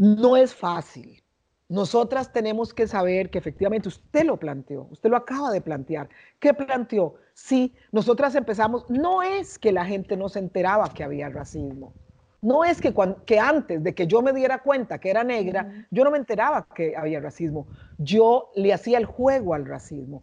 No 0.00 0.34
es 0.34 0.54
fácil. 0.54 1.22
Nosotras 1.68 2.32
tenemos 2.32 2.72
que 2.72 2.86
saber 2.86 3.28
que 3.28 3.36
efectivamente 3.36 3.88
usted 3.88 4.24
lo 4.24 4.38
planteó, 4.38 4.88
usted 4.90 5.10
lo 5.10 5.16
acaba 5.18 5.50
de 5.50 5.60
plantear. 5.60 6.08
¿Qué 6.38 6.54
planteó? 6.54 7.16
Sí, 7.34 7.74
nosotras 7.92 8.34
empezamos, 8.34 8.88
no 8.88 9.22
es 9.22 9.58
que 9.58 9.72
la 9.72 9.84
gente 9.84 10.16
no 10.16 10.30
se 10.30 10.38
enteraba 10.38 10.88
que 10.94 11.04
había 11.04 11.28
racismo. 11.28 11.92
No 12.40 12.64
es 12.64 12.80
que, 12.80 12.94
que 13.26 13.38
antes 13.38 13.84
de 13.84 13.94
que 13.94 14.06
yo 14.06 14.22
me 14.22 14.32
diera 14.32 14.62
cuenta 14.62 14.98
que 14.98 15.10
era 15.10 15.22
negra, 15.22 15.86
yo 15.90 16.02
no 16.02 16.10
me 16.10 16.16
enteraba 16.16 16.66
que 16.74 16.96
había 16.96 17.20
racismo. 17.20 17.66
Yo 17.98 18.52
le 18.54 18.72
hacía 18.72 18.96
el 18.96 19.04
juego 19.04 19.52
al 19.52 19.66
racismo. 19.66 20.22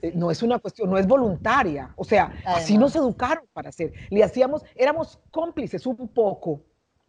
Eh, 0.00 0.12
no 0.14 0.30
es 0.30 0.42
una 0.42 0.58
cuestión, 0.58 0.88
no 0.88 0.96
es 0.96 1.06
voluntaria. 1.06 1.92
O 1.96 2.04
sea, 2.04 2.32
así 2.46 2.78
nos 2.78 2.96
educaron 2.96 3.44
para 3.52 3.68
hacer. 3.68 3.92
Le 4.08 4.24
hacíamos, 4.24 4.64
éramos 4.74 5.20
cómplices 5.30 5.86
un 5.86 6.08
poco, 6.08 6.62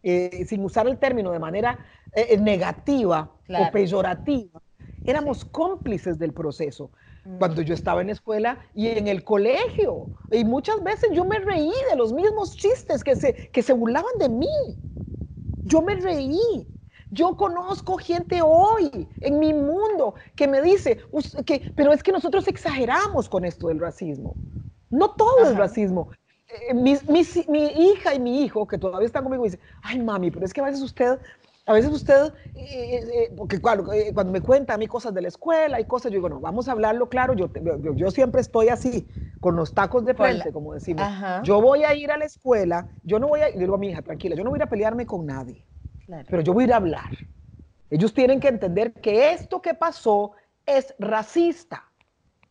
eh, 0.04 0.46
sin 0.48 0.64
usar 0.64 0.88
el 0.88 0.98
término 0.98 1.32
de 1.32 1.40
manera 1.40 1.78
eh, 2.14 2.38
negativa 2.38 3.32
o 3.50 3.72
peyorativa, 3.72 4.62
éramos 5.06 5.46
cómplices 5.46 6.18
del 6.18 6.34
proceso. 6.34 6.92
Cuando 7.38 7.62
yo 7.62 7.74
estaba 7.74 8.02
en 8.02 8.08
la 8.08 8.14
escuela 8.14 8.58
y 8.74 8.88
en 8.88 9.08
el 9.08 9.24
colegio, 9.24 10.10
y 10.32 10.44
muchas 10.46 10.82
veces 10.82 11.10
yo 11.14 11.26
me 11.26 11.38
reí 11.40 11.72
de 11.90 11.96
los 11.96 12.12
mismos 12.12 12.56
chistes 12.56 13.04
que 13.04 13.16
se, 13.16 13.50
que 13.52 13.62
se 13.62 13.74
burlaban 13.74 14.18
de 14.20 14.30
mí. 14.30 14.48
Yo 15.64 15.82
me 15.82 15.96
reí. 15.96 16.68
Yo 17.12 17.36
conozco 17.36 17.98
gente 17.98 18.42
hoy 18.42 19.08
en 19.22 19.40
mi 19.40 19.54
mundo 19.54 20.16
que 20.36 20.48
me 20.48 20.62
dice, 20.62 21.00
que, 21.46 21.72
pero 21.76 21.92
es 21.92 22.02
que 22.02 22.12
nosotros 22.12 22.48
exageramos 22.48 23.28
con 23.28 23.46
esto 23.46 23.68
del 23.68 23.80
racismo. 23.80 24.36
No 24.90 25.12
todo 25.12 25.44
es 25.44 25.56
racismo. 25.56 26.10
Eh, 26.50 26.74
mi, 26.74 26.98
mi, 27.08 27.66
hija 27.66 28.14
y 28.14 28.20
mi 28.20 28.44
hijo, 28.44 28.68
que 28.68 28.78
todavía 28.78 29.06
están 29.06 29.24
conmigo, 29.24 29.44
dicen, 29.44 29.60
ay 29.82 30.00
mami, 30.00 30.32
pero 30.32 30.46
es 30.46 30.54
que 30.54 30.62
a 30.62 30.66
veces 30.66 30.82
usted 30.82 31.20
a 31.70 31.74
veces 31.74 31.92
usted, 31.92 32.34
eh, 32.56 33.00
eh, 33.14 33.34
porque 33.38 33.62
claro, 33.62 33.94
eh, 33.94 34.12
cuando 34.12 34.34
me 34.34 34.42
cuenta 34.42 34.74
a 34.74 34.78
mí 34.80 34.88
cosas 34.88 35.14
de 35.14 35.22
la 35.22 35.28
escuela 35.28 35.80
y 35.80 35.86
cosas, 35.86 36.12
yo 36.12 36.16
digo, 36.16 36.28
no, 36.28 36.40
vamos 36.40 36.68
a 36.68 36.72
hablarlo 36.72 37.10
claro, 37.10 37.36
yo, 37.36 37.52
yo, 37.94 38.10
siempre 38.10 38.42
estoy 38.42 38.70
así, 38.70 39.08
con 39.40 39.56
los 39.56 39.76
tacos 39.76 40.04
de 40.04 40.16
frente, 40.16 40.52
como 40.52 40.74
decimos. 40.74 41.08
Yo 41.44 41.62
voy 41.62 41.84
a 41.84 41.94
ir 41.94 42.12
a 42.12 42.18
la 42.18 42.26
escuela, 42.26 42.88
yo 43.04 43.20
no 43.20 43.28
voy 43.28 43.42
a, 43.42 43.52
digo 43.52 43.76
a 43.76 43.78
mi 43.78 43.90
hija, 43.90 44.02
tranquila, 44.02 44.36
yo 44.36 44.44
no 44.44 44.50
voy 44.50 44.58
a 44.58 44.62
ir 44.62 44.64
a 44.64 44.70
pelearme 44.70 45.06
con 45.06 45.28
nadie, 45.28 45.64
pero 46.28 46.42
yo 46.42 46.54
voy 46.54 46.64
a 46.64 46.68
ir 46.68 46.74
a 46.74 46.78
hablar. 46.78 47.12
Ellos 47.92 48.16
tienen 48.16 48.40
que 48.40 48.48
entender 48.48 48.94
que 48.94 49.32
esto 49.32 49.62
que 49.62 49.76
pasó 49.76 50.32
es 50.66 50.96
racista. 50.98 51.89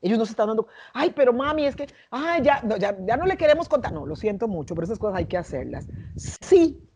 Ellos 0.01 0.19
no 0.19 0.27
se 0.27 0.33
están 0.33 0.49
dando, 0.49 0.69
ay, 0.93 1.13
pero 1.15 1.33
mami, 1.33 1.67
es 1.67 1.75
que, 1.77 1.87
ay, 2.11 2.43
ya, 2.43 2.61
ya, 2.79 2.97
ya 3.05 3.17
no 3.17 3.27
le 3.27 3.37
queremos 3.37 3.69
contar. 3.69 3.93
No, 3.93 4.07
lo 4.07 4.17
siento 4.17 4.49
mucho, 4.49 4.75
pero 4.75 4.85
esas 4.85 4.99
cosas 4.99 5.17
hay 5.19 5.27
que 5.27 5.37
hacerlas. 5.37 5.89
Sí, 6.15 6.89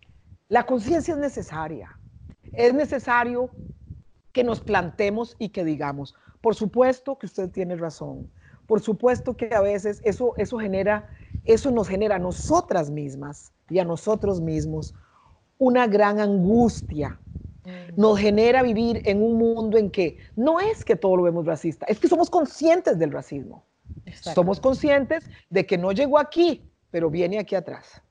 la 0.49 0.67
conciencia 0.67 1.15
es 1.15 1.19
necesaria 1.19 1.99
es 2.53 2.75
necesario 2.75 3.51
que 4.33 4.45
nos 4.45 4.61
plantemos 4.61 5.37
y 5.39 5.51
que 5.51 5.65
digamos, 5.65 6.15
por 6.41 6.55
supuesto 6.55 7.19
que 7.19 7.27
usted 7.27 7.51
tiene 7.51 7.77
razón, 7.77 8.31
por 8.67 8.81
supuesto 8.81 9.37
que 9.37 9.55
a 9.55 9.61
veces 9.61 10.01
eso, 10.05 10.35
eso 10.37 10.59
genera, 10.59 11.09
eso 11.45 11.71
nos 11.71 11.89
genera 11.89 12.17
a 12.17 12.19
nosotras 12.19 12.91
mismas 12.91 13.53
y 13.69 13.79
a 13.79 13.85
nosotros 13.85 14.41
mismos 14.41 14.95
una 15.59 15.87
gran 15.87 16.21
angustia. 16.21 17.21
Nos 17.97 18.19
genera 18.19 18.63
vivir 18.63 19.03
en 19.05 19.23
un 19.23 19.39
mundo 19.39 19.79
en 19.79 19.91
que 19.91 20.19
no 20.35 20.59
es 20.59 20.85
que 20.85 20.97
todo 20.97 21.17
lo 21.17 21.23
vemos 21.23 21.47
racista, 21.47 21.87
es 21.89 22.01
que 22.01 22.09
somos 22.09 22.29
conscientes 22.29 22.99
del 22.99 23.13
racismo. 23.13 23.65
Somos 24.21 24.61
conscientes 24.61 25.29
de 25.51 25.67
que 25.67 25.79
no 25.79 25.93
llegó 25.93 26.19
aquí, 26.19 26.69
pero 26.91 27.11
viene 27.11 27.39
aquí 27.39 27.55
atrás. 27.55 28.03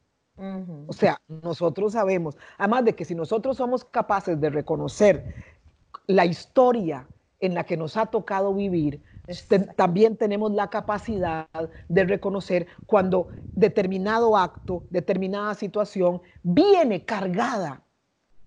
O 0.88 0.94
sea, 0.94 1.22
nosotros 1.28 1.94
sabemos, 1.94 2.36
además 2.58 2.86
de 2.86 2.96
que 2.96 3.06
si 3.06 3.14
nosotros 3.14 3.58
somos 3.58 3.86
capaces 3.86 4.40
de 4.40 4.50
reconocer 4.50 5.36
la 6.08 6.26
historia 6.26 7.08
en 7.40 7.54
la 7.54 7.64
que 7.64 7.78
nos 7.78 7.98
ha 7.98 8.08
tocado 8.08 8.54
vivir, 8.54 9.04
también 9.76 10.18
tenemos 10.18 10.52
la 10.52 10.70
capacidad 10.70 11.48
de 11.88 12.04
reconocer 12.06 12.68
cuando 12.86 13.28
determinado 13.54 14.36
acto, 14.36 14.84
determinada 14.90 15.54
situación 15.54 16.22
viene 16.42 17.06
cargada 17.06 17.84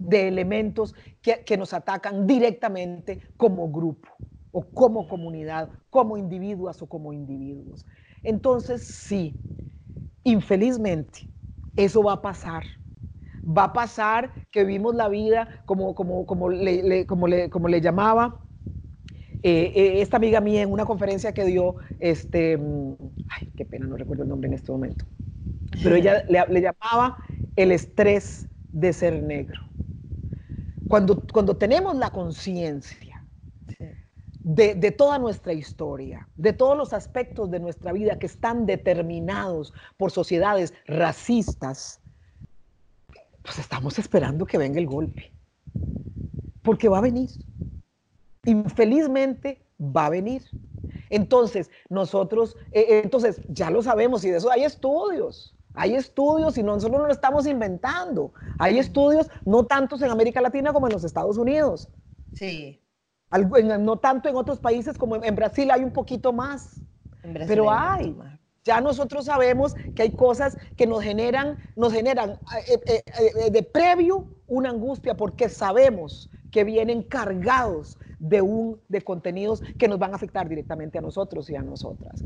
de 0.08 0.28
elementos 0.28 0.94
que, 1.20 1.44
que 1.44 1.56
nos 1.56 1.72
atacan 1.72 2.26
directamente 2.26 3.20
como 3.36 3.70
grupo 3.70 4.08
o 4.52 4.70
como 4.72 5.08
comunidad, 5.08 5.70
como 5.90 6.16
individuos 6.16 6.80
o 6.82 6.86
como 6.86 7.12
individuos. 7.12 7.86
Entonces, 8.22 8.86
sí, 8.86 9.36
infelizmente, 10.22 11.28
eso 11.76 12.02
va 12.02 12.14
a 12.14 12.22
pasar. 12.22 12.64
Va 13.46 13.64
a 13.64 13.72
pasar 13.72 14.32
que 14.50 14.64
vimos 14.64 14.94
la 14.94 15.08
vida 15.08 15.48
como, 15.66 15.94
como, 15.94 16.24
como, 16.24 16.48
le, 16.48 17.06
como, 17.06 17.26
le, 17.26 17.50
como 17.50 17.68
le 17.68 17.80
llamaba 17.80 18.44
eh, 19.46 19.72
eh, 19.74 20.00
esta 20.00 20.16
amiga 20.16 20.40
mía 20.40 20.62
en 20.62 20.72
una 20.72 20.86
conferencia 20.86 21.34
que 21.34 21.44
dio, 21.44 21.76
este, 21.98 22.56
mm, 22.56 22.94
ay, 23.28 23.42
qué 23.54 23.66
pena, 23.66 23.86
no 23.86 23.94
recuerdo 23.94 24.22
el 24.22 24.30
nombre 24.30 24.48
en 24.48 24.54
este 24.54 24.72
momento, 24.72 25.04
pero 25.82 25.96
ella 25.96 26.24
le, 26.28 26.62
llamaba 26.62 27.18
el 27.54 27.70
estrés 27.70 28.48
de 28.72 28.94
ser 28.94 29.22
negro. 29.22 29.60
Cuando, 30.94 31.26
cuando 31.32 31.56
tenemos 31.56 31.96
la 31.96 32.10
conciencia 32.10 33.26
de, 34.38 34.76
de, 34.76 34.90
toda 34.92 35.18
nuestra 35.18 35.52
historia, 35.52 36.28
de 36.36 36.52
todos 36.52 36.78
los 36.78 36.92
aspectos 36.92 37.50
de 37.50 37.58
nuestra 37.58 37.92
vida 37.92 38.16
que 38.16 38.26
están 38.26 38.64
determinados 38.64 39.72
por 39.96 40.12
sociedades 40.12 40.72
racistas, 40.86 42.00
pues 43.42 43.58
estamos 43.58 43.98
esperando 43.98 44.46
que 44.46 44.56
venga 44.56 44.78
el 44.78 44.86
golpe. 44.86 45.32
Porque 46.62 46.88
va 46.88 46.98
a 46.98 47.00
venir. 47.00 47.30
Infelizmente 48.44 49.66
va 49.80 50.06
a 50.06 50.10
venir. 50.10 50.44
Entonces, 51.10 51.72
nosotros, 51.88 52.56
eh, 52.70 52.86
eh, 52.88 53.00
entonces, 53.02 53.40
ya 53.48 53.68
lo 53.68 53.82
sabemos 53.82 54.24
y 54.24 54.30
de 54.30 54.36
eso 54.36 54.48
hay 54.48 54.62
estudios. 54.62 55.56
Hay 55.74 55.94
estudios 55.94 56.56
y 56.56 56.62
nosotros 56.62 57.00
no 57.00 57.06
lo 57.06 57.12
estamos 57.12 57.46
inventando. 57.46 58.32
Hay 58.58 58.78
estudios, 58.78 59.28
no 59.44 59.66
tantos 59.66 60.00
en 60.02 60.10
América 60.10 60.40
Latina 60.40 60.72
como 60.72 60.86
en 60.86 60.92
los 60.92 61.04
Estados 61.04 61.36
Unidos. 61.36 61.90
Sí 62.32 62.80
no 63.38 63.96
tanto 63.98 64.28
en 64.28 64.36
otros 64.36 64.60
países 64.60 64.96
como 64.96 65.22
en, 65.22 65.34
Brasil 65.34 65.70
hay 65.70 65.82
un 65.82 65.90
poquito 65.90 66.32
más, 66.32 66.82
pero 67.22 67.70
hay. 67.70 68.16
Ya 68.64 68.80
nosotros 68.80 69.26
sabemos 69.26 69.76
que 69.94 70.02
hay 70.02 70.12
cosas 70.12 70.56
que 70.76 70.86
nos 70.86 71.02
generan, 71.02 71.58
nos 71.76 71.92
generan 71.92 72.38
eh, 72.66 72.80
eh, 72.86 73.02
eh, 73.46 73.50
de 73.50 73.62
previo 73.62 74.26
una 74.46 74.70
angustia 74.70 75.14
porque 75.16 75.50
sabemos 75.50 76.30
que 76.50 76.64
vienen 76.64 77.02
cargados 77.02 77.98
de, 78.18 78.40
un, 78.40 78.80
de 78.88 79.02
contenidos 79.02 79.62
que 79.76 79.86
nos 79.86 79.98
van 79.98 80.12
a 80.12 80.16
afectar 80.16 80.48
directamente 80.48 80.96
a 80.96 81.02
nosotros 81.02 81.50
y 81.50 81.56
a 81.56 81.62
nosotras. 81.62 82.24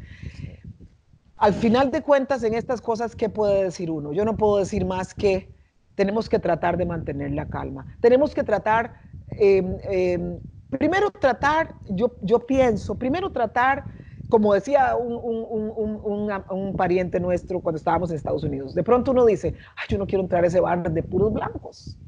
Al 1.38 1.54
final 1.54 1.90
de 1.90 2.02
cuentas, 2.02 2.42
en 2.42 2.54
estas 2.54 2.80
cosas, 2.80 3.14
¿qué 3.14 3.28
puede 3.28 3.64
decir 3.64 3.90
uno? 3.90 4.12
Yo 4.12 4.24
no 4.24 4.36
puedo 4.36 4.58
decir 4.58 4.84
más 4.84 5.14
que 5.14 5.52
tenemos 5.94 6.28
que 6.28 6.38
tratar 6.38 6.76
de 6.76 6.84
mantener 6.86 7.32
la 7.32 7.46
calma. 7.46 7.86
Tenemos 8.00 8.34
que 8.34 8.44
tratar 8.44 8.92
em, 9.30 9.78
em, 9.84 10.40
primero 10.70 11.10
tratar, 11.10 11.74
yo, 11.88 12.16
yo 12.22 12.40
pienso, 12.40 12.94
primero 12.94 13.30
tratar, 13.30 13.86
como 14.28 14.52
decía 14.54 14.96
un, 14.96 16.74
pariente 16.76 17.18
nuestro 17.20 17.60
cuando 17.60 17.78
estábamos 17.78 18.10
en 18.10 18.16
Estados 18.16 18.44
Unidos, 18.44 18.74
de 18.74 18.82
pronto 18.82 19.12
uno 19.12 19.24
dice, 19.24 19.54
ay, 19.76 19.86
yo 19.88 19.98
no 19.98 20.06
quiero 20.06 20.22
entrar 20.22 20.44
a 20.44 20.46
ese 20.46 20.60
bar 20.60 20.90
de 20.90 21.02
puros 21.02 21.32
blancos. 21.32 21.98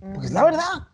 Porque 0.00 0.26
es 0.26 0.32
la 0.32 0.44
verdad. 0.44 0.91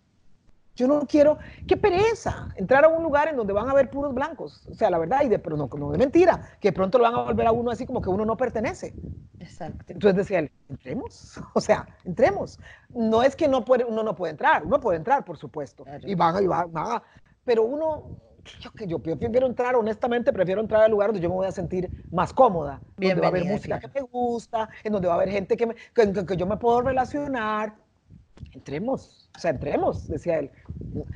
Yo 0.78 0.86
no 0.86 1.00
quiero, 1.08 1.38
qué 1.66 1.76
pereza, 1.76 2.50
entrar 2.54 2.84
a 2.84 2.88
un 2.88 3.02
lugar 3.02 3.26
en 3.26 3.34
donde 3.34 3.52
van 3.52 3.66
a 3.66 3.72
haber 3.72 3.90
puros 3.90 4.14
blancos. 4.14 4.64
O 4.68 4.74
sea, 4.74 4.90
la 4.90 4.98
verdad, 4.98 5.22
y 5.24 5.28
de, 5.28 5.40
pero 5.40 5.56
no, 5.56 5.68
no 5.76 5.90
de 5.90 5.98
mentira, 5.98 6.40
que 6.60 6.72
pronto 6.72 6.98
lo 6.98 7.04
van 7.04 7.16
a 7.16 7.22
volver 7.24 7.48
a 7.48 7.50
uno 7.50 7.72
así 7.72 7.84
como 7.84 8.00
que 8.00 8.08
uno 8.08 8.24
no 8.24 8.36
pertenece. 8.36 8.94
Exacto. 9.40 9.92
Entonces 9.92 10.14
decía 10.14 10.38
él, 10.38 10.52
entremos, 10.68 11.40
o 11.54 11.60
sea, 11.60 11.84
entremos. 12.04 12.60
No 12.90 13.24
es 13.24 13.34
que 13.34 13.48
no 13.48 13.64
puede, 13.64 13.84
uno 13.84 14.04
no 14.04 14.14
puede 14.14 14.30
entrar, 14.30 14.64
uno 14.64 14.78
puede 14.78 14.98
entrar, 14.98 15.24
por 15.24 15.36
supuesto. 15.36 15.84
Y 16.04 16.14
van, 16.14 16.44
y 16.44 16.46
van, 16.46 16.72
van, 16.72 17.02
pero 17.44 17.64
uno, 17.64 18.16
yo, 18.60 18.70
yo, 18.86 19.02
yo 19.02 19.16
prefiero 19.18 19.48
entrar, 19.48 19.74
honestamente, 19.74 20.32
prefiero 20.32 20.60
entrar 20.60 20.82
al 20.82 20.92
lugar 20.92 21.08
donde 21.08 21.20
yo 21.20 21.28
me 21.28 21.34
voy 21.34 21.48
a 21.48 21.52
sentir 21.52 21.90
más 22.12 22.32
cómoda, 22.32 22.80
donde 22.96 23.20
va 23.20 23.26
a 23.26 23.30
haber 23.30 23.46
música 23.46 23.80
que 23.80 23.88
me 23.88 24.02
gusta, 24.02 24.68
en 24.84 24.92
donde 24.92 25.08
va 25.08 25.14
a 25.14 25.16
haber 25.16 25.30
gente 25.30 25.56
que, 25.56 25.66
me, 25.66 25.74
que, 25.92 26.24
que 26.24 26.36
yo 26.36 26.46
me 26.46 26.56
puedo 26.56 26.82
relacionar. 26.82 27.74
Entremos 28.52 29.27
o 29.38 29.40
sea, 29.40 29.52
entremos, 29.52 30.08
decía 30.08 30.40
él. 30.40 30.50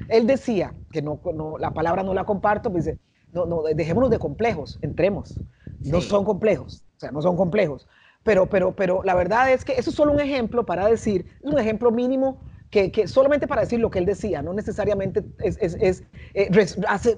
Él 0.09 0.29
decía, 0.29 0.75
que 0.93 1.03
no, 1.03 1.21
la 1.59 1.75
palabra 1.75 2.05
no 2.05 2.15
la 2.15 2.25
comparto, 2.25 2.71
pues 2.71 2.85
dice, 2.85 2.99
no, 3.33 3.47
no, 3.47 3.65
dejémonos 3.65 4.11
de 4.11 4.19
complejos, 4.21 4.79
entremos. 4.81 5.41
No 5.81 6.01
son 6.01 6.25
complejos, 6.25 6.85
o 6.97 7.01
sea, 7.01 7.11
no 7.11 7.21
son 7.21 7.37
complejos. 7.37 7.89
Pero, 8.23 8.47
pero, 8.47 8.77
pero 8.77 9.03
la 9.03 9.17
verdad 9.17 9.53
es 9.53 9.65
que 9.65 9.73
eso 9.73 9.91
es 9.91 9.97
solo 9.97 10.13
un 10.13 10.21
ejemplo 10.21 10.65
para 10.65 10.87
decir, 10.87 11.27
es 11.43 11.53
un 11.53 11.59
ejemplo 11.59 11.91
mínimo 11.91 12.41
que, 12.71 12.93
que, 12.93 13.09
solamente 13.09 13.49
para 13.49 13.63
decir 13.63 13.81
lo 13.81 13.91
que 13.91 13.99
él 13.99 14.07
decía, 14.07 14.41
no 14.41 14.53
necesariamente 14.53 15.25
es, 15.41 15.59
es, 15.61 15.77
es 15.81 16.05
eh, 16.35 16.49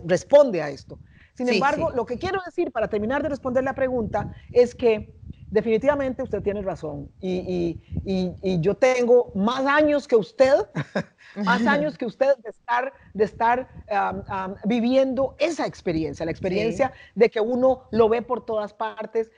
responde 0.07 0.63
a 0.63 0.71
esto. 0.71 0.99
Sin 1.35 1.51
embargo, 1.51 1.91
lo 1.91 2.07
que 2.07 2.17
quiero 2.17 2.41
decir 2.47 2.73
para 2.73 2.89
terminar 2.89 3.23
de 3.23 3.29
responder 3.29 3.63
la 3.63 3.75
pregunta 3.75 4.33
es 4.53 4.75
que 4.75 5.15
definitivamente 5.55 6.21
usted 6.21 6.43
tiene 6.43 6.63
razón. 6.63 7.09
Y, 7.21 7.81
yo 8.61 8.75
tengo 8.75 9.31
más 9.35 9.65
años 9.65 10.09
que 10.09 10.17
usted, 10.17 10.55
más 11.37 11.65
años 11.67 11.97
que 11.97 12.07
usted 12.07 12.35
de 12.39 12.51
estar, 12.51 12.93
de 13.15 13.25
estar 13.25 13.69
viviendo 14.65 15.37
esa 15.39 15.65
experiencia, 15.67 16.27
la 16.27 16.33
experiencia 16.33 16.93
de 17.15 17.31
que 17.31 17.41
uno 17.41 17.85
lo 17.93 18.09
ve 18.09 18.21
por 18.21 18.45
todas 18.45 18.75
partes. 18.75 19.31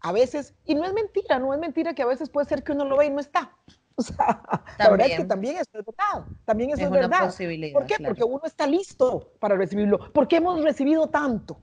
A 0.00 0.12
veces, 0.12 0.54
y 0.64 0.76
no 0.76 0.84
es 0.84 0.92
mentira, 0.92 1.40
no 1.40 1.52
es 1.52 1.58
mentira 1.58 1.94
que 1.94 2.02
a 2.02 2.06
veces 2.06 2.30
puede 2.30 2.46
ser 2.46 2.62
que 2.62 2.70
uno 2.70 2.84
lo 2.84 2.96
ve 2.96 3.06
y 3.06 3.10
no 3.10 3.20
está. 3.20 3.52
O 3.98 4.02
sea, 4.02 4.42
la 4.78 4.90
verdad 4.90 5.06
es 5.06 5.16
que 5.16 5.24
también 5.24 5.56
eso 5.56 5.70
es 5.72 5.82
verdad. 5.86 6.26
También 6.44 6.68
eso 6.68 6.82
es, 6.82 6.90
verdad. 6.90 7.34
¿Por 7.72 7.86
qué? 7.86 7.96
Porque 8.04 8.24
uno 8.24 8.42
está 8.44 8.66
listo 8.66 9.32
para 9.40 9.56
recibirlo. 9.56 10.12
Porque 10.12 10.36
hemos 10.36 10.62
recibido 10.62 11.06
tanto. 11.06 11.62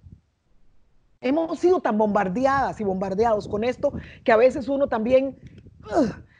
Hemos 1.24 1.58
sido 1.58 1.80
tan 1.80 1.98
bombardeadas 1.98 2.80
y 2.82 2.84
bombardeados 2.84 3.48
con 3.48 3.64
esto 3.64 3.94
que 4.24 4.32
a 4.32 4.38
veces 4.38 4.68
uno 4.68 4.88
también 4.88 5.38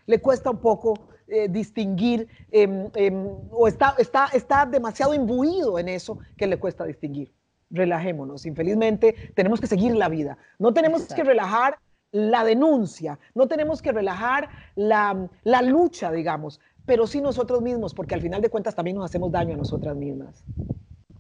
le 0.06 0.20
cuesta 0.20 0.52
un 0.52 0.58
poco 0.58 1.08
eh, 1.28 1.48
distinguir 1.48 2.28
em, 2.52 2.90
em, 2.96 3.26
o 3.52 3.68
está, 3.68 3.96
está, 3.98 4.28
está 4.34 4.66
demasiado 4.66 5.14
imbuido 5.14 5.80
en 5.80 5.88
eso 5.88 6.20
que 6.38 6.48
le 6.48 6.58
cuesta 6.58 6.84
distinguir. 6.84 7.34
Relajémonos. 7.72 8.46
Infelizmente 8.46 9.32
tenemos 9.34 9.62
que 9.62 9.68
seguir 9.68 9.96
la 9.96 10.10
vida. 10.10 10.38
No 10.60 10.74
tenemos 10.74 11.08
que 11.08 11.24
relajar 11.24 11.80
la 12.12 12.44
denuncia, 12.44 13.18
no 13.34 13.48
tenemos 13.48 13.82
que 13.82 13.92
relajar 13.92 14.50
la, 14.76 15.28
la 15.44 15.62
lucha, 15.64 16.12
digamos, 16.12 16.60
pero 16.86 17.08
sí 17.08 17.22
nosotros 17.22 17.62
mismos, 17.62 17.94
porque 17.94 18.14
al 18.14 18.22
final 18.22 18.42
de 18.42 18.50
cuentas 18.50 18.76
también 18.76 18.98
nos 18.98 19.06
hacemos 19.06 19.32
daño 19.32 19.56
a 19.56 19.58
nosotras 19.58 19.96
mismas. 19.96 20.44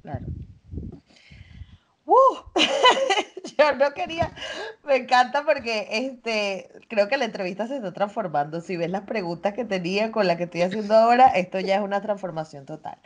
Claro. 0.01 0.25
¡Uh! 2.13 2.37
yo 3.57 3.73
no 3.75 3.93
quería, 3.93 4.31
me 4.83 4.97
encanta 4.97 5.43
porque 5.43 5.87
este, 5.89 6.69
creo 6.87 7.07
que 7.07 7.17
la 7.17 7.25
entrevista 7.25 7.67
se 7.67 7.77
está 7.77 7.91
transformando. 7.91 8.61
Si 8.61 8.77
ves 8.77 8.91
las 8.91 9.03
preguntas 9.03 9.53
que 9.53 9.65
tenía 9.65 10.11
con 10.11 10.27
las 10.27 10.37
que 10.37 10.43
estoy 10.43 10.61
haciendo 10.61 10.95
ahora, 10.95 11.27
esto 11.29 11.59
ya 11.59 11.75
es 11.75 11.81
una 11.81 12.01
transformación 12.01 12.65
total. 12.65 12.97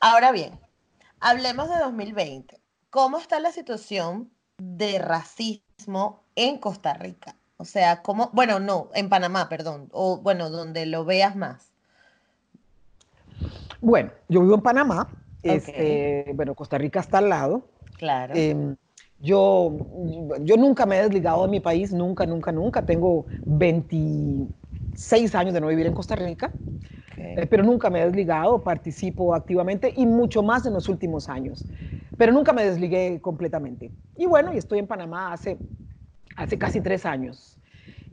Ahora 0.00 0.30
bien, 0.30 0.58
hablemos 1.18 1.68
de 1.68 1.78
2020. 1.78 2.60
¿Cómo 2.90 3.18
está 3.18 3.40
la 3.40 3.50
situación 3.50 4.30
de 4.58 4.98
racismo 4.98 6.22
en 6.36 6.58
Costa 6.58 6.94
Rica? 6.94 7.34
O 7.56 7.64
sea, 7.64 8.02
¿cómo? 8.02 8.30
Bueno, 8.32 8.60
no, 8.60 8.90
en 8.94 9.08
Panamá, 9.08 9.48
perdón, 9.48 9.88
o 9.92 10.18
bueno, 10.18 10.50
donde 10.50 10.86
lo 10.86 11.04
veas 11.04 11.34
más. 11.34 11.72
Bueno, 13.80 14.12
yo 14.28 14.40
vivo 14.40 14.54
en 14.54 14.62
Panamá, 14.62 15.08
este, 15.42 16.30
bueno, 16.34 16.54
Costa 16.54 16.78
Rica 16.78 17.00
está 17.00 17.18
al 17.18 17.28
lado. 17.28 17.68
Claro. 17.96 18.34
Em, 18.34 18.76
yo, 19.18 19.72
yo 20.42 20.56
nunca 20.56 20.84
me 20.86 20.98
he 20.98 21.02
desligado 21.02 21.42
de 21.42 21.48
mi 21.48 21.60
país, 21.60 21.92
nunca, 21.92 22.26
nunca, 22.26 22.52
nunca. 22.52 22.82
Tengo 22.84 23.26
26 23.46 25.34
años 25.34 25.54
de 25.54 25.60
no 25.60 25.68
vivir 25.68 25.86
en 25.86 25.94
Costa 25.94 26.16
Rica, 26.16 26.52
eh, 27.18 27.46
pero 27.46 27.62
nunca 27.62 27.90
me 27.90 28.02
he 28.02 28.04
desligado, 28.06 28.62
participo 28.62 29.34
activamente 29.34 29.92
y 29.96 30.06
mucho 30.06 30.42
más 30.42 30.66
en 30.66 30.74
los 30.74 30.88
últimos 30.88 31.28
años. 31.28 31.66
Pero 32.16 32.32
nunca 32.32 32.52
me 32.52 32.64
desligué 32.64 33.20
completamente. 33.20 33.92
Y 34.16 34.26
bueno, 34.26 34.52
y 34.52 34.58
estoy 34.58 34.78
en 34.78 34.86
Panamá 34.86 35.32
hace, 35.32 35.58
hace 36.36 36.58
casi 36.58 36.80
tres 36.80 37.06
años. 37.06 37.58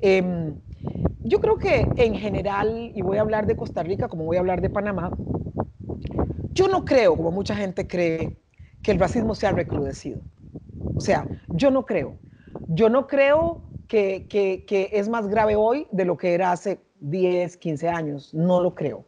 Em, 0.02 0.58
yo 1.24 1.40
creo 1.42 1.58
que 1.58 1.94
en 1.98 2.16
general, 2.16 2.92
y 2.96 3.02
voy 3.02 3.18
a 3.18 3.22
hablar 3.22 3.48
de 3.48 3.56
Costa 3.56 3.84
Rica 3.84 4.10
como 4.10 4.26
voy 4.26 4.38
a 4.38 4.42
hablar 4.42 4.62
de 4.62 4.70
Panamá, 4.70 5.18
yo 6.54 6.68
no 6.68 6.86
creo, 6.86 7.16
como 7.18 7.32
mucha 7.32 7.56
gente 7.56 7.88
cree, 7.88 8.43
que 8.84 8.92
el 8.92 9.00
racismo 9.00 9.34
se 9.34 9.48
ha 9.48 9.52
recrudecido. 9.52 10.22
O 10.96 11.02
sea, 11.02 11.28
yo 11.50 11.72
no 11.72 11.86
creo. 11.86 12.18
Yo 12.68 12.90
no 12.90 13.08
creo 13.08 13.62
que, 13.88 14.28
es 14.92 15.10
más 15.10 15.28
grave 15.28 15.56
hoy 15.56 15.88
de 15.92 16.06
lo 16.06 16.18
que 16.18 16.34
era 16.34 16.52
hace 16.52 16.80
10, 17.00 17.58
15 17.58 17.90
años. 17.90 18.34
No 18.34 18.62
lo 18.62 18.76
creo. 18.76 19.06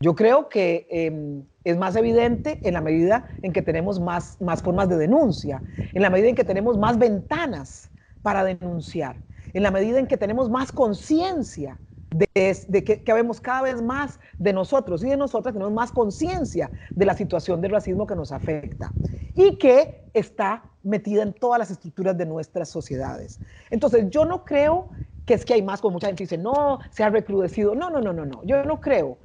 Yo 0.00 0.14
creo 0.14 0.48
que 0.48 0.86
em, 0.90 1.44
es 1.64 1.76
más 1.76 1.96
evidente 1.96 2.60
en 2.62 2.74
la 2.74 2.80
medida 2.80 3.26
en 3.42 3.52
que 3.52 3.62
tenemos 3.62 3.98
más, 3.98 4.40
más 4.40 4.62
formas 4.62 4.88
de 4.88 4.96
denuncia, 4.96 5.62
en 5.92 6.02
la 6.02 6.10
medida 6.10 6.28
en 6.28 6.36
que 6.36 6.44
tenemos 6.44 6.78
más 6.78 6.98
ventanas 6.98 7.90
para 8.22 8.44
denunciar, 8.44 9.20
en 9.52 9.64
la 9.64 9.72
medida 9.72 9.98
en 9.98 10.06
que 10.06 10.16
tenemos 10.16 10.48
más 10.50 10.70
conciencia 10.70 11.80
de, 12.10 12.84
que, 12.84 13.02
que, 13.02 13.12
vemos 13.12 13.40
cada 13.40 13.62
vez 13.62 13.82
más 13.82 14.18
de 14.38 14.52
nosotros 14.52 15.04
y 15.04 15.08
de 15.08 15.16
nosotras, 15.16 15.52
tenemos 15.52 15.72
más 15.72 15.92
conciencia 15.92 16.70
de 16.94 17.06
la 17.06 17.14
situación 17.14 17.60
del 17.60 17.72
racismo 17.72 18.06
que 18.06 18.14
nos 18.14 18.32
afecta 18.32 18.92
y 19.34 19.56
que 19.56 20.04
está 20.14 20.64
metida 20.82 21.22
en 21.22 21.32
todas 21.32 21.58
las 21.58 21.70
estructuras 21.70 22.16
de 22.16 22.26
nuestras 22.26 22.68
sociedades. 22.68 23.40
Entonces, 23.70 24.06
yo 24.10 24.24
no 24.24 24.44
creo 24.44 24.88
que 25.28 25.34
es 25.34 25.44
que 25.44 25.54
hay 25.54 25.62
más, 25.62 25.80
como 25.80 25.94
mucha 25.94 26.06
gente 26.06 26.24
dice, 26.24 26.38
no, 26.38 26.78
se 26.90 27.04
ha 27.04 27.10
recrudecido. 27.10 27.74
No, 27.74 27.90
no, 27.90 28.00
no, 28.00 28.12
no, 28.12 28.24
no, 28.24 28.42
yo 28.44 28.64
no 28.64 28.80
creo. 28.80 29.18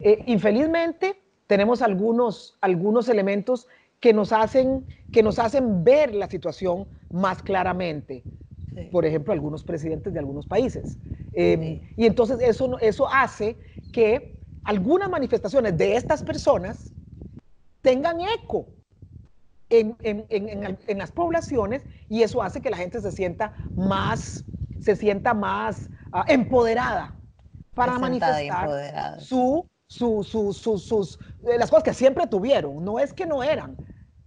Eh, 0.00 0.22
infelizmente, 0.26 1.22
tenemos 1.46 1.80
algunos, 1.80 2.58
algunos 2.60 3.08
elementos 3.08 3.68
que 4.00 4.12
nos, 4.12 4.32
hacen, 4.32 4.84
que 5.12 5.22
nos 5.22 5.38
hacen 5.38 5.84
ver 5.84 6.14
la 6.14 6.28
situación 6.28 6.88
más 7.10 7.42
claramente. 7.42 8.24
Por 8.90 9.04
ejemplo, 9.04 9.32
algunos 9.32 9.62
presidentes 9.62 10.12
de 10.12 10.18
algunos 10.18 10.46
países. 10.46 10.98
Em, 11.32 11.80
y 11.96 12.06
entonces 12.06 12.38
eso, 12.40 12.78
eso 12.80 13.08
hace 13.08 13.58
que 13.92 14.40
algunas 14.62 15.08
manifestaciones 15.10 15.76
de 15.76 15.96
estas 15.96 16.22
personas 16.22 16.92
tengan 17.82 18.18
eco 18.20 18.68
en, 19.68 19.96
en, 20.02 20.26
en, 20.28 20.78
en, 20.86 20.98
las 20.98 21.10
poblaciones 21.10 21.84
y 22.08 22.22
eso 22.22 22.42
hace 22.42 22.60
que 22.60 22.70
la 22.70 22.76
gente 22.76 23.00
se 23.00 23.12
sienta 23.12 23.52
más, 23.74 24.44
se 24.78 24.96
sienta 24.96 25.34
más 25.34 25.90
uh, 26.12 26.22
empoderada 26.26 27.14
para 27.74 27.98
manifestar 27.98 29.20
su, 29.20 29.66
su, 29.86 30.22
su, 30.24 30.52
sus, 30.52 31.18
eh, 31.44 31.58
las 31.58 31.70
cosas 31.70 31.84
que 31.84 31.94
siempre 31.94 32.26
tuvieron. 32.26 32.84
No 32.84 32.98
es 32.98 33.12
que 33.12 33.26
no 33.26 33.42
eran, 33.42 33.78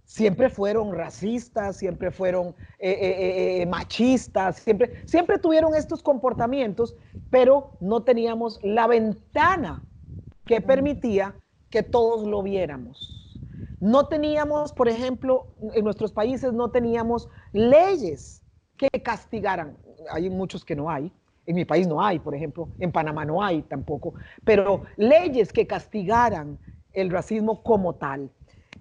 siempre 0.08 0.48
fueron 0.48 0.94
racistas, 0.94 1.76
siempre 1.76 2.10
fueron 2.10 2.48
eh, 2.78 2.90
eh, 2.90 3.60
eh, 3.60 3.66
machistas, 3.66 4.56
siempre, 4.56 4.94
siempre 5.04 5.38
tuvieron 5.38 5.74
estos 5.74 6.02
comportamientos, 6.02 6.96
pero 7.28 7.76
no 7.78 8.02
teníamos 8.02 8.58
la 8.62 8.86
ventana 8.86 9.84
que 10.46 10.62
permitía 10.62 11.36
que 11.68 11.82
todos 11.82 12.26
lo 12.26 12.42
viéramos. 12.42 13.14
No 13.80 14.08
teníamos, 14.08 14.72
por 14.72 14.88
ejemplo, 14.88 15.48
en 15.74 15.84
nuestros 15.84 16.10
países 16.10 16.54
no 16.54 16.70
teníamos 16.70 17.28
leyes 17.52 18.42
que 18.78 18.88
castigaran. 19.02 19.76
Hay 20.10 20.30
muchos 20.30 20.64
que 20.64 20.74
no 20.74 20.90
hay. 20.90 21.12
En 21.44 21.54
mi 21.54 21.66
país 21.66 21.86
no 21.86 22.02
hay, 22.02 22.18
por 22.18 22.34
ejemplo, 22.34 22.70
en 22.78 22.92
Panamá 22.92 23.26
no 23.26 23.42
hay 23.42 23.60
tampoco, 23.62 24.14
pero 24.42 24.84
leyes 24.96 25.52
que 25.52 25.66
castigaran 25.66 26.58
el 26.94 27.10
racismo 27.10 27.62
como 27.62 27.94
tal. 27.94 28.30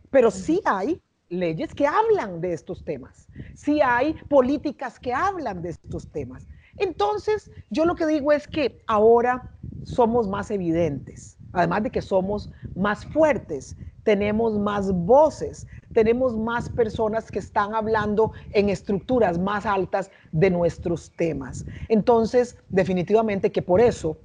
Pero 0.09 0.31
sí 0.31 0.61
hay 0.65 1.01
leyes 1.29 1.73
que 1.73 1.87
hablan 1.87 2.41
de 2.41 2.53
estos 2.53 2.83
temas, 2.83 3.29
si 3.53 3.81
hay 3.81 4.15
políticas 4.29 4.99
que 4.99 5.13
hablan 5.13 5.61
de 5.61 5.69
estos 5.69 6.07
temas. 6.07 6.47
Entonces, 6.77 7.51
yo 7.69 7.85
lo 7.85 7.95
que 7.95 8.05
digo 8.05 8.31
es 8.31 8.47
que 8.47 8.83
ahora 8.87 9.45
somos 9.83 10.27
más 10.27 10.51
evidentes, 10.51 11.37
además 11.51 11.83
de 11.83 11.91
que 11.91 12.01
somos 12.01 12.51
más 12.75 13.05
fuertes, 13.05 13.77
tenemos 14.03 14.57
más 14.57 14.91
voces, 14.91 15.67
tenemos 15.91 16.37
más 16.37 16.69
personas 16.69 17.31
que 17.31 17.39
están 17.39 17.73
hablando 17.73 18.31
en 18.51 18.69
estructuras 18.69 19.39
más 19.39 19.65
altas 19.65 20.11
de 20.31 20.49
nuestros 20.49 21.11
temas. 21.11 21.65
Entonces, 21.89 22.55
definitivamente 22.69 23.51
que 23.51 23.61
por 23.61 23.81
eso 23.81 24.17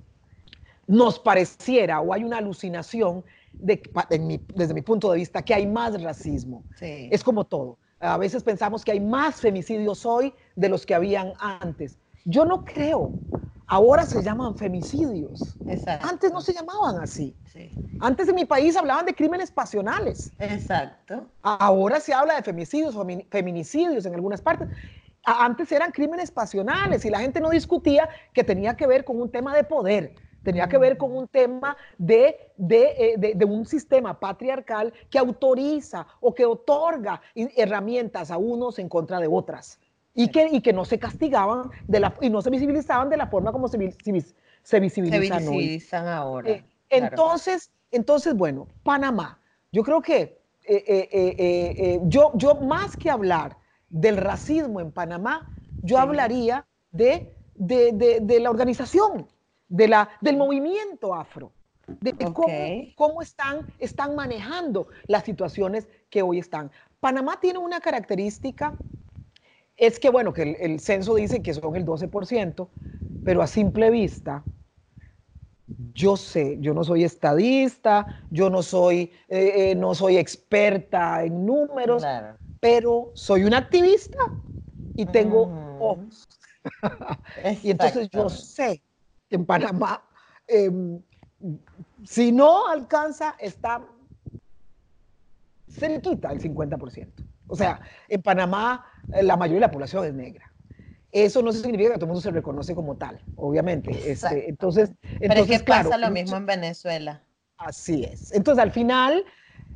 nos 0.87 1.19
pareciera 1.19 2.01
o 2.01 2.12
hay 2.12 2.25
una 2.25 2.38
alucinación 2.38 3.25
desde 3.59 4.75
mi 4.75 4.83
punto 4.83 5.11
de 5.11 5.19
vista, 5.19 5.43
que 5.43 5.55
hay 5.55 5.67
más 5.67 6.01
racismo. 6.03 6.65
Es 6.81 7.23
como 7.23 7.45
todo. 7.45 7.79
A 8.01 8.19
veces 8.19 8.43
pensamos 8.43 8.85
que 8.85 8.93
hay 8.93 9.01
más 9.01 9.37
femicidios 9.37 10.05
hoy 10.05 10.35
de 10.57 10.69
los 10.69 10.85
que 10.85 10.95
habían 10.95 11.33
antes. 11.38 11.99
Yo 12.25 12.45
no 12.45 12.65
creo. 12.65 13.15
Ahora 13.67 14.05
se 14.07 14.23
llaman 14.23 14.57
femicidios. 14.57 15.57
Antes 16.01 16.33
no 16.33 16.41
se 16.41 16.53
llamaban 16.53 17.01
así. 17.01 17.37
Antes 18.01 18.29
en 18.29 18.35
mi 18.35 18.45
país 18.45 18.77
hablaban 18.77 19.07
de 19.07 19.15
crímenes 19.15 19.51
pasionales. 19.53 20.33
Exacto. 20.38 21.29
Ahora 21.43 22.01
se 22.01 22.12
habla 22.12 22.35
de 22.35 22.43
femicidios, 22.43 22.97
feminicidios 23.31 24.05
en 24.05 24.15
algunas 24.15 24.43
partes. 24.43 24.69
Antes 25.25 25.71
eran 25.71 25.93
crímenes 25.93 26.33
pasionales 26.33 27.05
y 27.05 27.11
la 27.11 27.21
gente 27.21 27.41
no 27.41 27.51
discutía 27.51 28.09
que 28.33 28.43
tenía 28.43 28.77
que 28.77 28.88
ver 28.88 29.05
con 29.05 29.21
un 29.21 29.31
tema 29.31 29.55
de 29.55 29.62
poder 29.62 30.15
tenía 30.42 30.68
que 30.68 30.78
ver 30.78 30.96
con 30.96 31.16
un 31.16 31.28
tema 31.28 31.76
de, 31.98 32.52
eh, 32.59 33.14
de, 33.16 33.35
de, 33.35 33.44
un 33.44 33.66
sistema 33.66 34.18
patriarcal 34.18 34.92
que 35.11 35.18
autoriza 35.18 36.07
o 36.20 36.35
que 36.35 36.44
otorga 36.44 37.20
herramientas 37.35 38.31
a 38.31 38.38
unos 38.38 38.78
en 38.78 38.88
contra 38.88 39.20
de 39.20 39.28
otras. 39.28 39.78
Y 40.14 40.28
que, 40.28 40.46
y 40.52 40.61
que 40.61 40.74
no 40.74 40.85
se 40.85 40.98
castigaban 40.98 41.70
de 41.88 42.00
la, 42.00 42.14
y 42.20 42.28
no 42.28 42.42
se 42.42 42.50
visibilizaban 42.50 43.09
de 43.09 43.16
la 43.16 43.28
forma 43.28 43.50
como 43.50 43.66
se, 43.68 43.78
se, 44.62 44.81
visibilizan, 44.81 46.07
ahora. 46.07 46.50
Eh, 46.50 46.64
entonces, 46.90 47.70
entonces, 47.90 48.35
bueno, 48.35 48.68
Panamá. 48.83 49.38
Yo 49.70 49.83
creo 49.83 50.02
que 50.02 50.38
eh, 50.64 51.98
yo, 52.05 52.33
yo 52.35 52.57
más 52.57 52.94
que 52.98 53.09
hablar 53.09 53.57
del 53.88 54.18
racismo 54.18 54.81
en 54.81 54.92
Panamá, 54.92 55.50
yo 55.83 55.96
hablaría 55.98 56.66
de, 56.90 57.35
de, 57.55 58.18
de 58.20 58.40
la 58.40 58.50
organización 58.50 59.26
de 59.73 59.89
la, 59.89 60.11
del 60.21 60.37
movimiento 60.37 61.15
afro, 61.15 61.51
de 61.87 62.13
cómo, 62.95 63.23
están, 63.23 63.67
están 63.79 64.15
manejando 64.15 64.89
las 65.07 65.25
situaciones 65.25 65.89
que 66.11 66.23
hoy 66.23 66.39
están. 66.39 66.71
Panamá 67.01 67.41
tiene 67.41 67.59
una 67.59 67.81
característica, 67.81 68.75
es 69.77 69.99
que, 69.99 70.11
bueno, 70.11 70.35
que 70.35 70.57
el, 70.61 70.79
censo 70.79 71.15
dice 71.15 71.43
que 71.43 71.55
son 71.55 71.75
el 71.75 71.87
12%, 71.87 72.69
pero 73.25 73.41
a 73.41 73.47
simple 73.47 73.91
vista, 73.91 74.45
yo 75.95 76.19
sé, 76.19 76.59
yo 76.61 76.75
no 76.75 76.85
soy 76.85 77.05
estadista, 77.05 78.07
yo 78.31 78.51
no 78.51 78.63
soy, 78.63 79.11
eh, 79.29 79.71
eh, 79.71 79.75
no 79.75 79.95
soy 79.95 80.19
experta 80.19 81.25
en 81.25 81.47
números, 81.47 82.05
pero 82.61 83.11
soy 83.15 83.45
un 83.45 83.55
activista 83.55 84.19
y 84.97 85.07
tengo 85.07 85.79
ojos. 85.81 86.29
y 87.63 87.71
entonces 87.71 88.11
yo 88.11 88.29
sé 88.29 88.83
en 89.33 89.47
Panamá, 89.47 90.03
em, 90.47 91.01
si 92.05 92.33
no 92.33 92.68
alcanza, 92.68 93.35
está 93.38 93.83
cerquita 95.68 96.33
el 96.33 96.40
50%. 96.40 97.25
O 97.49 97.57
sea, 97.57 97.81
en 98.09 98.23
Panamá 98.23 98.87
eh, 99.12 99.23
la 99.23 99.37
mayoría 99.37 99.57
de 99.57 99.66
la 99.66 99.71
población 99.71 100.05
es 100.05 100.14
negra. 100.14 100.51
Eso 101.11 101.42
no 101.42 101.53
significa 101.53 101.90
que 101.90 101.97
todo 101.97 102.07
el 102.07 102.09
mundo 102.09 102.23
se 102.23 102.31
reconoce 102.31 102.75
como 102.75 102.97
tal, 102.97 103.21
obviamente. 103.37 103.90
Este, 104.11 104.49
entonces, 104.49 104.90
Pero 105.21 105.35
es 105.35 105.47
que 105.47 105.61
pasa 105.61 105.99
lo 105.99 106.11
mismo 106.11 106.37
en 106.37 106.47
Venezuela. 106.47 107.23
Así 107.59 108.05
es. 108.05 108.33
Entonces, 108.33 108.62
al 108.62 108.73
final, 108.73 109.23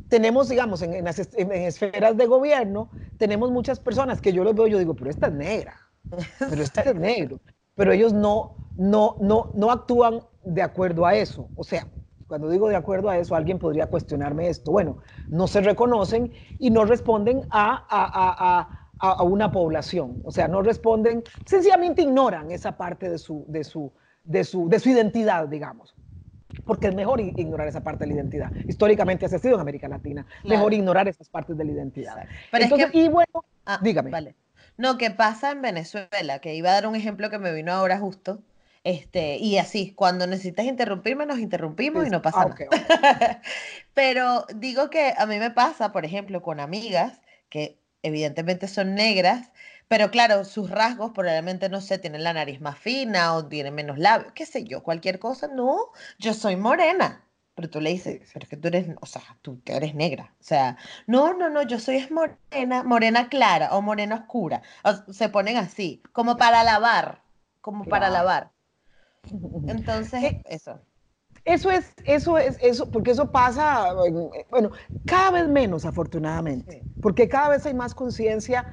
tenemos, 0.08 0.48
digamos, 0.48 0.80
en, 0.80 0.94
en, 0.94 1.52
esferas 1.52 2.16
de 2.16 2.26
gobierno, 2.26 2.90
tenemos 3.18 3.50
muchas 3.50 3.78
personas 3.78 4.22
que 4.22 4.32
yo 4.32 4.44
los 4.44 4.54
veo, 4.54 4.66
yo 4.66 4.78
digo, 4.78 4.94
pero 4.94 5.10
esta 5.10 5.26
es 5.26 5.34
negra, 5.34 5.76
pero 6.38 6.62
este 6.62 6.88
es 6.88 6.94
negro 6.94 7.38
pero 7.76 7.92
ellos 7.92 8.12
no, 8.12 8.56
no, 8.76 9.16
no, 9.20 9.50
no 9.54 9.70
actúan 9.70 10.22
de 10.42 10.62
acuerdo 10.62 11.06
a 11.06 11.14
eso. 11.14 11.50
O 11.54 11.62
sea, 11.62 11.86
cuando 12.26 12.48
digo 12.50 12.68
de 12.68 12.76
acuerdo 12.76 13.08
a 13.08 13.18
eso, 13.18 13.36
alguien 13.36 13.58
podría 13.58 13.86
cuestionarme 13.86 14.48
esto. 14.48 14.72
Bueno, 14.72 14.98
no 15.30 15.46
se 15.46 15.60
reconocen 15.60 16.32
y 16.58 16.70
no 16.70 16.84
responden 16.84 17.46
a, 17.50 17.86
a, 17.88 18.68
a, 18.98 19.12
a 19.12 19.22
una 19.22 19.52
población. 19.52 20.20
O 20.24 20.32
sea, 20.32 20.48
no 20.48 20.62
responden, 20.62 21.22
sencillamente 21.44 22.02
ignoran 22.02 22.50
esa 22.50 22.76
parte 22.76 23.08
de 23.08 23.18
su, 23.18 23.44
de 23.46 23.62
su, 23.62 23.92
de 24.24 24.42
su, 24.44 24.68
de 24.68 24.80
su 24.80 24.88
identidad, 24.88 25.46
digamos. 25.46 25.94
Porque 26.64 26.88
es 26.88 26.94
mejor 26.94 27.20
ignorar 27.20 27.68
esa 27.68 27.84
parte 27.84 28.04
de 28.04 28.08
la 28.08 28.14
identidad. 28.14 28.52
Históricamente 28.66 29.26
ha 29.26 29.28
sido 29.28 29.54
en 29.54 29.60
América 29.60 29.86
Latina. 29.88 30.26
Mejor 30.42 30.74
ignorar 30.74 31.06
esas 31.06 31.28
partes 31.28 31.56
de 31.56 31.64
la 31.64 31.70
identidad. 31.72 32.16
Entonces, 32.52 32.88
y 32.92 33.08
bueno, 33.08 33.44
ah, 33.66 33.78
dígame. 33.80 34.10
Vale. 34.10 34.36
No, 34.76 34.98
¿qué 34.98 35.10
pasa 35.10 35.50
en 35.50 35.62
Venezuela? 35.62 36.40
Que 36.40 36.54
iba 36.54 36.70
a 36.70 36.74
dar 36.74 36.86
un 36.86 36.96
ejemplo 36.96 37.30
que 37.30 37.38
me 37.38 37.52
vino 37.52 37.72
ahora 37.72 37.98
justo. 37.98 38.42
Este, 38.84 39.38
y 39.38 39.58
así, 39.58 39.92
cuando 39.94 40.26
necesitas 40.26 40.64
interrumpirme, 40.64 41.26
nos 41.26 41.40
interrumpimos 41.40 42.06
y 42.06 42.10
no 42.10 42.22
pasa 42.22 42.42
ah, 42.42 42.54
nada. 42.54 43.42
Pero 43.94 44.46
digo 44.54 44.90
que 44.90 45.12
a 45.16 45.26
mí 45.26 45.38
me 45.38 45.50
pasa, 45.50 45.90
por 45.90 46.04
ejemplo, 46.04 46.40
con 46.40 46.60
amigas 46.60 47.20
que 47.48 47.80
evidentemente 48.02 48.68
son 48.68 48.94
negras, 48.94 49.50
pero 49.88 50.10
claro, 50.10 50.44
sus 50.44 50.70
rasgos 50.70 51.12
probablemente, 51.12 51.68
no 51.68 51.80
sé, 51.80 51.98
tienen 51.98 52.24
la 52.24 52.32
nariz 52.32 52.60
más 52.60 52.78
fina 52.78 53.34
o 53.34 53.46
tienen 53.46 53.74
menos 53.74 53.98
labios, 53.98 54.32
qué 54.32 54.46
sé 54.46 54.64
yo, 54.64 54.82
cualquier 54.82 55.18
cosa. 55.18 55.48
No, 55.48 55.90
yo 56.18 56.34
soy 56.34 56.56
morena. 56.56 57.25
Pero 57.56 57.70
tú 57.70 57.80
le 57.80 57.90
dices, 57.90 58.20
pero 58.34 58.44
es 58.44 58.50
que 58.50 58.56
tú 58.58 58.68
eres, 58.68 58.86
o 59.00 59.06
sea, 59.06 59.22
tú 59.40 59.62
eres 59.64 59.94
negra. 59.94 60.34
O 60.38 60.44
sea, 60.44 60.76
no, 61.06 61.32
no, 61.32 61.48
no, 61.48 61.62
yo 61.62 61.80
soy 61.80 61.96
es 61.96 62.10
morena, 62.10 62.82
morena 62.82 63.30
clara 63.30 63.74
o 63.74 63.80
morena 63.80 64.14
oscura. 64.14 64.60
se 65.10 65.30
ponen 65.30 65.56
así, 65.56 66.02
como 66.12 66.36
para 66.36 66.62
lavar, 66.62 67.22
como 67.62 67.86
para 67.86 68.10
lavar. 68.10 68.50
Entonces, 69.66 70.22
eh, 70.22 70.42
eso. 70.44 70.78
Eso 71.46 71.70
es, 71.70 71.94
eso 72.04 72.36
es, 72.36 72.58
eso, 72.60 72.90
porque 72.90 73.12
eso 73.12 73.32
pasa, 73.32 73.94
bueno, 74.50 74.72
cada 75.06 75.30
vez 75.30 75.48
menos 75.48 75.86
afortunadamente, 75.86 76.86
porque 77.00 77.28
cada 77.28 77.48
vez 77.48 77.64
hay 77.64 77.72
más 77.72 77.94
conciencia 77.94 78.66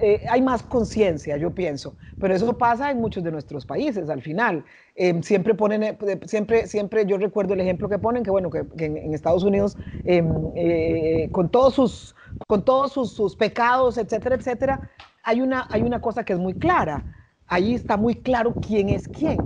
eh, 0.00 0.24
hay 0.30 0.42
más 0.42 0.62
conciencia, 0.62 1.36
yo 1.36 1.50
pienso, 1.52 1.96
pero 2.18 2.34
eso 2.34 2.56
pasa 2.56 2.90
en 2.90 3.00
muchos 3.00 3.24
de 3.24 3.32
nuestros 3.32 3.66
países 3.66 4.08
al 4.08 4.22
final. 4.22 4.64
Em, 4.94 5.22
siempre 5.22 5.54
ponen, 5.54 5.82
eh, 5.82 5.98
siempre, 6.26 6.68
siempre 6.68 7.04
yo 7.04 7.18
recuerdo 7.18 7.54
el 7.54 7.60
ejemplo 7.60 7.88
que 7.88 7.98
ponen, 7.98 8.22
que 8.22 8.30
bueno, 8.30 8.48
que, 8.48 8.64
en, 8.78 9.12
Estados 9.12 9.42
Unidos, 9.42 9.76
em, 10.04 10.52
eh, 10.54 11.28
con 11.32 11.48
todos, 11.50 11.74
sus, 11.74 12.14
con 12.46 12.64
todos 12.64 12.92
sus, 12.92 13.34
pecados, 13.34 13.98
etcétera, 13.98 14.36
etcétera, 14.36 14.80
hay 15.24 15.40
una, 15.40 15.66
hay 15.70 15.82
una 15.82 16.00
cosa 16.00 16.24
que 16.24 16.32
es 16.32 16.38
muy 16.38 16.54
clara. 16.54 17.04
Ahí 17.48 17.74
está 17.74 17.96
muy 17.96 18.14
claro 18.14 18.56
quién 18.60 18.88
es 18.88 19.08
quién. 19.08 19.38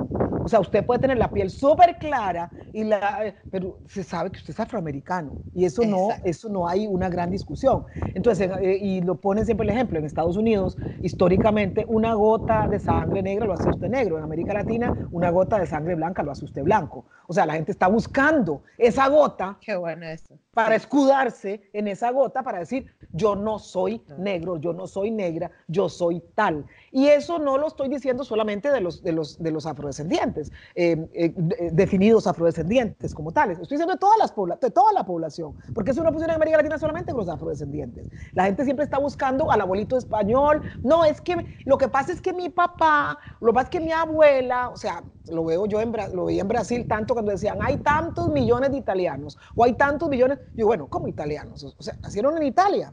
O 0.42 0.48
sea, 0.48 0.61
usted 0.61 0.85
puede 0.85 1.00
tener 1.00 1.18
la 1.18 1.33
piel 1.33 1.50
súper 1.50 1.98
clara, 1.98 2.50
y 2.72 2.85
la, 2.85 3.35
pero 3.50 3.81
se 3.87 4.05
sabe 4.05 4.31
que 4.31 4.38
usted 4.38 4.53
es 4.53 4.61
afroamericano 4.61 5.38
y 5.53 5.64
eso 5.64 5.83
no, 5.83 6.09
eso 6.24 6.48
no 6.48 6.68
hay 6.68 6.87
una 6.87 7.09
gran 7.09 7.31
discusión. 7.31 7.85
Entonces, 8.14 8.50
eh, 8.61 8.79
y 8.81 9.00
lo 9.00 9.16
ponen 9.16 9.44
siempre 9.44 9.64
el 9.64 9.70
ejemplo, 9.70 9.98
en 9.98 10.05
Estados 10.05 10.37
Unidos, 10.37 10.76
históricamente, 11.03 11.85
una 11.88 12.14
gota 12.14 12.68
de 12.68 12.79
sangre 12.79 13.22
negra 13.22 13.46
lo 13.46 13.53
hace 13.53 13.68
usted 13.68 13.88
negro. 13.88 14.18
En 14.18 14.24
América 14.24 14.55
Latina, 14.55 14.94
una 15.11 15.31
gota 15.31 15.59
de 15.59 15.66
sangre 15.66 15.94
blanca 15.94 16.22
lo 16.22 16.31
hace 16.31 16.44
usted 16.44 16.62
blanco. 16.62 17.07
O 17.26 17.33
sea, 17.33 17.46
la 17.46 17.55
gente 17.55 17.72
está 17.72 17.88
buscando 17.88 18.62
esa 18.79 19.09
gota. 19.09 19.59
Qué 19.61 19.76
bueno 19.76 20.07
eso. 20.07 20.38
Para 20.53 20.74
escudarse 20.76 21.70
en 21.72 21.88
esa 21.88 22.11
gota 22.11 22.42
para 22.42 22.59
decir, 22.61 22.87
yo 23.12 23.35
no 23.35 23.59
soy 23.59 24.03
negro, 24.18 24.57
yo 24.59 24.72
no 24.72 24.87
soy 24.87 25.11
negra, 25.11 25.50
yo 25.66 25.88
soy 25.88 26.22
tal. 26.35 26.66
Y 26.92 27.09
eso 27.09 27.38
no 27.38 27.59
lo 27.59 27.66
estoy 27.66 27.88
diciendo 27.88 28.24
solamente 28.24 28.70
de 28.70 28.81
los, 28.81 29.03
de 29.03 29.12
los, 29.12 29.42
de 29.42 29.50
los 29.50 29.66
afrodescendientes, 29.66 30.30
eh, 30.75 31.09
eh, 31.12 31.33
definidos 31.73 32.27
afrodescendientes 32.27 33.14
como 33.14 33.33
tales. 33.33 33.59
Estoy 33.59 33.77
diciendo 33.77 33.95
de, 33.95 33.99
todas 33.99 34.19
las 34.19 34.61
de 34.61 34.71
toda 34.71 34.93
la 34.93 35.05
población, 35.05 35.57
porque 35.73 35.93
eso 35.93 36.03
no 36.03 36.11
funciona 36.11 36.35
en 36.35 36.37
América 36.37 36.59
Latina 36.59 36.79
solamente 36.79 37.12
con 37.12 37.21
los 37.21 37.29
afrodescendientes. 37.29 38.09
La 38.35 38.45
gente 38.45 38.64
siempre 38.64 38.85
está 38.85 38.99
buscando 38.99 39.51
al 39.51 39.61
abuelito 39.61 39.97
español. 39.97 40.62
No, 40.83 41.05
es 41.05 41.21
que 41.21 41.47
lo 41.64 41.79
que 41.79 41.88
pasa 41.88 42.12
es 42.12 42.21
que 42.21 42.33
mi 42.33 42.49
papá, 42.49 43.19
lo 43.40 43.49
que 43.49 43.55
pasa 43.55 43.64
es 43.64 43.71
que 43.71 43.81
mi 43.81 43.93
abuela, 43.93 44.69
o 44.69 44.77
sea, 44.77 45.03
lo 45.29 45.45
veo 45.45 45.66
yo 45.66 45.81
en, 45.81 45.93
lo 46.14 46.27
veía 46.27 46.43
en 46.43 46.49
Brasil 46.49 46.87
tanto 46.87 47.14
cuando 47.14 47.33
decían, 47.33 47.59
hay 47.61 47.79
tantos 47.79 48.29
millones 48.29 48.71
de 48.71 48.79
italianos, 48.79 49.38
o 49.55 49.64
hay 49.64 49.75
tantos 49.75 50.09
millones, 50.09 50.38
yo, 50.57 50.66
bueno, 50.66 50.88
¿cómo 50.88 51.09
italianos? 51.09 51.64
O 51.64 51.83
sea, 51.83 51.97
nacieron 52.03 52.37
en 52.37 52.45
Italia 52.45 52.93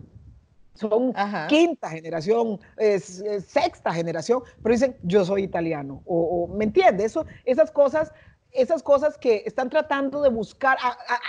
son 0.78 1.14
quinta 1.50 1.90
generación, 1.90 2.60
sexta 2.78 3.94
generación, 3.94 4.44
pero 4.62 4.74
dicen 4.74 4.98
yo 5.04 5.26
soy 5.26 5.44
italiano, 5.44 6.02
o, 6.06 6.48
¿me 6.48 6.66
entiendes? 6.66 7.08
Eso, 7.08 7.26
esas 7.46 7.72
cosas, 7.72 8.14
esas 8.52 8.82
cosas 8.84 9.18
que 9.18 9.44
están 9.46 9.70
tratando 9.70 10.22
de 10.22 10.30
buscar, 10.30 10.78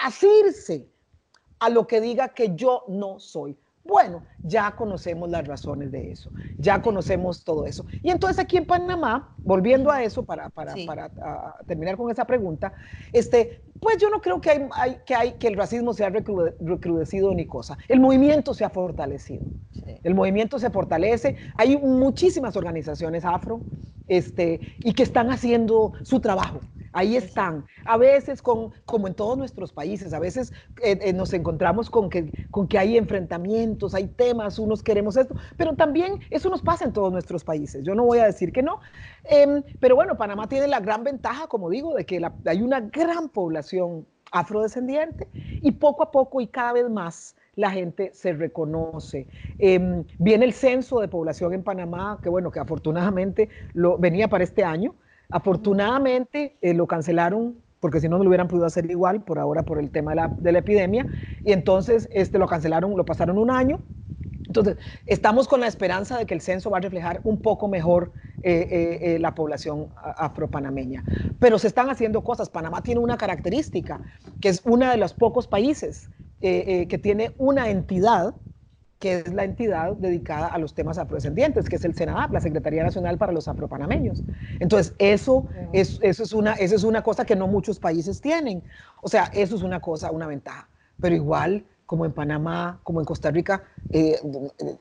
asirse 0.04 0.86
a 1.58 1.68
lo 1.68 1.86
que 1.86 2.00
diga 2.00 2.28
que 2.28 2.54
yo 2.54 2.84
no 2.88 3.18
soy. 3.18 3.58
Bueno, 3.84 4.22
ya 4.42 4.74
conocemos 4.76 5.30
las 5.30 5.46
razones 5.46 5.90
de 5.90 6.12
eso, 6.12 6.30
ya 6.58 6.82
conocemos 6.82 7.42
todo 7.42 7.64
eso. 7.64 7.86
Y 8.02 8.10
entonces 8.10 8.38
aquí 8.38 8.58
en 8.58 8.66
Panamá, 8.66 9.34
volviendo 9.38 9.90
a 9.90 10.02
eso 10.02 10.24
para, 10.24 10.50
para, 10.50 10.74
para 10.86 11.10
terminar 11.66 11.96
con 11.96 12.10
esa 12.10 12.26
pregunta, 12.26 12.74
este, 13.12 13.62
pues 13.80 13.96
yo 13.98 14.10
no 14.10 14.20
creo 14.20 14.40
que, 14.40 14.50
hay, 14.50 14.98
que, 15.06 15.14
hay, 15.14 15.32
que 15.32 15.48
el 15.48 15.56
racismo 15.56 15.94
se 15.94 16.04
ha 16.04 16.10
recrudecido 16.10 17.32
ni 17.34 17.46
cosa. 17.46 17.78
El 17.88 18.00
movimiento 18.00 18.52
se 18.54 18.64
ha 18.64 18.70
fortalecido. 18.70 19.44
El 20.02 20.14
movimiento 20.14 20.58
se 20.58 20.70
fortalece. 20.70 21.36
Hay 21.56 21.76
muchísimas 21.78 22.56
organizaciones 22.56 23.24
afro 23.24 23.60
este, 24.08 24.60
y 24.80 24.92
que 24.92 25.02
están 25.02 25.30
haciendo 25.30 25.92
su 26.02 26.20
trabajo. 26.20 26.60
Ahí 26.92 27.16
están. 27.16 27.66
A 27.84 27.96
veces, 27.96 28.42
con, 28.42 28.72
como 28.84 29.06
en 29.06 29.14
todos 29.14 29.36
nuestros 29.36 29.72
países, 29.72 30.12
a 30.12 30.18
veces 30.18 30.52
eh, 30.82 30.98
eh, 31.02 31.12
nos 31.12 31.32
encontramos 31.32 31.90
con 31.90 32.08
que, 32.08 32.32
con 32.58 32.66
que 32.66 32.76
hay 32.76 32.96
enfrentamientos, 32.96 33.94
hay 33.94 34.08
temas, 34.08 34.58
unos 34.58 34.82
queremos 34.82 35.16
esto, 35.16 35.36
pero 35.56 35.76
también 35.76 36.18
eso 36.28 36.50
nos 36.50 36.60
pasa 36.60 36.84
en 36.84 36.92
todos 36.92 37.12
nuestros 37.12 37.44
países. 37.44 37.84
Yo 37.84 37.94
no 37.94 38.04
voy 38.04 38.18
a 38.18 38.24
decir 38.24 38.50
que 38.50 38.64
no. 38.64 38.80
Em, 39.22 39.62
pero 39.78 39.94
bueno, 39.94 40.16
Panamá 40.16 40.48
tiene 40.48 40.66
la 40.66 40.80
gran 40.80 41.04
ventaja, 41.04 41.46
como 41.46 41.70
digo, 41.70 41.94
de 41.94 42.04
que 42.04 42.20
hay 42.46 42.60
una 42.60 42.80
gran 42.80 43.28
población 43.28 44.04
afrodescendiente 44.32 45.28
y 45.32 45.70
poco 45.70 46.02
a 46.02 46.10
poco 46.10 46.40
y 46.40 46.48
cada 46.48 46.72
vez 46.72 46.90
más 46.90 47.36
la 47.54 47.70
gente 47.70 48.10
se 48.12 48.32
reconoce. 48.32 49.28
Em, 49.60 50.02
viene 50.18 50.44
el 50.44 50.52
censo 50.52 50.98
de 50.98 51.06
población 51.06 51.54
en 51.54 51.62
Panamá, 51.62 52.18
que 52.20 52.28
bueno, 52.28 52.50
que 52.50 52.58
afortunadamente 52.58 53.50
lo, 53.72 53.98
venía 53.98 54.26
para 54.26 54.42
este 54.42 54.64
año. 54.64 54.96
Afortunadamente 55.30 56.56
eh, 56.60 56.74
lo 56.74 56.88
cancelaron 56.88 57.54
porque 57.80 58.00
si 58.00 58.08
no, 58.08 58.18
no 58.18 58.24
lo 58.24 58.30
hubieran 58.30 58.48
podido 58.48 58.66
hacer 58.66 58.90
igual 58.90 59.22
por 59.22 59.38
ahora 59.38 59.62
por 59.62 59.78
el 59.78 59.90
tema 59.90 60.12
de 60.12 60.16
la, 60.16 60.36
de 60.38 60.52
la, 60.52 60.58
epidemia. 60.58 61.06
Y 61.44 61.52
entonces 61.52 62.08
este, 62.12 62.38
lo 62.38 62.46
cancelaron, 62.46 62.96
lo 62.96 63.04
pasaron 63.04 63.38
un 63.38 63.50
año. 63.50 63.80
Entonces, 64.46 64.76
estamos 65.06 65.46
con 65.46 65.60
la 65.60 65.66
esperanza 65.66 66.18
de 66.18 66.26
que 66.26 66.34
el 66.34 66.40
censo 66.40 66.70
va 66.70 66.78
a 66.78 66.80
reflejar 66.80 67.20
un 67.24 67.40
poco 67.42 67.68
mejor 67.68 68.12
eh, 68.40 68.98
eh, 69.02 69.18
la 69.18 69.34
población 69.34 69.88
afropanameña. 69.96 71.04
Pero 71.38 71.58
se 71.58 71.66
están 71.66 71.90
haciendo 71.90 72.22
cosas. 72.22 72.48
Panamá 72.48 72.82
tiene 72.82 73.00
una 73.00 73.18
característica, 73.18 74.00
que 74.40 74.48
es 74.48 74.62
uno 74.64 74.90
de 74.90 74.96
los 74.96 75.12
pocos 75.12 75.46
países 75.46 76.08
eh, 76.40 76.86
que 76.88 76.98
tiene 76.98 77.32
una 77.36 77.68
entidad 77.68 78.34
que 78.98 79.14
es 79.14 79.32
la 79.32 79.44
entidad 79.44 79.96
dedicada 79.96 80.48
a 80.48 80.58
los 80.58 80.74
temas 80.74 80.98
afrodescendientes, 80.98 81.68
que 81.68 81.76
es 81.76 81.84
el 81.84 81.94
SENADAP, 81.94 82.32
la 82.32 82.40
Secretaría 82.40 82.82
Nacional 82.82 83.16
para 83.16 83.32
los 83.32 83.46
Afropanameños. 83.46 84.24
Entonces, 84.58 84.94
eso, 84.98 85.46
es, 85.72 85.98
eso, 86.02 86.24
es 86.24 86.32
una, 86.32 86.54
eso 86.54 86.74
es 86.74 86.82
una 86.82 87.02
cosa 87.02 87.24
que 87.24 87.36
no 87.36 87.46
muchos 87.46 87.78
países 87.78 88.20
tienen. 88.20 88.62
O 89.00 89.08
sea, 89.08 89.30
eso 89.32 89.54
es 89.54 89.62
una 89.62 89.80
cosa, 89.80 90.10
una 90.10 90.26
ventaja. 90.26 90.68
Pero 91.00 91.14
igual, 91.14 91.64
como 91.86 92.04
en 92.04 92.12
Panamá, 92.12 92.80
como 92.82 93.00
en 93.00 93.06
Costa 93.06 93.30
Rica, 93.30 93.62
eh, 93.90 94.18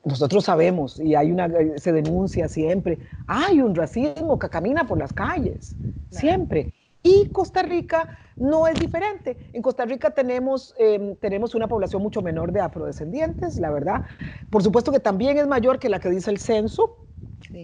nosotros 0.04 0.44
sabemos 0.44 0.98
y 0.98 1.14
hay 1.14 1.30
una, 1.30 1.48
se 1.76 1.92
denuncia 1.92 2.48
siempre, 2.48 2.98
hay 3.26 3.60
un 3.60 3.74
racismo 3.74 4.38
que 4.38 4.50
camina 4.50 4.86
por 4.86 4.98
las 4.98 5.12
calles, 5.12 5.76
siempre. 6.10 6.74
Y 7.02 7.30
Costa 7.32 7.62
Rica 7.62 8.08
no 8.38 8.66
es 8.66 8.78
diferente. 8.78 9.38
En 9.52 9.62
Costa 9.62 9.84
Rica 9.84 10.10
tenemos, 10.10 10.74
em, 10.78 11.16
tenemos 11.16 11.54
una 11.54 11.68
población 11.68 12.02
mucho 12.02 12.22
menor 12.22 12.52
de 12.52 12.60
afrodescendientes, 12.60 13.58
la 13.58 13.70
verdad. 13.70 14.02
Por 14.50 14.62
supuesto 14.62 14.92
que 14.92 15.00
también 15.00 15.38
es 15.38 15.46
mayor 15.46 15.78
que 15.78 15.88
la 15.88 15.98
que 15.98 16.08
dice 16.08 16.30
el 16.30 16.38
censo, 16.38 17.04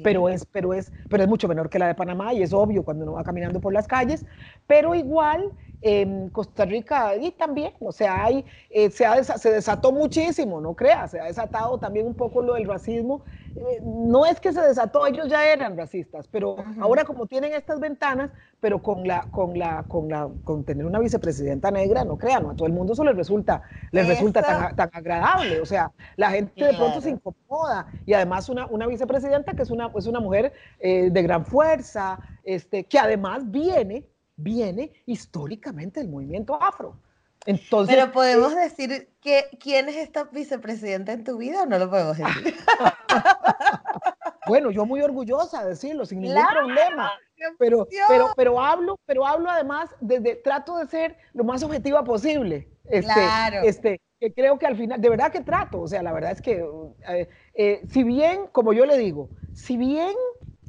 pero, 0.03 0.29
es, 0.29 0.47
pero, 0.47 0.73
es, 0.73 0.93
pero 1.09 1.23
es 1.23 1.29
mucho 1.29 1.47
menor 1.49 1.69
que 1.69 1.79
la 1.79 1.89
de 1.89 1.95
Panamá 1.95 2.33
y 2.33 2.43
es 2.43 2.53
obvio 2.53 2.85
cuando 2.85 3.05
uno 3.05 3.13
va 3.15 3.25
caminando 3.25 3.61
por 3.61 3.73
las 3.73 3.87
calles. 3.87 4.25
Pero 4.67 4.95
igual 4.95 5.53
en 5.81 6.31
Costa 6.31 6.65
Rica 6.65 7.15
y 7.17 7.31
también, 7.33 7.75
o 7.81 7.93
sea, 7.93 8.25
hay, 8.25 8.45
eh, 8.71 8.91
se, 8.91 9.07
se 9.25 9.51
desató 9.51 9.93
muchísimo, 9.93 10.61
no 10.61 10.75
creas, 10.75 11.11
se 11.11 11.21
ha 11.21 11.25
desatado 11.25 11.79
también 11.79 12.07
un 12.07 12.15
poco 12.15 12.43
lo 12.43 12.55
del 12.55 12.67
racismo. 12.67 13.23
Eh, 13.57 13.81
no 13.85 14.27
es 14.27 14.41
que 14.41 14.53
se 14.53 14.61
desató, 14.61 15.07
ellos 15.07 15.29
ya 15.29 15.47
eran 15.47 15.77
racistas, 15.77 16.27
pero 16.27 16.57
ahora 16.81 17.05
como 17.05 17.27
tienen 17.27 17.53
estas 17.53 17.79
ventanas, 17.79 18.31
pero 18.59 18.83
con 18.83 19.07
la, 19.07 19.29
con 19.31 19.57
la, 19.57 19.85
con 19.85 20.09
la, 20.09 20.29
con 20.43 20.65
tener 20.65 20.85
una 20.87 20.99
vicepresidenta 20.99 21.71
negra, 21.71 22.05
no 22.05 22.17
crean, 22.17 22.47
a 22.47 22.57
todo 22.57 22.67
el 22.67 22.73
mundo 22.73 22.95
eso 22.95 23.05
les 23.05 23.15
resulta, 23.15 23.63
les 23.93 24.09
resulta 24.09 24.43
tan, 24.43 24.75
tan, 24.75 24.91
agradable, 24.93 25.61
o 25.61 25.67
sea, 25.67 25.93
la 26.17 26.31
gente 26.31 26.65
de 26.65 26.75
pronto 26.75 27.01
se 27.01 27.11
incomoda. 27.11 27.87
Y 28.07 28.15
además 28.15 28.49
una, 28.49 28.67
una 28.67 28.89
vicepresidenta 28.89 29.55
que 29.55 29.63
es 29.63 29.71
una, 29.71 29.93
es 29.95 30.07
una 30.07 30.19
mujer 30.19 30.53
eh, 30.81 31.11
de 31.13 31.23
gran 31.23 31.45
fuerza, 31.45 32.19
este, 32.43 32.85
que 32.85 32.99
además 32.99 33.49
viene 33.51 34.05
viene 34.37 34.93
históricamente 35.07 36.01
del 36.01 36.09
movimiento 36.09 36.61
afro. 36.61 36.97
Entonces, 37.47 37.95
Pero 37.95 38.11
podemos 38.11 38.53
eh, 38.55 38.57
decir 38.57 39.09
que 39.21 39.49
quién 39.61 39.89
es 39.89 39.97
esta 39.97 40.25
vicepresidenta 40.25 41.13
en 41.13 41.25
tu 41.25 41.37
vida 41.37 41.63
o 41.63 41.67
no 41.67 41.79
lo 41.79 41.91
podemos 41.91 42.17
decir. 42.17 42.57
bueno, 44.49 44.71
yo 44.71 44.87
muy 44.87 45.03
orgullosa 45.03 45.63
de 45.63 45.71
decirlo, 45.71 46.07
sin 46.07 46.21
ningún 46.21 46.43
problema. 46.47 47.13
Pero, 47.59 47.87
pero, 48.09 48.31
pero 48.35 48.61
hablo, 48.61 48.99
pero 49.05 49.27
hablo 49.27 49.51
además 49.51 49.91
desde, 50.01 50.37
trato 50.37 50.79
de 50.79 50.87
ser 50.87 51.19
lo 51.35 51.45
más 51.45 51.63
objetiva 51.63 52.03
posible. 52.03 52.69
Este, 52.85 53.13
claro. 53.13 53.61
Este, 53.63 54.01
que 54.19 54.33
creo 54.33 54.59
que 54.59 54.67
al 54.67 54.77
final, 54.77 54.99
de 54.99 55.11
verdad 55.11 55.31
que 55.31 55.43
trato, 55.43 55.83
o 55.83 55.89
sea, 55.89 56.03
la 56.03 56.13
verdad 56.13 56.31
es 56.31 56.41
que, 56.41 56.65
eh, 57.09 57.29
eh, 57.55 57.83
si 57.91 58.05
bien, 58.05 58.47
como 58.53 58.73
yo 58.73 58.87
le 58.87 58.97
digo, 58.97 59.29
si 59.53 59.77
bien 59.77 60.15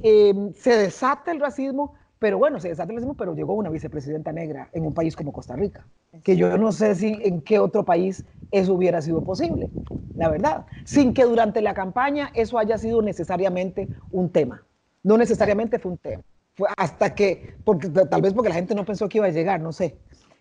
se 0.01 0.77
desata 0.77 1.31
el 1.31 1.39
racismo, 1.39 1.95
pero 2.19 2.37
bueno, 2.37 2.59
se 2.59 2.69
desata 2.69 2.91
el 2.91 2.97
racismo, 2.97 3.15
pero 3.15 3.35
llegó 3.35 3.53
una 3.53 3.69
vicepresidenta 3.69 4.31
negra 4.31 4.69
en 4.73 4.85
un 4.85 4.93
país 4.93 5.15
como 5.15 5.33
Costa 5.33 5.55
Rica, 5.55 5.85
que 6.23 6.35
yo 6.35 6.57
no 6.57 6.71
sé 6.71 6.95
si 6.95 7.19
en 7.21 7.41
qué 7.41 7.59
otro 7.59 7.83
país 7.83 8.25
eso 8.51 8.73
hubiera 8.73 9.01
sido 9.01 9.21
posible, 9.21 9.69
la 10.15 10.29
verdad, 10.29 10.65
sin 10.85 11.13
que 11.13 11.25
durante 11.25 11.61
la 11.61 11.73
campaña 11.73 12.31
eso 12.33 12.57
haya 12.57 12.77
sido 12.77 13.01
necesariamente 13.01 13.89
un 14.11 14.29
tema. 14.29 14.63
No 15.03 15.17
necesariamente 15.17 15.77
fue 15.77 15.91
un 15.91 15.97
tema. 15.97 16.23
Fue 16.55 16.69
hasta 16.77 17.13
que, 17.13 17.57
porque, 17.63 17.89
tal 17.89 18.21
vez 18.21 18.33
porque 18.33 18.49
la 18.49 18.55
gente 18.55 18.73
no 18.75 18.85
pensó 18.85 19.09
que 19.09 19.17
iba 19.17 19.27
a 19.27 19.31
llegar, 19.31 19.59
no 19.59 19.73
sé. 19.73 19.97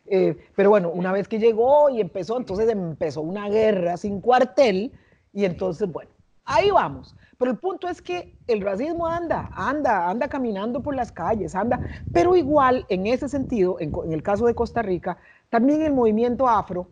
Eh, 0.06 0.36
pero 0.54 0.70
bueno, 0.70 0.90
una 0.90 1.12
vez 1.12 1.28
que 1.28 1.38
llegó 1.38 1.90
y 1.90 2.00
empezó, 2.00 2.36
entonces 2.36 2.68
empezó 2.68 3.20
una 3.22 3.48
guerra 3.48 3.96
sin 3.96 4.20
cuartel 4.20 4.92
y 5.32 5.44
entonces, 5.44 5.90
bueno, 5.90 6.10
ahí 6.44 6.70
vamos. 6.70 7.16
Pero 7.38 7.50
el 7.50 7.58
punto 7.58 7.88
es 7.88 8.00
que 8.00 8.36
el 8.46 8.60
racismo 8.60 9.06
anda, 9.06 9.50
anda, 9.54 10.08
anda 10.08 10.28
caminando 10.28 10.82
por 10.82 10.94
las 10.94 11.10
calles, 11.12 11.54
anda, 11.54 11.80
pero 12.12 12.36
igual 12.36 12.86
en 12.88 13.06
ese 13.06 13.28
sentido, 13.28 13.76
en, 13.80 13.92
el 14.12 14.22
caso 14.22 14.46
de 14.46 14.54
Costa 14.54 14.82
Rica, 14.82 15.18
también 15.48 15.82
el 15.82 15.92
movimiento 15.92 16.48
afro 16.48 16.90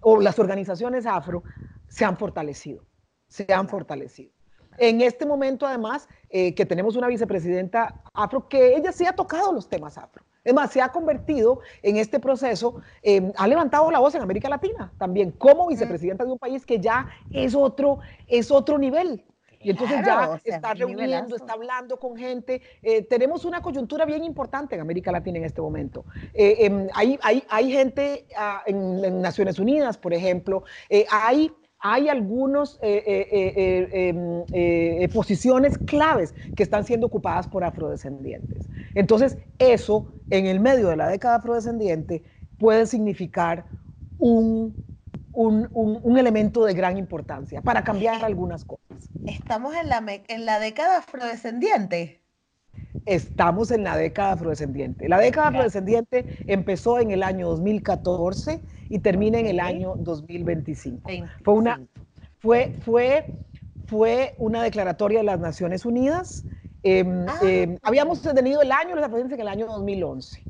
o 0.00 0.20
las 0.20 0.38
organizaciones 0.38 1.06
afro 1.06 1.44
se 1.88 2.04
han 2.04 2.16
fortalecido, 2.16 2.84
se 3.28 3.52
han 3.52 3.68
fortalecido. 3.68 4.32
En 4.78 5.00
este 5.00 5.26
momento, 5.26 5.66
además, 5.66 6.08
eh, 6.28 6.54
que 6.54 6.64
tenemos 6.64 6.96
una 6.96 7.08
vicepresidenta 7.08 8.00
afro, 8.14 8.48
que 8.48 8.76
ella 8.76 8.92
sí 8.92 9.04
ha 9.04 9.12
tocado 9.12 9.52
los 9.52 9.68
temas 9.68 9.98
afro. 9.98 10.24
Es 10.42 10.54
más, 10.54 10.70
se 10.70 10.80
ha 10.80 10.88
convertido 10.88 11.60
en 11.82 11.96
este 11.96 12.18
proceso, 12.18 12.80
em, 13.02 13.30
ha 13.36 13.46
levantado 13.46 13.90
la 13.90 13.98
voz 13.98 14.14
en 14.14 14.22
América 14.22 14.48
Latina 14.48 14.92
también, 14.96 15.32
como 15.32 15.68
vicepresidenta 15.68 16.24
de 16.24 16.32
un 16.32 16.38
país 16.38 16.64
que 16.64 16.80
ya 16.80 17.06
es 17.30 17.54
otro, 17.54 17.98
es 18.26 18.50
otro 18.50 18.78
nivel, 18.78 19.22
y 19.62 19.70
entonces 19.70 19.98
ya 20.04 20.40
está 20.44 20.74
reuniendo, 20.74 21.36
está 21.36 21.52
hablando 21.52 21.98
con 21.98 22.16
gente. 22.16 22.62
Eh, 22.82 23.02
tenemos 23.02 23.44
una 23.44 23.60
coyuntura 23.60 24.06
bien 24.06 24.24
importante 24.24 24.74
en 24.74 24.80
América 24.80 25.12
Latina 25.12 25.38
en 25.38 25.44
este 25.44 25.60
momento. 25.60 26.06
Eh, 26.32 26.56
em, 26.60 26.88
hay, 26.94 27.18
hay, 27.22 27.44
hay, 27.48 27.70
gente 27.70 28.26
ah, 28.36 28.62
en, 28.66 29.20
Naciones 29.20 29.58
Unidas, 29.58 29.98
por 29.98 30.14
ejemplo, 30.14 30.64
eh, 30.88 31.04
hay 31.10 31.52
hay 31.82 32.10
algunas 32.10 32.78
em, 32.82 34.44
posiciones 35.10 35.78
claves 35.78 36.34
que 36.54 36.62
están 36.62 36.84
siendo 36.84 37.06
ocupadas 37.06 37.48
por 37.48 37.64
afrodescendientes. 37.64 38.68
Entonces, 38.94 39.38
eso 39.58 40.12
en 40.28 40.44
el 40.44 40.60
medio 40.60 40.88
de 40.88 40.96
la 40.96 41.08
década 41.08 41.36
afrodescendiente 41.36 42.22
puede 42.58 42.84
significar 42.84 43.64
un 44.18 44.74
un, 45.32 46.18
elemento 46.18 46.64
de 46.64 46.74
gran 46.74 46.98
importancia 46.98 47.62
para 47.62 47.84
cambiar 47.84 48.24
algunas 48.24 48.64
cosas. 48.64 49.08
¿Estamos 49.26 49.74
en 49.74 49.88
la, 49.88 50.04
en 50.28 50.46
la 50.46 50.58
década 50.58 50.98
afrodescendiente? 50.98 52.20
Estamos 53.06 53.70
en 53.70 53.84
la 53.84 53.96
década 53.96 54.32
afrodescendiente. 54.32 55.08
La 55.08 55.18
década 55.18 55.48
afrodescendiente 55.48 56.44
empezó 56.46 56.98
en 56.98 57.10
el 57.10 57.22
año 57.22 57.48
2014 57.48 58.60
y 58.88 58.98
termina 58.98 59.38
en 59.38 59.46
el 59.46 59.60
año 59.60 59.94
2025. 59.96 61.10
Fue 61.44 61.54
una, 61.54 61.80
fue, 62.38 62.74
fue, 62.84 63.26
fue 63.86 64.34
una 64.38 64.62
declaratoria 64.62 65.20
de 65.20 65.24
las 65.24 65.40
Naciones 65.40 65.84
Unidas. 65.84 66.44
Em, 66.82 67.26
ah. 67.28 67.38
em, 67.42 67.78
habíamos 67.82 68.22
tenido 68.22 68.62
el 68.62 68.72
año 68.72 68.94
de 68.94 69.00
la 69.00 69.06
afrodescendencia 69.06 69.34
en 69.36 69.40
el 69.40 69.48
año 69.48 69.66
2011. 69.66 70.42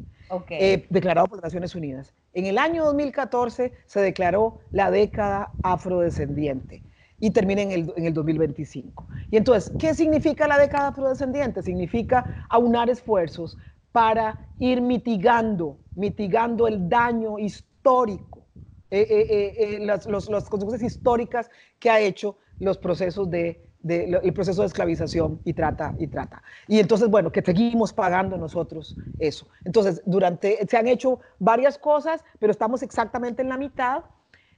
Eh, 0.50 0.86
declarado 0.90 1.26
por 1.26 1.38
las 1.38 1.44
Naciones 1.44 1.74
Unidas. 1.74 2.14
En 2.34 2.46
el 2.46 2.58
año 2.58 2.84
2014 2.84 3.72
se 3.86 4.00
declaró 4.00 4.60
la 4.70 4.90
década 4.90 5.50
afrodescendiente 5.62 6.84
y 7.18 7.30
termina 7.32 7.62
en 7.62 7.72
el, 7.72 7.92
en 7.96 8.06
el 8.06 8.14
2025. 8.14 9.08
Y 9.32 9.36
entonces, 9.36 9.72
¿qué 9.78 9.92
significa 9.92 10.46
la 10.46 10.58
década 10.58 10.88
afrodescendiente? 10.88 11.62
Significa 11.62 12.46
aunar 12.48 12.88
esfuerzos 12.88 13.58
para 13.90 14.38
ir 14.58 14.80
mitigando, 14.80 15.78
mitigando 15.94 16.68
el 16.68 16.88
daño 16.88 17.38
histórico, 17.38 18.46
eh, 18.90 19.06
eh, 19.10 19.78
las, 19.80 20.06
las 20.06 20.48
consecuencias 20.48 20.82
históricas 20.82 21.50
que 21.80 21.90
ha 21.90 21.98
hecho 22.00 22.38
los 22.60 22.78
procesos 22.78 23.28
de 23.30 23.69
del 23.82 24.32
proceso 24.32 24.62
de 24.62 24.66
esclavización 24.68 25.40
y 25.44 25.54
trata 25.54 25.94
y 25.98 26.06
trata. 26.06 26.42
Y 26.68 26.78
entonces, 26.80 27.08
bueno, 27.08 27.32
que 27.32 27.42
seguimos 27.42 27.92
pagando 27.92 28.36
nosotros 28.36 28.96
eso. 29.18 29.46
Entonces, 29.64 30.02
durante, 30.04 30.66
se 30.68 30.76
han 30.76 30.86
hecho 30.86 31.20
varias 31.38 31.78
cosas, 31.78 32.22
pero 32.38 32.50
estamos 32.50 32.82
exactamente 32.82 33.42
en 33.42 33.48
la 33.48 33.56
mitad. 33.56 34.04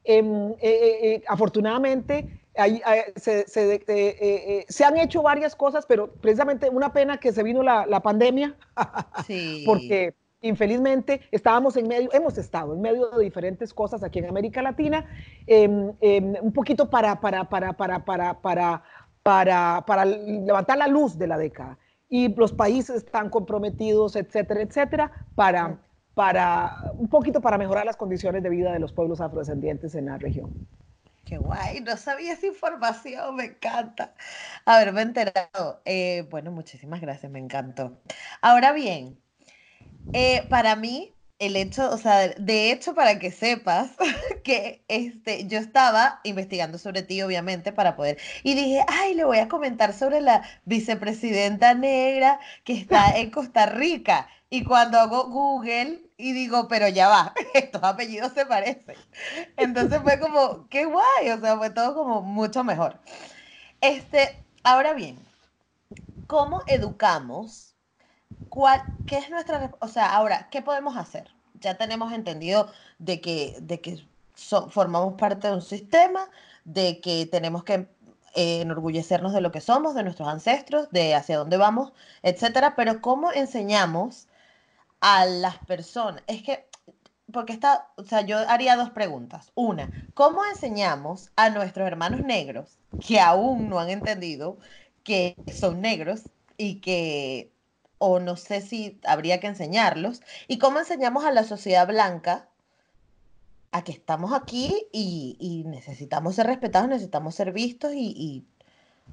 Em, 0.04 0.50
eh, 0.52 0.56
eh, 0.62 0.98
eh, 1.02 1.22
afortunadamente, 1.28 2.40
se, 3.16 4.84
han 4.84 4.96
hecho 4.98 5.22
varias 5.22 5.54
cosas, 5.54 5.86
pero 5.86 6.12
precisamente 6.12 6.68
una 6.68 6.92
pena 6.92 7.18
que 7.18 7.32
se 7.32 7.42
vino 7.42 7.62
la, 7.62 7.86
la 7.86 8.00
pandemia, 8.00 8.56
sí. 9.26 9.62
porque 9.64 10.14
infelizmente, 10.42 11.20
estábamos 11.30 11.76
en 11.76 11.88
medio, 11.88 12.10
hemos 12.12 12.36
estado 12.36 12.74
en 12.74 12.80
medio 12.82 13.08
de 13.10 13.24
diferentes 13.24 13.72
cosas 13.72 14.02
aquí 14.02 14.18
en 14.18 14.26
América 14.26 14.60
Latina, 14.60 15.06
em, 15.46 15.92
em, 16.00 16.34
un 16.42 16.52
poquito 16.52 16.90
para, 16.90 17.20
para, 17.20 17.48
para, 17.48 17.72
para, 17.72 18.04
para, 18.04 18.34
para, 18.34 18.82
para, 19.22 19.84
para 19.86 20.04
levantar 20.04 20.78
la 20.78 20.86
luz 20.86 21.18
de 21.18 21.26
la 21.26 21.38
década. 21.38 21.78
Y 22.08 22.28
los 22.34 22.52
países 22.52 22.96
están 22.96 23.30
comprometidos, 23.30 24.16
etcétera, 24.16 24.62
etcétera, 24.62 25.12
para, 25.34 25.78
para 26.14 26.92
un 26.94 27.08
poquito 27.08 27.40
para 27.40 27.56
mejorar 27.56 27.86
las 27.86 27.96
condiciones 27.96 28.42
de 28.42 28.50
vida 28.50 28.72
de 28.72 28.78
los 28.78 28.92
pueblos 28.92 29.20
afrodescendientes 29.20 29.94
en 29.94 30.06
la 30.06 30.18
región. 30.18 30.68
Qué 31.24 31.38
guay, 31.38 31.80
no 31.80 31.96
sabía 31.96 32.32
esa 32.32 32.46
información, 32.46 33.36
me 33.36 33.44
encanta 33.44 34.12
haberme 34.66 35.02
enterado. 35.02 35.80
Eh, 35.84 36.26
bueno, 36.30 36.50
muchísimas 36.50 37.00
gracias, 37.00 37.30
me 37.30 37.38
encantó. 37.38 37.96
Ahora 38.40 38.72
bien, 38.72 39.18
eh, 40.12 40.44
para 40.50 40.74
mí, 40.74 41.14
el 41.42 41.56
hecho, 41.56 41.90
o 41.90 41.98
sea, 41.98 42.28
de 42.28 42.70
hecho, 42.70 42.94
para 42.94 43.18
que 43.18 43.32
sepas 43.32 43.90
que 44.44 44.84
este, 44.86 45.46
yo 45.48 45.58
estaba 45.58 46.20
investigando 46.22 46.78
sobre 46.78 47.02
ti, 47.02 47.20
obviamente, 47.20 47.72
para 47.72 47.96
poder, 47.96 48.18
y 48.44 48.54
dije, 48.54 48.84
ay, 48.86 49.14
le 49.14 49.24
voy 49.24 49.38
a 49.38 49.48
comentar 49.48 49.92
sobre 49.92 50.20
la 50.20 50.42
vicepresidenta 50.66 51.74
negra 51.74 52.38
que 52.64 52.74
está 52.74 53.16
en 53.18 53.30
Costa 53.30 53.66
Rica. 53.66 54.28
Y 54.50 54.62
cuando 54.64 55.00
hago 55.00 55.30
Google 55.30 56.02
y 56.16 56.32
digo, 56.32 56.68
pero 56.68 56.86
ya 56.86 57.08
va, 57.08 57.34
estos 57.54 57.82
apellidos 57.82 58.32
se 58.34 58.46
parecen. 58.46 58.96
Entonces 59.56 60.00
fue 60.02 60.20
como, 60.20 60.68
qué 60.68 60.84
guay, 60.84 61.30
o 61.30 61.40
sea, 61.40 61.56
fue 61.56 61.70
todo 61.70 61.94
como 61.94 62.22
mucho 62.22 62.62
mejor. 62.62 63.00
Este, 63.80 64.44
ahora 64.62 64.92
bien, 64.92 65.18
¿cómo 66.28 66.62
educamos? 66.68 67.71
¿Cuál, 68.48 68.82
¿Qué 69.06 69.18
es 69.18 69.30
nuestra, 69.30 69.72
o 69.80 69.88
sea, 69.88 70.14
ahora, 70.14 70.48
¿qué 70.50 70.62
podemos 70.62 70.96
hacer? 70.96 71.30
Ya 71.60 71.76
tenemos 71.76 72.12
entendido 72.12 72.70
de 72.98 73.20
que, 73.20 73.56
de 73.60 73.80
que 73.80 74.06
formamos 74.70 75.14
parte 75.14 75.48
de 75.48 75.54
un 75.54 75.62
sistema, 75.62 76.28
de 76.64 77.00
que 77.00 77.26
tenemos 77.26 77.64
que 77.64 77.88
eh, 78.34 78.62
enorgullecernos 78.62 79.32
de 79.32 79.40
lo 79.40 79.52
que 79.52 79.60
somos, 79.60 79.94
de 79.94 80.02
nuestros 80.02 80.28
ancestros, 80.28 80.88
de 80.90 81.14
hacia 81.14 81.38
dónde 81.38 81.58
vamos, 81.58 81.92
etcétera, 82.22 82.74
pero 82.76 83.00
¿cómo 83.02 83.30
enseñamos 83.32 84.28
a 85.00 85.26
las 85.26 85.58
personas? 85.58 86.22
Es 86.26 86.42
que, 86.42 86.66
porque 87.30 87.52
está, 87.52 87.88
o 87.96 88.04
sea, 88.04 88.22
yo 88.22 88.38
haría 88.38 88.76
dos 88.76 88.90
preguntas. 88.90 89.52
Una, 89.54 89.90
¿cómo 90.14 90.44
enseñamos 90.46 91.30
a 91.36 91.50
nuestros 91.50 91.86
hermanos 91.86 92.20
negros 92.22 92.78
que 93.06 93.20
aún 93.20 93.68
no 93.68 93.78
han 93.78 93.90
entendido 93.90 94.58
que 95.04 95.36
son 95.52 95.80
negros 95.82 96.22
y 96.56 96.80
que 96.80 97.51
o 98.04 98.18
no 98.18 98.34
sé 98.34 98.60
si 98.60 98.98
habría 99.04 99.38
que 99.38 99.46
enseñarlos, 99.46 100.22
y 100.48 100.58
cómo 100.58 100.80
enseñamos 100.80 101.24
a 101.24 101.30
la 101.30 101.44
sociedad 101.44 101.86
blanca 101.86 102.48
a 103.70 103.84
que 103.84 103.92
estamos 103.92 104.32
aquí 104.32 104.88
y, 104.90 105.62
necesitamos 105.68 106.34
ser 106.34 106.48
respetados, 106.48 106.88
necesitamos 106.88 107.36
ser 107.36 107.52
vistos 107.52 107.92
y, 107.94 108.44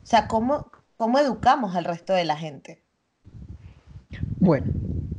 o 0.04 0.08
sea, 0.08 0.28
¿cómo, 0.28 0.72
¿cómo 0.98 1.20
educamos 1.20 1.76
al 1.76 1.86
resto 1.86 2.14
de 2.14 2.26
la 2.26 2.36
gente? 2.36 2.82
Bueno, 4.40 4.66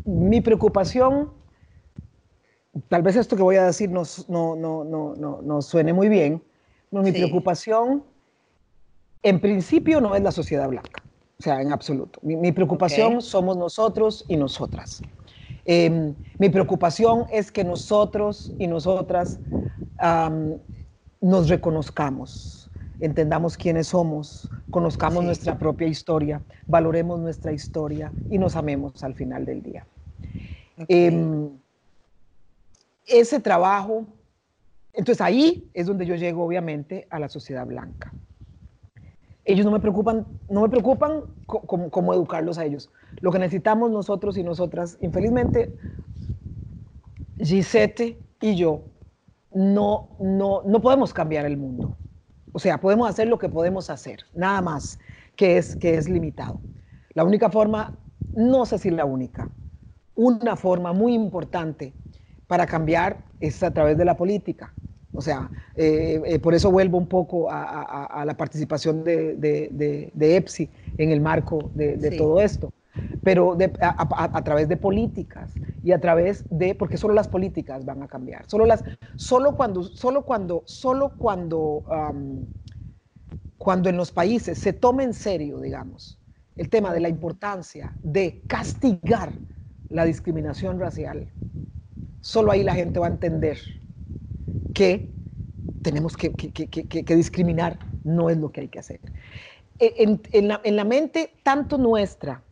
mi 0.04 0.40
preocupación, 0.40 1.32
tal 2.88 3.02
vez 3.02 3.14
esto 3.14 3.36
que 3.36 3.42
voy 3.44 3.54
a 3.54 3.66
decir 3.66 3.88
no, 3.88 4.02
no, 4.26 4.56
no, 4.56 4.84
no, 4.84 5.42
no 5.42 5.62
suene 5.62 5.92
muy 5.92 6.08
bien, 6.08 6.42
pero 6.90 7.04
mi 7.04 7.12
preocupación 7.12 8.02
en 9.22 9.40
principio 9.40 10.00
no 10.00 10.16
es 10.16 10.22
la 10.22 10.32
sociedad 10.32 10.68
blanca. 10.68 10.99
O 11.40 11.42
sea, 11.42 11.62
en 11.62 11.72
absoluto. 11.72 12.20
Mi, 12.22 12.52
preocupación 12.52 13.22
somos 13.22 13.56
nosotros 13.56 14.26
y 14.28 14.36
nosotras. 14.36 15.00
Em, 15.64 16.14
mi 16.36 16.50
preocupación 16.50 17.24
es 17.32 17.50
que 17.50 17.64
nosotros 17.64 18.52
y 18.58 18.66
nosotras 18.66 19.40
nos 21.22 21.48
reconozcamos, 21.48 22.70
entendamos 23.00 23.56
quiénes 23.56 23.86
somos, 23.86 24.50
conozcamos 24.68 25.24
nuestra 25.24 25.58
propia 25.58 25.86
historia, 25.86 26.42
valoremos 26.66 27.18
nuestra 27.18 27.52
historia 27.52 28.12
y 28.28 28.36
nos 28.36 28.54
amemos 28.54 29.02
al 29.02 29.14
final 29.14 29.46
del 29.46 29.62
día. 29.62 29.86
Em, 30.88 31.48
ese 33.06 33.40
trabajo, 33.40 34.06
entonces 34.92 35.22
ahí 35.22 35.70
es 35.72 35.86
donde 35.86 36.04
yo 36.04 36.16
llego 36.16 36.44
obviamente 36.44 37.06
a 37.08 37.18
la 37.18 37.30
sociedad 37.30 37.66
blanca 37.66 38.12
ellos 39.52 39.66
no 39.66 39.72
me 39.72 39.80
preocupan, 39.80 40.26
no 40.48 40.62
me 40.62 40.68
preocupan 40.68 41.24
cómo, 41.46 42.14
educarlos 42.14 42.58
a 42.58 42.64
ellos. 42.64 42.90
Lo 43.20 43.32
que 43.32 43.38
necesitamos 43.38 43.90
nosotros 43.90 44.36
y 44.36 44.42
nosotras, 44.42 44.98
infelizmente, 45.00 45.74
Gisette 47.38 48.18
y 48.40 48.56
yo, 48.56 48.82
no, 49.52 50.16
no, 50.20 50.62
no 50.64 50.80
podemos 50.80 51.12
cambiar 51.12 51.46
el 51.46 51.56
mundo. 51.56 51.96
O 52.52 52.58
sea, 52.58 52.80
podemos 52.80 53.08
hacer 53.08 53.28
lo 53.28 53.38
que 53.38 53.48
podemos 53.48 53.90
hacer, 53.90 54.20
nada 54.34 54.60
más, 54.60 54.98
que 55.36 55.56
es, 55.56 55.76
que 55.76 55.94
es 55.94 56.08
limitado. 56.08 56.60
La 57.14 57.24
única 57.24 57.50
forma, 57.50 57.94
no 58.34 58.66
sé 58.66 58.78
si 58.78 58.90
la 58.90 59.04
única, 59.04 59.50
una 60.14 60.56
forma 60.56 60.92
muy 60.92 61.14
importante 61.14 61.94
para 62.46 62.66
cambiar 62.66 63.24
es 63.40 63.62
a 63.62 63.72
través 63.72 63.96
de 63.96 64.04
la 64.04 64.16
política. 64.16 64.74
O 65.12 65.20
sea, 65.20 65.50
eh, 65.74 66.20
eh, 66.24 66.38
por 66.38 66.54
eso 66.54 66.70
vuelvo 66.70 66.96
un 66.96 67.06
poco 67.06 67.48
a, 67.50 68.22
la 68.24 68.36
participación 68.36 69.02
de, 69.02 70.12
EPSI 70.18 70.70
en 70.98 71.10
el 71.10 71.20
marco 71.20 71.70
de, 71.74 72.16
todo 72.16 72.40
esto, 72.40 72.72
pero 73.24 73.56
a, 73.80 74.44
través 74.44 74.68
de 74.68 74.76
políticas 74.76 75.52
y 75.82 75.92
a 75.92 76.00
través 76.00 76.44
de, 76.50 76.74
porque 76.76 76.96
solo 76.96 77.14
las 77.14 77.26
políticas 77.26 77.84
van 77.84 78.02
a 78.02 78.08
cambiar, 78.08 78.44
solo, 78.46 78.66
las, 78.66 78.84
solo 79.16 79.56
cuando, 79.56 79.82
solo 79.82 80.22
cuando, 80.22 80.62
solo 80.66 81.12
cuando, 81.18 81.82
cuando 83.58 83.88
en 83.88 83.96
los 83.96 84.12
países 84.12 84.58
se 84.58 84.72
tome 84.72 85.02
en 85.02 85.14
serio, 85.14 85.58
digamos, 85.58 86.20
el 86.56 86.68
tema 86.68 86.92
de 86.92 87.00
la 87.00 87.08
importancia 87.08 87.94
de 88.02 88.42
castigar 88.46 89.32
la 89.88 90.04
discriminación 90.04 90.78
racial, 90.78 91.28
solo 92.20 92.52
ahí 92.52 92.62
la 92.62 92.74
gente 92.74 93.00
va 93.00 93.06
a 93.06 93.10
entender 93.10 93.79
que 94.72 95.10
tenemos 95.82 96.16
que, 96.16 96.30
discriminar, 97.16 97.78
no 98.04 98.30
es 98.30 98.38
lo 98.38 98.50
que 98.50 98.62
hay 98.62 98.68
que 98.68 98.78
hacer. 98.78 99.00
E, 99.78 100.18
en, 100.32 100.76
la, 100.76 100.84
mente 100.84 101.32
tanto 101.42 101.78
nuestra 101.78 102.42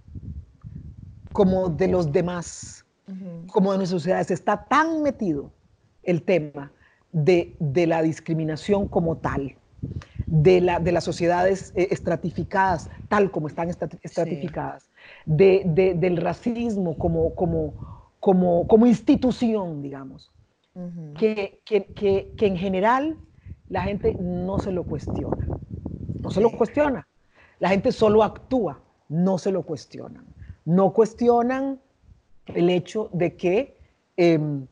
como 1.33 1.69
de 1.69 1.89
los 1.89 2.11
demás, 2.11 2.85
como 3.49 3.73
de 3.73 3.79
nuestras 3.79 4.03
sociedades, 4.03 4.31
está 4.31 4.65
tan 4.65 5.03
metido 5.03 5.53
el 6.03 6.23
tema 6.23 6.73
de, 7.13 7.57
la 7.87 8.03
discriminación 8.03 8.89
como 8.89 9.17
tal, 9.19 9.57
de, 10.27 10.61
la, 10.61 10.81
de 10.81 10.93
las 10.93 11.05
sociedades 11.05 11.73
eh, 11.77 11.89
estratificadas, 11.91 12.91
tal 13.09 13.31
como 13.31 13.49
están 13.49 13.69
estratificadas, 13.71 14.91
del 15.27 16.17
racismo 16.17 16.97
como, 16.99 17.35
como, 17.35 17.75
como, 18.21 18.67
como 18.67 18.87
institución, 18.87 19.83
digamos 19.83 20.31
que, 21.19 21.61
que, 21.65 21.87
que, 22.37 22.47
en 22.47 22.57
general 22.57 23.17
la 23.69 23.83
gente 23.83 24.17
no 24.19 24.59
se 24.59 24.73
lo 24.73 24.85
cuestiona. 24.85 25.47
No 26.23 26.31
se 26.31 26.41
lo 26.41 26.51
cuestiona. 26.51 27.07
La 27.59 27.69
gente 27.69 27.93
solo 27.93 28.23
actúa, 28.23 28.81
no 29.09 29.39
se 29.39 29.51
lo 29.51 29.63
cuestionan. 29.63 30.25
No 30.65 30.93
cuestionan 30.93 31.81
el 32.47 32.71
hecho 32.71 33.11
de 33.13 33.37
que 33.37 33.77
em, 34.17 34.67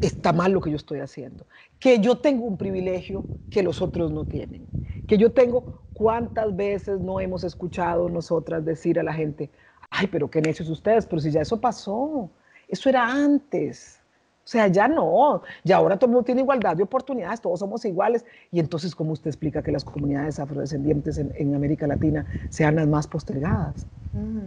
está 0.00 0.32
mal 0.32 0.52
lo 0.52 0.60
que 0.60 0.70
yo 0.70 0.76
estoy 0.76 1.00
haciendo, 1.00 1.46
que 1.78 2.00
yo 2.00 2.18
tengo 2.18 2.44
un 2.44 2.56
privilegio 2.56 3.24
que 3.50 3.62
los 3.62 3.82
otros 3.82 4.10
no 4.10 4.24
tienen, 4.24 4.66
que 5.06 5.18
yo 5.18 5.32
tengo, 5.32 5.82
¿cuántas 5.92 6.54
veces 6.54 7.00
no 7.00 7.20
hemos 7.20 7.44
escuchado 7.44 8.08
nosotras 8.08 8.64
decir 8.64 8.98
a 8.98 9.02
la 9.02 9.12
gente, 9.12 9.50
ay, 9.90 10.06
pero 10.06 10.30
qué 10.30 10.40
necios 10.40 10.68
ustedes, 10.68 11.06
pero 11.06 11.20
si 11.20 11.30
ya 11.30 11.40
eso 11.40 11.60
pasó, 11.60 12.30
eso 12.68 12.88
era 12.88 13.06
antes, 13.06 14.00
o 14.46 14.48
sea, 14.48 14.68
ya 14.68 14.86
no, 14.86 15.42
ya 15.64 15.78
ahora 15.78 15.96
todo 15.96 16.06
el 16.06 16.12
mundo 16.12 16.24
tiene 16.24 16.42
igualdad 16.42 16.76
de 16.76 16.84
oportunidades, 16.84 17.40
todos 17.40 17.58
somos 17.58 17.84
iguales. 17.84 18.24
Y 18.52 18.60
entonces, 18.60 18.94
¿cómo 18.94 19.10
usted 19.10 19.26
explica 19.26 19.60
que 19.60 19.72
las 19.72 19.82
comunidades 19.82 20.38
afrodescendientes 20.38 21.18
en, 21.18 21.54
América 21.56 21.88
Latina 21.88 22.24
sean 22.48 22.76
las 22.76 22.86
más 22.86 23.08
postergadas, 23.08 23.88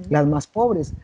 las 0.10 0.26
más 0.26 0.47
pobres? 0.47 0.95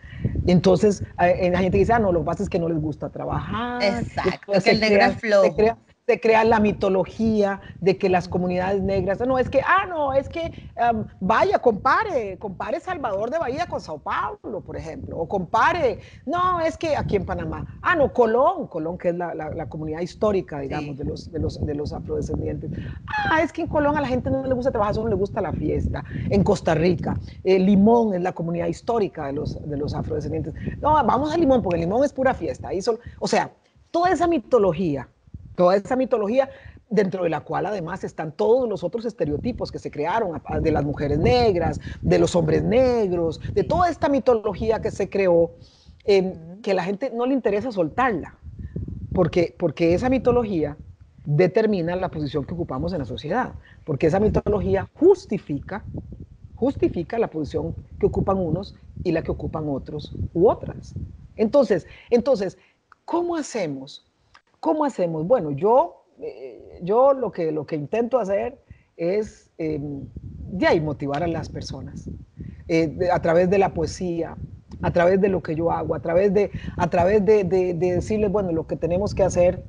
Entonces, 0.47 1.03
hay, 1.17 1.35
gente 1.35 1.71
que 1.71 1.77
dice, 1.79 1.91
ah, 1.91 1.99
no, 1.99 2.13
lo 2.13 2.21
que 2.21 2.25
pasa 2.25 2.43
es 2.43 2.49
que 2.49 2.57
no 2.57 2.69
les 2.69 2.79
gusta 2.79 3.09
trabajar. 3.09 3.83
Exacto, 3.83 4.53
que 4.63 4.71
el 4.71 4.79
negro 4.79 5.03
es 5.07 5.17
flojo. 5.17 5.43
se 5.43 5.55
crea 5.55 5.77
la 6.07 6.59
mitología 6.59 7.61
de 7.81 7.97
que 7.97 8.09
las 8.09 8.27
comunidades 8.27 8.81
negras, 8.81 9.19
no, 9.21 9.39
es 9.39 9.49
que, 9.49 9.61
ah, 9.61 9.87
no, 9.87 10.13
es 10.13 10.29
que 10.29 10.51
um, 10.91 11.05
vaya, 11.19 11.57
compare, 11.57 12.37
compare 12.37 12.79
Salvador 12.79 13.31
de 13.31 13.39
Bahía 13.39 13.65
con 13.65 13.81
Sao 13.81 13.97
Paulo, 13.97 14.61
por 14.61 14.77
ejemplo, 14.77 15.17
o 15.17 15.27
compare, 15.27 15.99
no, 16.27 16.61
es 16.61 16.77
que 16.77 16.95
aquí 16.95 17.15
en 17.15 17.25
Panamá, 17.25 17.79
ah, 17.81 17.95
no, 17.95 18.13
Colón, 18.13 18.67
Colón, 18.67 18.99
que 18.99 19.09
es 19.09 19.15
la, 19.15 19.33
la, 19.33 19.67
comunidad 19.67 20.01
histórica, 20.01 20.59
digamos, 20.59 20.95
de, 20.95 21.05
los, 21.05 21.31
de, 21.31 21.39
los, 21.39 21.65
de 21.65 21.73
los 21.73 21.91
afrodescendientes, 21.91 22.69
ah, 23.07 23.41
es 23.41 23.51
que 23.51 23.63
en 23.63 23.67
Colón 23.67 23.97
a 23.97 24.01
la 24.01 24.07
gente 24.07 24.29
no 24.29 24.45
le 24.45 24.53
gusta 24.53 24.69
trabajar, 24.69 24.93
solo 24.93 25.09
le 25.09 25.15
gusta 25.15 25.41
la 25.41 25.53
fiesta, 25.53 26.03
en 26.29 26.43
Costa 26.43 26.75
Rica, 26.75 27.19
eh, 27.43 27.57
Limón 27.57 28.13
es 28.13 28.21
la 28.21 28.33
comunidad 28.33 28.67
histórica 28.67 29.25
de 29.25 29.33
los, 29.33 29.67
de 29.67 29.75
los 29.75 29.95
afrodescendientes, 29.95 30.53
no, 30.81 30.93
vamos 31.03 31.33
a 31.33 31.37
Limón, 31.37 31.63
porque 31.63 31.79
Limón 31.79 32.03
es 32.03 32.13
pura 32.13 32.35
fiesta, 32.35 32.67
ahí 32.67 32.81
son, 32.81 32.99
o 33.19 33.27
sea, 33.27 33.49
toda 33.89 34.11
esa 34.11 34.27
mitología, 34.27 35.09
Toda 35.55 35.75
esa 35.75 35.95
mitología 35.95 36.49
dentro 36.89 37.23
de 37.23 37.29
la 37.29 37.41
cual 37.41 37.65
además 37.65 38.03
están 38.03 38.31
todos 38.31 38.69
los 38.69 38.83
otros 38.83 39.05
estereotipos 39.05 39.71
que 39.71 39.79
se 39.79 39.89
crearon 39.89 40.41
de 40.61 40.71
las 40.71 40.85
mujeres 40.85 41.17
negras, 41.19 41.81
de 42.03 42.19
los 42.19 42.35
hombres 42.35 42.63
negros, 42.63 43.41
de 43.53 43.63
toda 43.63 43.89
esta 43.89 44.07
mitología 44.09 44.79
que 44.79 44.91
se 44.91 45.09
creó, 45.09 45.55
eh, 46.05 46.59
que 46.61 46.71
a 46.71 46.75
la 46.75 46.83
gente 46.83 47.09
no 47.09 47.25
le 47.25 47.33
interesa 47.33 47.71
soltarla, 47.71 48.35
porque, 49.11 49.55
porque 49.57 49.93
esa 49.93 50.09
mitología 50.09 50.77
determina 51.23 51.95
la 51.95 52.11
posición 52.11 52.45
que 52.45 52.53
ocupamos 52.53 52.93
en 52.93 52.99
la 52.99 53.05
sociedad, 53.05 53.55
porque 53.83 54.07
esa 54.07 54.19
mitología 54.19 54.87
justifica, 54.93 55.85
justifica 56.53 57.17
la 57.17 57.29
posición 57.29 57.75
que 57.97 58.05
ocupan 58.05 58.37
unos 58.37 58.75
y 59.03 59.11
la 59.11 59.23
que 59.23 59.31
ocupan 59.31 59.67
otros 59.67 60.19
u 60.33 60.49
otras. 60.49 60.95
Entonces, 61.35 61.87
entonces, 62.11 62.57
¿cómo 63.05 63.35
hacemos 63.35 64.05
¿Cómo 64.65 64.83
hacemos? 64.83 65.27
Bueno, 65.27 65.51
yo, 65.51 66.07
eh, 66.19 66.79
yo 66.81 67.13
lo, 67.13 67.31
que, 67.31 67.51
lo 67.51 67.67
que 67.67 67.75
intento 67.75 68.17
hacer 68.17 68.57
es 68.97 69.51
eh, 69.59 69.79
ya 70.53 70.73
motivar 70.81 71.21
a 71.21 71.27
las 71.27 71.49
personas 71.49 72.09
eh, 72.67 72.97
a 73.13 73.21
través 73.21 73.47
de 73.51 73.59
la 73.59 73.75
poesía, 73.75 74.35
a 74.81 74.89
través 74.89 75.21
de 75.21 75.29
lo 75.29 75.43
que 75.43 75.53
yo 75.53 75.71
hago, 75.71 75.93
a 75.93 75.99
través, 75.99 76.33
de, 76.33 76.49
a 76.77 76.89
través 76.89 77.23
de, 77.23 77.43
de, 77.43 77.75
decirles, 77.75 78.31
bueno, 78.31 78.51
lo 78.53 78.65
que 78.65 78.75
tenemos 78.75 79.13
que 79.13 79.21
hacer 79.21 79.63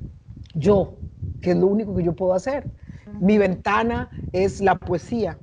yo, 0.55 0.95
que 1.43 1.51
es 1.51 1.59
lo 1.59 1.67
único 1.67 1.95
que 1.95 2.03
yo 2.03 2.15
puedo 2.15 2.33
hacer. 2.33 2.67
Mi 3.21 3.37
ventana 3.37 4.09
es 4.33 4.63
la 4.63 4.77
poesía, 4.77 5.39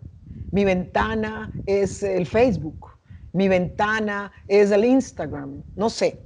mi 0.49 0.66
ventana 0.66 1.51
es 1.68 2.01
el 2.01 2.26
Facebook, 2.26 2.88
mi 3.34 3.49
ventana 3.49 4.32
es 4.47 4.72
el 4.72 4.84
Instagram, 4.84 5.62
no 5.76 5.91
sé. 5.91 6.24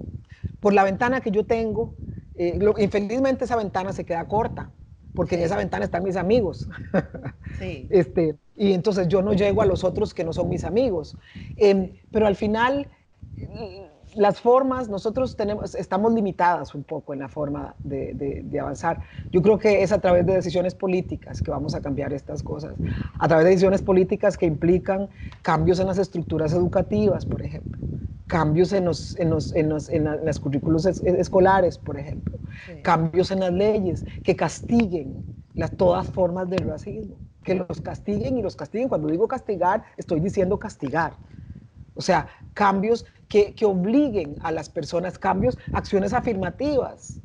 Por 0.61 0.73
la 0.73 0.85
ventana 0.85 1.19
que 1.19 1.29
yo 1.29 1.45
tengo, 1.45 1.93
eh, 2.37 2.59
infelizmente 2.77 3.45
esa 3.45 3.55
ventana 3.55 3.93
se 3.93 4.05
queda 4.05 4.25
corta, 4.27 4.69
porque 5.13 5.35
en 5.35 5.41
esa 5.41 5.57
ventana 5.57 5.85
están 5.85 6.03
mis 6.03 6.15
amigos. 6.15 6.69
este, 7.59 8.35
y 8.55 8.73
entonces 8.73 9.07
yo 9.07 9.21
no 9.21 9.33
llego 9.33 9.61
a 9.61 9.65
los 9.65 9.83
otros 9.83 10.13
que 10.13 10.23
no 10.23 10.33
son 10.33 10.47
mis 10.49 10.63
amigos. 10.63 11.17
Em, 11.55 11.91
pero 12.11 12.27
al 12.27 12.35
final, 12.35 12.87
las 14.13 14.39
formas, 14.39 14.89
nosotros 14.89 15.35
tenemos, 15.35 15.73
estamos 15.73 16.13
limitadas 16.13 16.75
un 16.75 16.83
poco 16.83 17.13
en 17.13 17.19
la 17.19 17.29
forma 17.29 17.75
de, 17.83 18.13
de, 18.43 18.59
avanzar. 18.59 18.99
Yo 19.31 19.41
creo 19.41 19.57
que 19.57 19.81
es 19.81 19.91
a 19.91 19.99
través 19.99 20.25
de 20.25 20.33
decisiones 20.33 20.75
políticas 20.75 21.41
que 21.41 21.49
vamos 21.49 21.73
a 21.73 21.81
cambiar 21.81 22.13
estas 22.13 22.43
cosas, 22.43 22.75
a 23.17 23.27
través 23.27 23.45
de 23.45 23.51
decisiones 23.51 23.81
políticas 23.81 24.37
que 24.37 24.45
implican 24.45 25.09
cambios 25.41 25.79
en 25.79 25.87
las 25.87 25.97
estructuras 25.97 26.53
educativas, 26.53 27.25
por 27.25 27.41
ejemplo 27.41 27.79
cambios 28.27 28.73
en, 28.73 28.85
los, 28.85 29.17
en, 29.17 29.29
los, 29.29 29.55
en, 29.55 29.69
los, 29.69 29.89
en 29.89 30.03
las 30.03 30.39
currículos 30.39 30.85
escolares, 30.85 31.77
por 31.77 31.97
ejemplo, 31.97 32.37
cambios 32.83 33.31
en 33.31 33.39
las 33.39 33.53
leyes 33.53 34.05
que 34.23 34.35
castiguen 34.35 35.23
las, 35.53 35.71
todas 35.71 36.07
formas 36.07 36.49
del 36.49 36.67
racismo, 36.67 37.15
que 37.43 37.55
los 37.55 37.81
castiguen 37.81 38.37
y 38.37 38.41
los 38.41 38.55
castiguen. 38.55 38.89
Cuando 38.89 39.07
digo 39.07 39.27
castigar, 39.27 39.83
estoy 39.95 40.19
diciendo 40.19 40.59
castigar. 40.59 41.13
O 41.95 42.01
sea, 42.01 42.27
cambios 42.53 43.05
que, 43.27 43.53
que 43.55 43.65
obliguen 43.65 44.35
a 44.41 44.51
las 44.51 44.69
personas, 44.69 45.17
cambios, 45.17 45.57
acciones 45.73 46.13
afirmativas, 46.13 47.19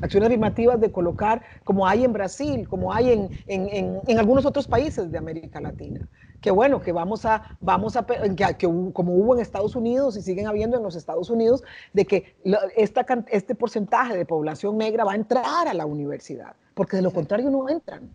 acciones 0.00 0.28
afirmativas 0.28 0.80
de 0.80 0.90
colocar, 0.90 1.42
como 1.64 1.86
hay 1.86 2.04
en 2.04 2.12
Brasil, 2.12 2.68
como 2.68 2.92
hay 2.92 3.12
en, 3.12 3.30
en, 3.46 4.00
en, 4.06 4.18
algunos 4.18 4.46
otros 4.46 4.66
países 4.66 5.10
de 5.10 5.18
América 5.18 5.60
Latina, 5.60 6.08
que 6.42 6.50
bueno, 6.50 6.82
que 6.82 6.92
vamos 6.92 7.24
a, 7.24 7.56
vamos 7.60 7.96
a 7.96 8.04
que, 8.04 8.66
como 8.92 9.14
hubo 9.14 9.34
en 9.34 9.40
Estados 9.40 9.76
Unidos 9.76 10.16
y 10.16 10.22
siguen 10.22 10.48
habiendo 10.48 10.76
en 10.76 10.82
los 10.82 10.96
Estados 10.96 11.30
Unidos, 11.30 11.62
de 11.92 12.04
que 12.04 12.36
esta, 12.76 13.06
este 13.28 13.54
porcentaje 13.54 14.16
de 14.16 14.26
población 14.26 14.76
negra 14.76 15.04
va 15.04 15.12
a 15.12 15.14
entrar 15.14 15.68
a 15.68 15.72
la 15.72 15.86
universidad, 15.86 16.56
porque 16.74 16.96
de 16.96 17.02
lo 17.02 17.12
contrario 17.12 17.48
no 17.48 17.68
entran, 17.68 18.12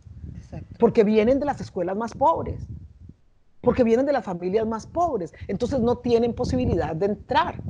porque 0.78 1.06
vienen 1.06 1.40
de 1.40 1.46
las 1.46 1.62
escuelas 1.62 1.96
más 1.96 2.14
pobres, 2.14 2.68
porque 3.62 3.86
vienen 3.86 4.06
de 4.06 4.12
las 4.12 4.26
familias 4.26 4.68
más 4.68 4.86
pobres, 4.86 5.34
entonces 5.48 5.80
no 5.80 5.98
tienen 5.98 6.34
posibilidad 6.34 6.96
de 6.96 7.06
entrar. 7.06 7.64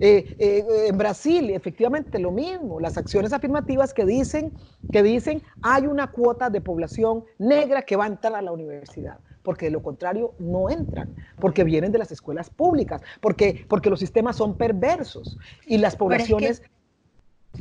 Eh, 0.00 0.36
eh, 0.38 0.64
en 0.88 0.98
Brasil, 0.98 1.50
efectivamente, 1.50 2.18
lo 2.18 2.32
mismo, 2.32 2.80
las 2.80 2.98
acciones 2.98 3.32
afirmativas 3.32 3.94
que 3.94 4.04
dicen, 4.04 4.52
que 4.90 5.04
dicen 5.04 5.42
hay 5.62 5.86
una 5.86 6.08
cuota 6.08 6.50
de 6.50 6.60
población 6.60 7.24
negra 7.38 7.82
que 7.82 7.96
va 7.96 8.04
a 8.04 8.08
entrar 8.08 8.34
a 8.34 8.42
la 8.42 8.50
universidad 8.50 9.18
porque 9.42 9.66
de 9.66 9.72
lo 9.72 9.82
contrario 9.82 10.34
no 10.38 10.70
entran, 10.70 11.14
porque 11.38 11.64
vienen 11.64 11.92
de 11.92 11.98
las 11.98 12.10
escuelas 12.10 12.50
públicas, 12.50 13.00
porque, 13.20 13.64
porque 13.68 13.90
los 13.90 14.00
sistemas 14.00 14.36
son 14.36 14.56
perversos 14.56 15.38
y 15.66 15.78
las 15.78 15.96
poblaciones... 15.96 16.62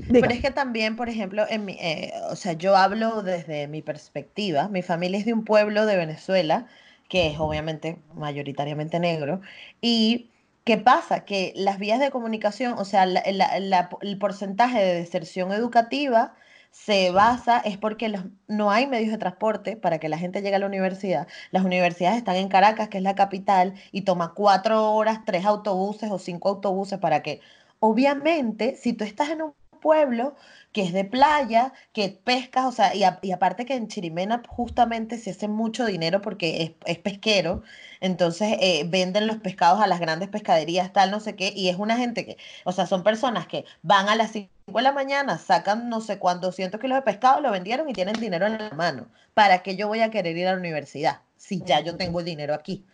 Pero 0.10 0.30
es 0.30 0.42
que, 0.42 0.52
también, 0.52 0.96
por 0.96 1.10
ejemplo, 1.10 1.46
en 1.50 1.66
mi, 1.66 1.74
eh, 1.74 2.14
o 2.30 2.36
sea, 2.36 2.54
yo 2.54 2.78
hablo 2.78 3.24
desde 3.24 3.68
mi 3.68 3.82
perspectiva, 3.82 4.70
mi 4.70 4.82
familia 4.82 5.20
es 5.20 5.26
de 5.26 5.34
un 5.34 5.44
pueblo 5.44 5.86
de 5.86 5.98
Venezuela, 5.98 6.68
que 7.10 7.28
es 7.28 7.40
obviamente 7.40 7.98
mayoritariamente 8.14 9.00
negro, 9.00 9.42
y 9.82 10.30
¿Qué 10.68 10.76
pasa? 10.76 11.24
Que 11.24 11.54
las 11.56 11.80
vías 11.80 11.98
de 11.98 12.12
comunicación, 12.12 12.74
o 12.78 12.84
sea, 12.84 13.06
el 13.06 14.18
porcentaje 14.20 14.84
de 14.84 14.96
deserción 14.96 15.54
educativa 15.54 16.36
se 16.72 17.11
basa 17.11 17.59
es 17.59 17.78
porque 17.78 18.13
no 18.47 18.72
hay 18.72 18.88
medios 18.88 19.11
de 19.11 19.18
transporte 19.18 19.78
para 19.78 19.99
que 19.99 20.09
la 20.09 20.18
gente 20.18 20.41
llegue 20.41 20.55
a 20.55 20.59
la 20.59 20.65
universidad. 20.68 21.28
Las 21.51 21.65
universidades 21.65 22.18
están 22.18 22.36
en 22.38 22.49
Caracas, 22.49 22.89
que 22.89 22.97
es 22.97 23.03
la 23.03 23.15
capital, 23.15 23.74
y 23.91 24.01
toma 24.03 24.34
cuatro 24.34 24.93
horas, 24.93 25.20
tres 25.26 25.45
autobuses 25.45 26.11
o 26.11 26.20
cinco 26.20 26.49
autobuses 26.49 26.99
para 26.99 27.22
que, 27.24 27.41
obviamente, 27.80 28.76
si 28.76 28.93
tú 28.93 29.03
estás 29.03 29.30
en 29.30 29.41
un 29.43 29.53
pueblo 29.80 30.36
que 30.78 30.84
es 30.84 30.94
de 30.94 31.06
playa, 31.06 31.74
que 31.92 32.10
pescas, 32.24 32.66
o 32.66 32.72
sea, 32.72 32.94
y, 32.94 33.04
aparte 33.04 33.66
que 33.66 33.74
en 33.74 33.88
Chirimena 33.88 34.44
justamente 34.48 35.18
se 35.18 35.32
hace 35.32 35.48
mucho 35.48 35.88
dinero 35.88 36.22
porque 36.22 36.76
es, 36.86 36.98
pesquero, 37.00 37.64
entonces 38.00 38.58
eh, 38.60 38.86
venden 38.88 39.26
los 39.26 39.38
pescados 39.38 39.82
a 39.82 39.88
las 39.88 40.00
grandes 40.00 40.30
pescaderías, 40.30 40.94
tal, 40.94 41.10
no 41.10 41.20
sé 41.20 41.36
qué, 41.36 41.52
y 41.56 41.70
es 41.70 41.78
una 41.78 41.98
gente 41.98 42.26
que, 42.26 42.38
o 42.64 42.72
sea, 42.72 42.86
son 42.86 43.02
personas 43.02 43.48
que 43.48 43.66
van 43.82 44.08
a 44.08 44.16
las 44.16 44.32
5 44.34 44.52
de 44.68 44.82
la 44.84 44.92
mañana, 44.92 45.40
sacan 45.40 45.90
no 45.90 46.00
sé 46.00 46.20
cuántos 46.20 46.56
cientos 46.56 46.80
kilos 46.80 46.98
de 46.98 47.02
pescado, 47.02 47.42
lo 47.42 47.52
vendieron 47.52 47.90
y 47.90 47.94
tienen 47.94 48.20
dinero 48.20 48.46
en 48.46 48.58
la 48.60 48.70
mano. 48.72 49.08
¿Para 49.34 49.64
qué 49.64 49.76
yo 49.76 49.88
voy 49.88 50.02
a 50.02 50.12
querer 50.12 50.38
ir 50.38 50.48
a 50.48 50.52
la 50.52 50.60
universidad 50.60 51.22
si 51.38 51.64
ya 51.64 51.80
yo 51.80 51.98
tengo 51.98 52.20
el 52.20 52.26
dinero 52.26 52.54
aquí? 52.54 52.86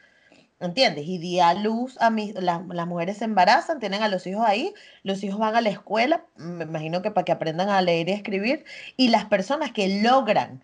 ¿Entiendes? 0.59 1.05
Y 1.07 1.17
di 1.17 1.39
a 1.39 1.53
luz 1.53 1.97
a 2.01 2.09
mis, 2.09 2.33
las 2.35 2.87
mujeres 2.87 3.17
se 3.17 3.25
embarazan, 3.25 3.79
tienen 3.79 4.01
a 4.01 4.07
los 4.07 4.25
hijos 4.27 4.45
ahí, 4.47 4.73
los 5.03 5.23
hijos 5.23 5.39
van 5.39 5.55
a 5.55 5.61
la 5.61 5.69
escuela, 5.69 6.25
me 6.37 6.63
imagino 6.63 7.01
que 7.01 7.11
para 7.11 7.25
que 7.25 7.31
aprendan 7.33 7.69
a 7.69 7.81
leer 7.81 8.09
y 8.09 8.13
escribir, 8.13 8.65
y 8.95 9.09
las 9.09 9.25
personas 9.25 9.71
que 9.73 10.01
logran 10.01 10.63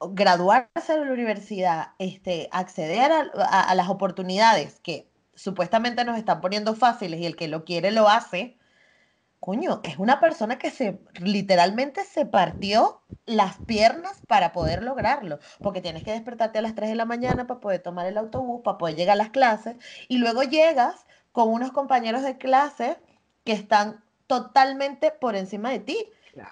graduarse 0.00 0.98
de 0.98 1.04
la 1.04 1.12
universidad, 1.12 1.88
este, 1.98 2.48
acceder 2.52 3.12
a, 3.12 3.60
a 3.62 3.74
las 3.74 3.88
oportunidades 3.88 4.80
que 4.80 5.08
supuestamente 5.34 6.04
nos 6.04 6.18
están 6.18 6.40
poniendo 6.40 6.74
fáciles 6.74 7.20
y 7.20 7.26
el 7.26 7.36
que 7.36 7.48
lo 7.48 7.64
quiere 7.64 7.90
lo 7.92 8.08
hace, 8.08 8.58
coño, 9.44 9.82
es 9.82 9.98
una 9.98 10.20
persona 10.20 10.56
que 10.56 10.70
se 10.70 10.98
literalmente 11.20 12.02
se 12.04 12.24
partió 12.24 13.02
las 13.26 13.58
piernas 13.58 14.22
para 14.26 14.54
poder 14.54 14.82
lograrlo, 14.82 15.38
porque 15.60 15.82
tienes 15.82 16.02
que 16.02 16.12
despertarte 16.12 16.60
a 16.60 16.62
las 16.62 16.74
3 16.74 16.88
de 16.88 16.94
la 16.94 17.04
mañana 17.04 17.46
para 17.46 17.60
poder 17.60 17.82
tomar 17.82 18.06
el 18.06 18.16
autobús, 18.16 18.62
para 18.64 18.78
poder 18.78 18.96
llegar 18.96 19.12
a 19.12 19.22
las 19.22 19.28
clases, 19.28 19.76
y 20.08 20.16
luego 20.16 20.44
llegas 20.44 21.04
con 21.32 21.50
unos 21.50 21.72
compañeros 21.72 22.22
de 22.22 22.38
clase 22.38 22.96
que 23.44 23.52
están 23.52 24.02
totalmente 24.26 25.10
por 25.10 25.36
encima 25.36 25.68
de 25.68 25.80
ti. 25.80 25.98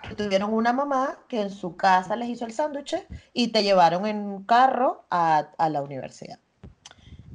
Que 0.06 0.14
tuvieron 0.14 0.52
una 0.52 0.74
mamá 0.74 1.18
que 1.28 1.40
en 1.40 1.50
su 1.50 1.76
casa 1.76 2.14
les 2.14 2.28
hizo 2.28 2.44
el 2.44 2.52
sándwich 2.52 2.94
y 3.32 3.48
te 3.48 3.62
llevaron 3.62 4.04
en 4.04 4.18
un 4.18 4.44
carro 4.44 5.06
a, 5.08 5.48
a 5.56 5.68
la 5.70 5.80
universidad. 5.80 6.38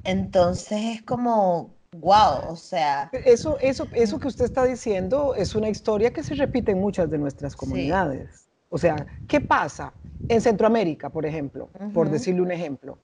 Entonces 0.03 0.79
es 0.83 1.01
como, 1.01 1.76
Wow, 2.01 2.51
o 2.51 2.55
sea. 2.55 3.09
Eso, 3.25 3.57
eso, 3.59 3.87
eso 3.93 4.19
que 4.19 4.27
usted 4.27 4.45
está 4.45 4.63
diciendo 4.63 5.35
es 5.35 5.55
una 5.55 5.69
historia 5.69 6.11
que 6.11 6.23
se 6.23 6.35
repite 6.35 6.71
en 6.71 6.79
muchas 6.79 7.09
de 7.09 7.17
nuestras 7.17 7.55
comunidades. 7.55 8.47
O 8.69 8.77
sea, 8.77 9.07
¿qué 9.25 9.41
pasa 9.41 9.93
en 10.27 10.41
Centroamérica, 10.41 11.09
por 11.09 11.25
ejemplo? 11.25 11.69
Por 11.93 12.09
decirle 12.09 12.41
un 12.41 12.51
ejemplo. 12.51 12.99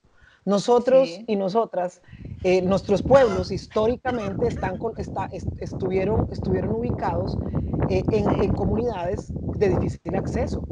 Nosotros 0.46 1.22
y 1.26 1.36
nosotras, 1.36 2.02
eh, 2.44 2.62
nuestros 2.62 3.02
pueblos 3.02 3.52
históricamente 3.52 4.48
están 4.48 4.78
estuvieron, 5.60 6.28
estuvieron 6.32 6.76
ubicados 6.76 7.38
eh, 7.90 8.04
en, 8.12 8.44
en, 8.44 8.54
comunidades 8.54 9.32
de 9.58 9.70
difícil 9.70 10.16
acceso. 10.16 10.68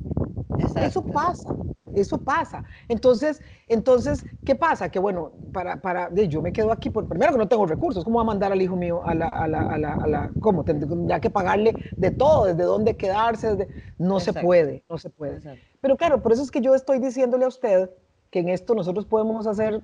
Eso 0.76 1.04
pasa, 1.04 1.56
eso 1.96 2.18
pasa. 2.18 2.64
Entonces, 2.90 3.42
entonces, 3.68 4.26
¿qué 4.46 4.56
pasa? 4.56 4.90
Que 4.90 5.00
bueno, 5.00 5.32
para, 5.54 5.82
para, 5.82 6.14
yo 6.14 6.42
me 6.42 6.52
quedo 6.52 6.72
aquí, 6.72 6.90
por, 6.90 7.08
primero 7.08 7.32
que 7.32 7.38
no 7.38 7.48
tengo 7.48 7.66
recursos, 7.66 8.04
¿cómo 8.04 8.18
va 8.18 8.24
a 8.24 8.26
mandar 8.26 8.52
al 8.52 8.62
hijo 8.62 8.76
mío 8.76 9.02
a 9.06 9.16
la, 9.16 9.28
a 9.28 9.48
la, 9.48 9.62
a 9.62 9.78
la, 9.78 9.94
a 9.94 10.08
la 10.08 10.32
¿cómo? 10.42 10.66
Tendría 10.66 11.20
que 11.22 11.30
pagarle 11.30 11.74
de 11.96 12.12
todo, 12.12 12.46
desde 12.46 12.64
dónde 12.64 12.98
quedarse, 12.98 13.68
no 13.98 14.20
se 14.20 14.34
puede, 14.34 14.84
no 14.90 14.98
se 14.98 15.10
puede. 15.10 15.40
Pero 15.80 15.96
claro, 15.96 16.22
por 16.22 16.34
eso 16.34 16.44
es 16.44 16.52
que 16.52 16.62
yo 16.62 16.76
estoy 16.76 17.00
diciéndole 17.00 17.46
a 17.46 17.48
usted 17.48 17.90
que 18.32 18.40
en 18.40 18.50
esto 18.50 18.74
nosotros 18.74 19.06
podemos 19.06 19.46
hacer 19.46 19.82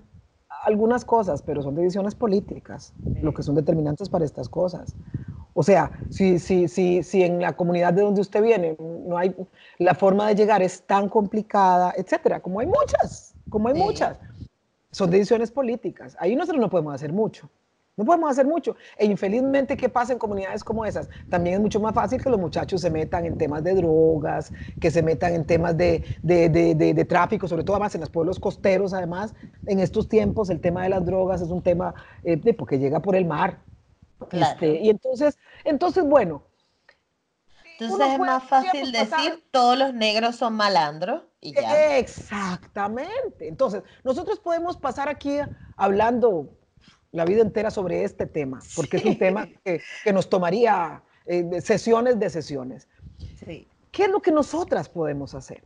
algunas 0.64 1.06
cosas, 1.06 1.42
pero 1.42 1.62
son 1.62 1.76
decisiones 1.76 2.16
políticas, 2.16 2.94
lo 3.22 3.34
que 3.34 3.44
son 3.44 3.56
determinantes 3.56 4.10
para 4.10 4.26
estas 4.26 4.50
cosas. 4.50 4.96
O 5.54 5.64
sea, 5.64 5.92
si, 6.10 6.40
si, 6.40 6.68
si, 6.68 7.04
si 7.04 7.24
en 7.24 7.42
la 7.42 7.56
comunidad 7.56 7.94
de 7.94 8.04
donde 8.04 8.22
usted 8.22 8.42
viene 8.42 8.78
no 8.80 9.18
hay, 9.18 9.36
la 9.80 9.96
forma 9.96 10.28
de 10.28 10.36
llegar 10.36 10.62
es 10.62 10.84
tan 10.84 11.10
complicada, 11.10 11.94
etcétera, 11.98 12.40
como 12.40 12.60
hay 12.60 12.68
muchas, 12.68 13.36
como 13.50 13.68
hay 13.68 13.74
muchas, 13.74 14.18
son 14.92 15.10
decisiones 15.10 15.52
políticas. 15.52 16.16
Ahí 16.20 16.36
nosotros 16.36 16.62
no 16.62 16.70
podemos 16.70 16.94
hacer 16.94 17.12
mucho. 17.12 17.50
No 17.98 18.06
podemos 18.06 18.30
hacer 18.30 18.46
mucho. 18.46 18.76
E 18.96 19.08
infelizmente, 19.08 19.76
¿qué 19.76 19.90
pasa 19.90 20.14
en 20.14 20.20
comunidades 20.20 20.64
como 20.64 20.86
esas? 20.86 21.10
También 21.30 21.56
es 21.56 21.62
mucho 21.62 21.80
más 21.80 21.96
fácil 21.96 22.22
que 22.22 22.30
los 22.30 22.40
muchachos 22.40 22.80
se 22.80 22.92
metan 22.92 23.26
en 23.26 23.40
temas 23.40 23.64
de 23.64 23.74
drogas, 23.74 24.54
que 24.80 24.92
se 24.92 25.02
metan 25.02 25.34
en 25.34 25.46
temas 25.46 25.76
de, 25.76 26.06
de, 26.22 26.48
de, 26.48 26.76
de 26.76 27.06
tráfico, 27.06 27.48
sobre 27.48 27.64
todo 27.64 27.76
además 27.76 27.96
en 27.96 28.02
los 28.02 28.12
pueblos 28.12 28.40
costeros, 28.40 28.94
además, 28.94 29.34
en 29.66 29.80
estos 29.80 30.08
tiempos 30.08 30.52
el 30.52 30.62
tema 30.62 30.84
de 30.84 30.90
las 30.90 31.04
drogas 31.04 31.42
es 31.42 31.50
un 31.50 31.64
tema 31.64 31.96
eh, 32.24 32.38
porque 32.54 32.78
llega 32.78 33.02
por 33.02 33.16
el 33.16 33.26
mar. 33.26 33.64
Este, 34.32 34.80
y 34.80 34.90
entonces, 34.90 35.40
entonces, 35.64 36.04
bueno. 36.04 36.44
Entonces 37.80 38.08
es 38.14 38.20
más 38.20 38.44
fácil 38.44 38.92
decir 38.92 39.44
todos 39.50 39.78
los 39.78 39.94
negros 39.96 40.36
son 40.36 40.54
malandros 40.54 41.24
y 41.42 41.54
ya. 41.54 41.98
Exactamente. 41.98 43.48
Entonces, 43.48 43.82
nosotros 44.04 44.40
podemos 44.40 44.78
pasar 44.78 45.10
aquí 45.10 45.40
hablando 45.76 46.58
la 47.12 47.26
vida 47.26 47.42
entera 47.42 47.72
sobre 47.72 48.04
este 48.04 48.26
tema, 48.26 48.60
porque 48.76 48.98
es 48.98 49.06
un 49.06 49.18
tema 49.18 49.48
que, 49.64 49.82
que, 50.04 50.14
nos 50.14 50.30
tomaría 50.30 51.02
eh, 51.26 51.62
sesiones 51.62 52.20
de 52.20 52.30
sesiones. 52.30 52.88
Sí. 53.46 53.68
¿Qué 53.92 54.04
es 54.04 54.10
lo 54.10 54.22
que 54.22 54.32
nosotras 54.32 54.90
podemos 54.90 55.34
hacer? 55.34 55.64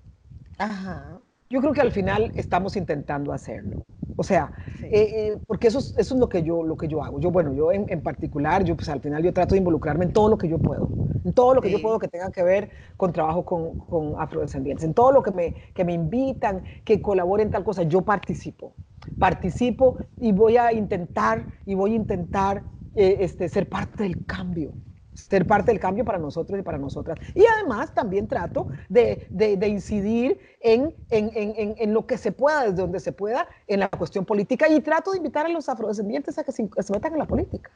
Ajá. 0.57 1.19
Yo 1.51 1.59
creo 1.59 1.73
que 1.73 1.81
al 1.81 1.91
final 1.91 2.31
estamos 2.35 2.77
intentando 2.77 3.33
hacerlo. 3.33 3.85
O 4.15 4.23
sea, 4.23 4.53
eh, 4.83 4.89
eh, 4.91 5.37
porque 5.45 5.67
eso 5.67 5.79
es, 5.79 5.93
eso 5.97 6.15
es 6.15 6.19
lo 6.19 6.29
que 6.29 6.43
yo, 6.43 6.63
lo 6.63 6.77
que 6.77 6.87
yo 6.87 7.03
hago. 7.03 7.19
Yo, 7.19 7.29
bueno, 7.29 7.53
yo 7.53 7.73
en, 7.73 7.87
en, 7.89 8.01
particular, 8.01 8.63
yo 8.63 8.77
pues 8.77 8.87
al 8.87 9.01
final 9.01 9.21
yo 9.21 9.33
trato 9.33 9.55
de 9.55 9.59
involucrarme 9.59 10.05
en 10.05 10.13
todo 10.13 10.29
lo 10.29 10.37
que 10.37 10.47
yo 10.47 10.59
puedo, 10.59 10.89
en 11.25 11.33
todo 11.33 11.53
lo 11.53 11.61
que 11.61 11.69
yo 11.69 11.81
puedo 11.81 11.99
que 11.99 12.07
tenga 12.07 12.31
que 12.31 12.41
ver 12.41 12.69
con 12.95 13.11
trabajo 13.11 13.43
con, 13.43 13.79
con, 13.79 14.15
afrodescendientes, 14.17 14.85
en 14.85 14.93
todo 14.93 15.11
lo 15.11 15.21
que 15.21 15.31
me, 15.31 15.53
que 15.73 15.83
me 15.83 15.91
invitan, 15.91 16.63
que 16.85 17.01
colaboren 17.01 17.47
en 17.47 17.51
tal 17.51 17.65
cosa, 17.65 17.83
yo 17.83 18.01
participo. 18.01 18.73
Participo 19.19 19.97
y 20.21 20.31
voy 20.31 20.55
a 20.55 20.71
intentar, 20.71 21.47
y 21.65 21.75
voy 21.75 21.91
a 21.91 21.95
intentar 21.95 22.63
eh, 22.95 23.17
este, 23.19 23.49
ser 23.49 23.67
parte 23.67 24.03
del 24.03 24.25
cambio 24.25 24.71
ser 25.13 25.45
parte 25.45 25.71
del 25.71 25.79
cambio 25.79 26.05
para 26.05 26.17
nosotros 26.17 26.59
y 26.59 26.63
para 26.63 26.77
nosotras. 26.77 27.17
Y 27.35 27.43
además 27.45 27.93
también 27.93 28.27
trato 28.27 28.67
de, 28.89 29.27
de, 29.29 29.67
incidir 29.67 30.39
en, 30.61 30.95
en, 31.09 31.31
en, 31.35 31.75
en, 31.77 31.93
lo 31.93 32.05
que 32.05 32.17
se 32.17 32.31
pueda, 32.31 32.63
desde 32.63 32.81
donde 32.81 32.99
se 32.99 33.11
pueda, 33.11 33.47
en 33.67 33.81
la 33.81 33.89
cuestión 33.89 34.25
política 34.25 34.69
y 34.69 34.79
trato 34.81 35.11
de 35.11 35.17
invitar 35.17 35.45
a 35.45 35.49
los 35.49 35.67
afrodescendientes 35.69 36.37
a 36.37 36.43
que 36.43 36.51
se, 36.51 36.63
metan 36.63 37.13
en 37.13 37.19
la 37.19 37.27
política. 37.27 37.71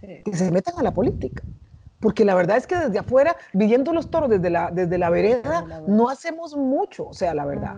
Que 0.00 0.34
se 0.34 0.50
metan 0.50 0.74
a 0.78 0.82
la 0.82 0.92
política. 0.92 1.42
Porque 2.00 2.24
la 2.24 2.34
verdad 2.36 2.56
es 2.56 2.66
que 2.66 2.76
desde 2.76 2.98
afuera, 3.00 3.36
viviendo 3.52 3.92
los 3.92 4.08
toros 4.08 4.30
desde 4.30 4.50
la, 4.50 4.70
desde 4.70 4.98
la 4.98 5.10
vereda, 5.10 5.82
no 5.88 6.08
hacemos 6.08 6.56
mucho, 6.56 7.08
o 7.08 7.12
sea, 7.12 7.34
la 7.34 7.44
verdad. 7.44 7.76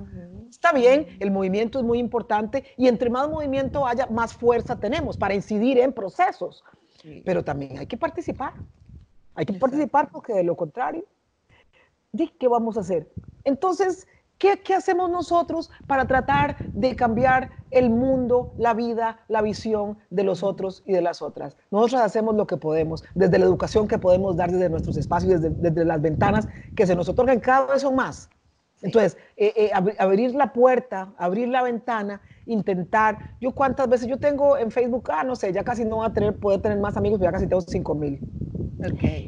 Está 0.51 0.73
bien, 0.73 1.07
el 1.21 1.31
movimiento 1.31 1.79
es 1.79 1.85
muy 1.85 1.99
importante 1.99 2.65
y 2.77 2.89
entre 2.89 3.09
más 3.09 3.31
movimiento 3.31 3.87
haya, 3.87 4.07
más 4.07 4.35
fuerza 4.35 4.77
tenemos 4.77 5.17
para 5.17 5.35
incidir 5.35 5.79
en 5.79 5.93
procesos. 5.93 6.63
Pero 7.25 7.45
también 7.45 7.79
hay 7.79 7.87
que 7.87 7.97
participar. 7.97 8.55
Hay 9.35 9.47
que 9.47 9.55
participar 9.55 10.11
porque 10.11 10.35
de 10.35 10.45
lo 10.45 10.57
contrario, 10.57 11.05
¿qué 12.39 12.49
vamos 12.49 12.77
a 12.77 12.81
hacer? 12.81 13.09
Entonces, 13.45 14.07
¿qué, 14.39 14.59
¿qué, 14.59 14.75
hacemos 14.75 15.11
nosotros 15.11 15.71
para 15.87 16.07
tratar 16.07 16.59
de 16.73 16.97
cambiar 16.97 17.51
el 17.71 17.91
mundo, 17.91 18.53
la 18.59 18.75
vida, 18.75 19.21
la 19.29 19.41
visión 19.41 19.99
de 20.11 20.25
los 20.25 20.43
otros 20.43 20.83
y 20.85 20.93
de 20.93 21.01
las 21.01 21.23
otras? 21.23 21.57
Nosotros 21.71 22.03
hacemos 22.03 22.35
lo 22.35 22.47
que 22.47 22.57
podemos, 22.57 23.05
desde 23.15 23.39
la 23.39 23.45
educación 23.45 23.89
que 23.89 23.99
podemos 23.99 24.37
dar 24.37 24.51
desde 24.51 24.69
nuestros 24.69 24.97
espacios, 24.97 25.41
desde, 25.41 25.55
desde 25.57 25.85
las 25.85 26.03
ventanas 26.03 26.49
que 26.75 26.87
se 26.87 26.97
nos 26.97 27.09
otorgan, 27.09 27.41
cada 27.41 27.73
vez 27.73 27.83
son 27.83 27.95
más. 27.95 28.29
Entonces, 28.83 29.19
eh, 29.37 29.53
eh, 29.57 29.71
abrir 29.99 30.35
la 30.35 30.53
puerta, 30.53 31.13
abrir 31.19 31.49
la 31.49 31.63
ventana, 31.63 32.23
intentar. 32.51 33.19
Yo 33.41 33.53
cuántas 33.53 33.89
veces, 33.89 34.09
yo 34.09 34.19
tengo 34.19 34.59
en 34.59 34.71
Facebook, 34.71 35.11
ah, 35.11 35.25
no 35.25 35.37
sé, 35.37 35.53
ya 35.53 35.65
casi 35.65 35.85
no 35.85 35.99
va 35.99 36.07
a 36.07 36.13
tener, 36.13 36.37
puede 36.37 36.59
tener 36.59 36.79
más 36.79 36.97
amigos, 36.97 37.21
ya 37.21 37.33
casi 37.33 37.47
tengo 37.47 37.63
5 37.63 37.95
mil. 37.95 38.23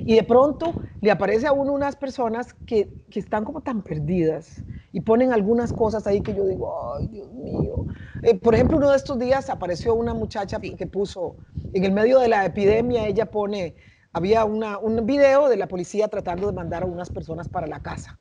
Y 0.04 0.16
de 0.16 0.22
pronto 0.22 0.74
le 1.00 1.10
aparece 1.10 1.46
a 1.46 1.52
uno 1.52 1.72
unas 1.72 1.96
personas 1.96 2.54
que, 2.66 2.90
que, 3.10 3.20
están 3.20 3.44
como 3.44 3.60
tan 3.60 3.82
perdidas 3.82 4.64
y 4.92 5.00
ponen 5.00 5.32
algunas 5.32 5.72
cosas 5.72 6.06
ahí 6.06 6.22
que 6.22 6.34
yo 6.34 6.46
digo, 6.46 6.94
ay, 6.96 7.08
Dios 7.08 7.30
mío. 7.32 7.86
Eh, 8.22 8.38
por 8.38 8.54
ejemplo, 8.54 8.78
uno 8.78 8.90
de 8.90 8.96
estos 8.96 9.18
días 9.18 9.50
apareció 9.50 9.94
una 9.94 10.14
muchacha 10.14 10.58
que 10.60 10.86
puso, 10.86 11.36
en 11.72 11.84
el 11.84 11.92
medio 11.92 12.18
de 12.18 12.28
la 12.28 12.44
epidemia, 12.44 13.06
ella 13.06 13.26
pone, 13.26 13.76
había 14.12 14.44
una, 14.44 14.78
un 14.78 15.04
video 15.06 15.48
de 15.48 15.56
la 15.56 15.68
policía 15.68 16.08
tratando 16.08 16.46
de 16.46 16.52
mandar 16.54 16.82
a 16.82 16.86
unas 16.86 17.10
personas 17.10 17.48
para 17.48 17.66
la 17.66 17.80
casa 17.80 18.18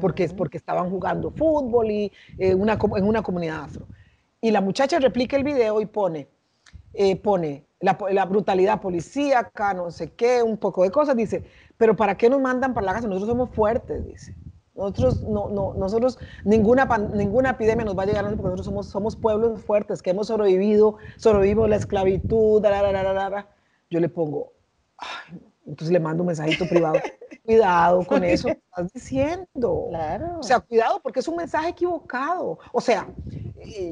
porque, 0.00 0.24
es 0.24 0.32
porque 0.32 0.56
estaban 0.56 0.90
jugando 0.90 1.30
fútbol 1.30 1.90
y, 1.90 2.12
eh, 2.38 2.54
una, 2.54 2.78
en 2.96 3.04
una 3.04 3.22
comunidad 3.22 3.64
afro. 3.64 3.88
Y 4.44 4.50
la 4.50 4.60
muchacha 4.60 4.98
replica 4.98 5.38
el 5.38 5.42
video 5.42 5.80
y 5.80 5.86
pone, 5.86 6.28
eh, 6.92 7.16
pone 7.16 7.64
la, 7.80 7.96
la, 8.10 8.26
brutalidad 8.26 8.78
policíaca, 8.78 9.72
no 9.72 9.90
sé 9.90 10.12
qué, 10.12 10.42
un 10.42 10.58
poco 10.58 10.82
de 10.82 10.90
cosas, 10.90 11.16
dice, 11.16 11.44
pero 11.78 11.96
¿para 11.96 12.18
qué 12.18 12.28
nos 12.28 12.42
mandan 12.42 12.74
para 12.74 12.84
la 12.84 12.92
casa? 12.92 13.08
Nosotros 13.08 13.30
somos 13.30 13.48
fuertes, 13.48 14.04
dice. 14.06 14.36
Nosotros, 14.74 15.22
no, 15.22 15.48
no, 15.48 15.72
nosotros, 15.72 16.18
ninguna, 16.44 16.84
ninguna 17.14 17.52
epidemia 17.52 17.86
nos 17.86 17.96
va 17.96 18.02
a 18.02 18.06
llegar 18.06 18.24
porque 18.36 18.42
nosotros 18.42 18.66
somos, 18.66 18.86
somos 18.86 19.16
pueblos 19.16 19.62
fuertes, 19.62 20.02
que 20.02 20.10
hemos 20.10 20.26
sobrevivido, 20.26 20.98
sobrevivimos 21.16 21.70
la 21.70 21.76
esclavitud, 21.76 22.62
yo 23.88 23.98
le 23.98 24.08
pongo, 24.10 24.52
ay, 24.98 25.40
entonces 25.66 25.90
le 25.90 26.00
mando 26.00 26.22
un 26.22 26.28
mensajito 26.28 26.66
privado. 26.68 26.94
Cuidado 27.44 28.04
con 28.06 28.24
eso 28.24 28.48
que 28.48 28.52
estás 28.52 28.92
diciendo. 28.92 29.86
Claro. 29.90 30.38
O 30.38 30.42
sea, 30.42 30.60
cuidado 30.60 31.00
porque 31.02 31.20
es 31.20 31.28
un 31.28 31.36
mensaje 31.36 31.70
equivocado. 31.70 32.58
O 32.72 32.80
sea, 32.80 33.06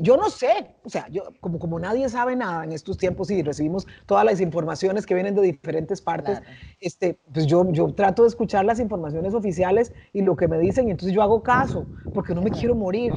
yo 0.00 0.16
no 0.16 0.30
sé, 0.30 0.74
o 0.84 0.88
sea, 0.88 1.06
yo 1.08 1.24
como, 1.40 1.58
como 1.58 1.78
nadie 1.78 2.08
sabe 2.08 2.34
nada 2.34 2.64
en 2.64 2.72
estos 2.72 2.96
tiempos 2.96 3.30
y 3.30 3.42
recibimos 3.42 3.86
todas 4.06 4.24
las 4.24 4.40
informaciones 4.40 5.04
que 5.04 5.14
vienen 5.14 5.34
de 5.34 5.42
diferentes 5.42 6.00
partes, 6.00 6.40
este, 6.80 7.18
pues 7.32 7.46
yo, 7.46 7.70
yo 7.72 7.92
trato 7.94 8.22
de 8.22 8.28
escuchar 8.28 8.64
las 8.64 8.80
informaciones 8.80 9.34
oficiales 9.34 9.92
y 10.12 10.22
lo 10.22 10.36
que 10.36 10.48
me 10.48 10.58
dicen 10.58 10.88
y 10.88 10.92
entonces 10.92 11.14
yo 11.14 11.22
hago 11.22 11.42
caso 11.42 11.86
porque 12.12 12.34
no 12.34 12.42
me 12.42 12.50
quiero 12.50 12.74
morir, 12.74 13.12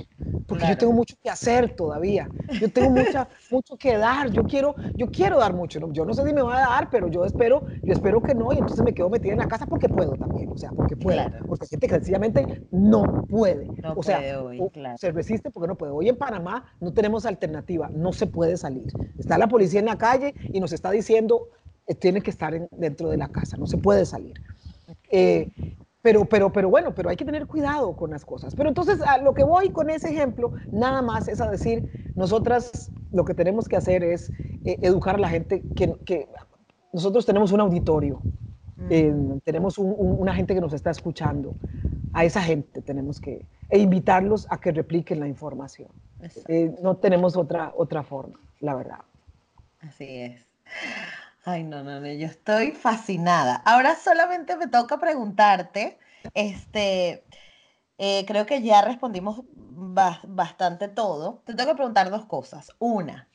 porque 0.48 0.68
yo 0.68 0.78
tengo 0.78 0.94
mucho 0.94 1.16
que 1.22 1.30
hacer 1.30 1.76
todavía. 1.76 2.30
Yo 2.60 2.72
tengo 2.72 2.92
mucha, 2.92 3.28
mucho 3.52 3.76
que 3.78 3.98
dar. 3.98 4.32
Yo 4.32 4.46
quiero, 4.46 4.76
yo 4.96 5.10
quiero 5.12 5.40
dar 5.40 5.54
mucho. 5.54 5.80
Yo 5.92 6.06
no 6.06 6.14
sé 6.14 6.24
si 6.26 6.34
me 6.34 6.42
va 6.42 6.58
a 6.58 6.70
dar, 6.70 6.90
pero 6.90 7.08
yo 7.08 7.26
espero, 7.26 7.66
yo 7.84 7.94
espero 7.94 8.22
que 8.22 8.36
no 8.36 8.45
y 8.54 8.58
entonces 8.58 8.84
me 8.84 8.94
quedo 8.94 9.10
metida 9.10 9.34
en 9.34 9.40
la 9.40 9.48
casa 9.48 9.66
porque 9.66 9.90
puedo 9.90 10.14
o 10.14 10.58
sea, 10.58 10.72
porque 10.72 10.96
puede, 10.96 11.30
porque 11.48 11.68
gente 11.68 11.88
que 11.88 11.96
sencillamente 11.96 12.66
no 12.72 13.26
puede, 13.30 13.68
o 13.96 14.04
sea, 14.04 14.22
se 14.98 15.12
resiste 15.12 15.52
porque 15.52 15.68
no 15.68 15.76
puede. 15.76 15.92
Hoy 15.92 16.10
en 16.10 16.18
Panamá 16.18 16.66
no 16.80 16.94
tenemos 16.94 17.26
alternativa, 17.26 17.90
no 17.94 18.14
se 18.14 18.28
puede 18.28 18.58
salir. 18.58 18.88
Está 19.18 19.38
la 19.38 19.48
policía 19.48 19.80
en 19.80 19.86
la 19.88 19.98
calle 19.98 20.34
y 20.52 20.60
nos 20.60 20.72
está 20.72 20.92
diciendo, 20.92 21.50
eh, 21.88 21.96
tiene 21.96 22.22
que 22.22 22.32
estar 22.32 22.70
dentro 22.72 23.10
de 23.10 23.18
la 23.18 23.28
casa, 23.30 23.58
no 23.58 23.68
se 23.68 23.78
puede 23.78 24.06
salir. 24.06 24.34
Eh, 25.10 25.50
pero, 26.02 26.24
pero, 26.26 26.52
pero 26.52 26.70
bueno, 26.70 26.94
pero 26.94 27.10
hay 27.10 27.16
que 27.16 27.26
tener 27.26 27.48
cuidado 27.48 27.96
con 27.96 28.12
las 28.12 28.24
cosas. 28.24 28.54
Pero 28.54 28.70
entonces, 28.70 29.02
a 29.02 29.18
lo 29.18 29.34
que 29.34 29.44
voy 29.44 29.72
con 29.72 29.90
ese 29.90 30.12
ejemplo, 30.12 30.54
nada 30.72 31.02
más 31.02 31.28
es 31.28 31.42
a 31.42 31.50
decir, 31.50 32.14
nosotras 32.16 32.92
lo 33.12 33.26
que 33.26 33.34
tenemos 33.34 33.68
que 33.68 33.76
hacer 33.76 34.04
es 34.04 34.32
eh, 34.66 34.78
educar 34.84 35.16
a 35.16 35.18
la 35.18 35.30
gente 35.30 35.64
que, 35.76 35.96
que 36.06 36.28
nosotros 36.96 37.26
tenemos 37.26 37.52
un 37.52 37.60
auditorio 37.60 38.22
eh, 38.90 39.14
tenemos 39.44 39.78
una 39.78 40.34
gente 40.34 40.54
que 40.54 40.62
nos 40.62 40.74
está 40.74 40.92
escuchando. 40.92 41.56
A 42.14 42.24
esa 42.24 42.42
gente 42.42 42.82
tenemos 42.82 43.20
que 43.20 43.46
e 43.70 43.80
invitarlos 43.80 44.48
a 44.50 44.60
que 44.60 44.72
repliquen 44.72 45.20
la 45.20 45.28
información. 45.28 45.90
Eh, 46.48 46.74
no 46.82 46.96
tenemos 46.98 47.36
otra, 47.36 47.74
otra 47.76 48.04
forma, 48.04 48.40
la 48.60 48.76
verdad. 48.76 49.00
Así 49.82 50.06
es. 50.22 50.42
Ay, 51.44 51.64
no, 51.64 51.84
no, 51.84 52.00
no, 52.00 52.08
yo 52.08 52.28
estoy 52.28 52.72
fascinada. 52.72 53.56
Ahora 53.66 53.96
solamente 53.96 54.56
me 54.56 54.68
toca 54.68 55.00
preguntarte, 55.00 55.98
este, 56.34 57.24
eh, 57.98 58.26
creo 58.26 58.46
que 58.46 58.62
ya 58.62 58.82
respondimos 58.82 59.42
bastante 60.24 60.88
todo. 60.88 61.42
Te 61.46 61.54
tengo 61.54 61.72
que 61.72 61.76
preguntar 61.76 62.10
dos 62.10 62.26
cosas. 62.26 62.72
Una, 62.80 63.28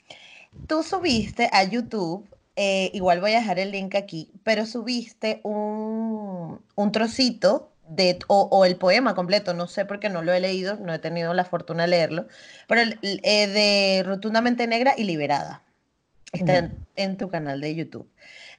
tú 0.67 0.83
subiste 0.83 1.49
a 1.53 1.65
YouTube 1.65 2.29
eh, 2.63 2.91
igual 2.93 3.23
voy 3.23 3.33
a 3.33 3.39
dejar 3.39 3.59
el 3.59 3.71
link 3.71 3.95
aquí, 3.95 4.31
pero 4.45 4.67
subiste 4.67 5.41
un, 5.45 6.61
trocito 6.93 7.73
de, 7.89 8.19
o, 8.29 8.67
el 8.67 8.77
poema 8.77 9.15
completo, 9.15 9.55
no 9.55 9.67
sé 9.67 9.87
porque 9.87 10.11
no 10.11 10.21
lo 10.21 10.35
he 10.35 10.41
leído, 10.41 10.77
no 10.77 10.93
he 10.93 10.99
tenido 10.99 11.33
la 11.33 11.47
fortuna 11.47 11.85
de 11.85 11.89
leerlo, 11.89 12.27
pero 12.69 12.83
eh, 13.01 13.47
de 13.47 14.03
Rotundamente 14.05 14.67
Negra 14.67 14.93
y 14.95 15.05
Liberada. 15.05 15.63
Está 16.33 16.71
en, 16.95 17.17
tu 17.17 17.29
canal 17.29 17.61
de 17.61 17.75
YouTube. 17.75 18.09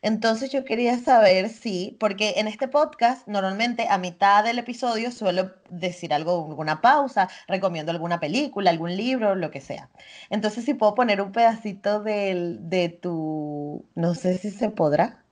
Entonces 0.02 0.52
yo 0.52 0.66
quería 0.66 0.98
saber 0.98 1.48
si, 1.48 1.96
porque 2.00 2.34
en 2.38 2.48
este 2.48 2.68
podcast 2.68 3.28
normalmente 3.28 3.88
a 3.90 3.98
mitad 3.98 4.44
del 4.44 4.60
episodio 4.60 5.10
suelo 5.12 5.54
decir 5.70 6.14
algo, 6.14 6.48
alguna 6.50 6.82
pausa, 6.82 7.30
recomiendo 7.48 7.92
alguna 7.92 8.20
película, 8.20 8.72
algún 8.72 8.98
libro, 8.98 9.36
lo 9.36 9.52
que 9.52 9.62
sea. 9.62 9.90
Entonces 10.30 10.66
si 10.66 10.74
puedo 10.74 10.96
poner 10.96 11.22
un 11.22 11.32
pedacito 11.32 12.02
de 12.02 13.00
tu, 13.02 13.86
no 13.96 14.16
sé 14.16 14.38
si 14.38 14.52
se 14.52 14.70
podrá, 14.70 15.24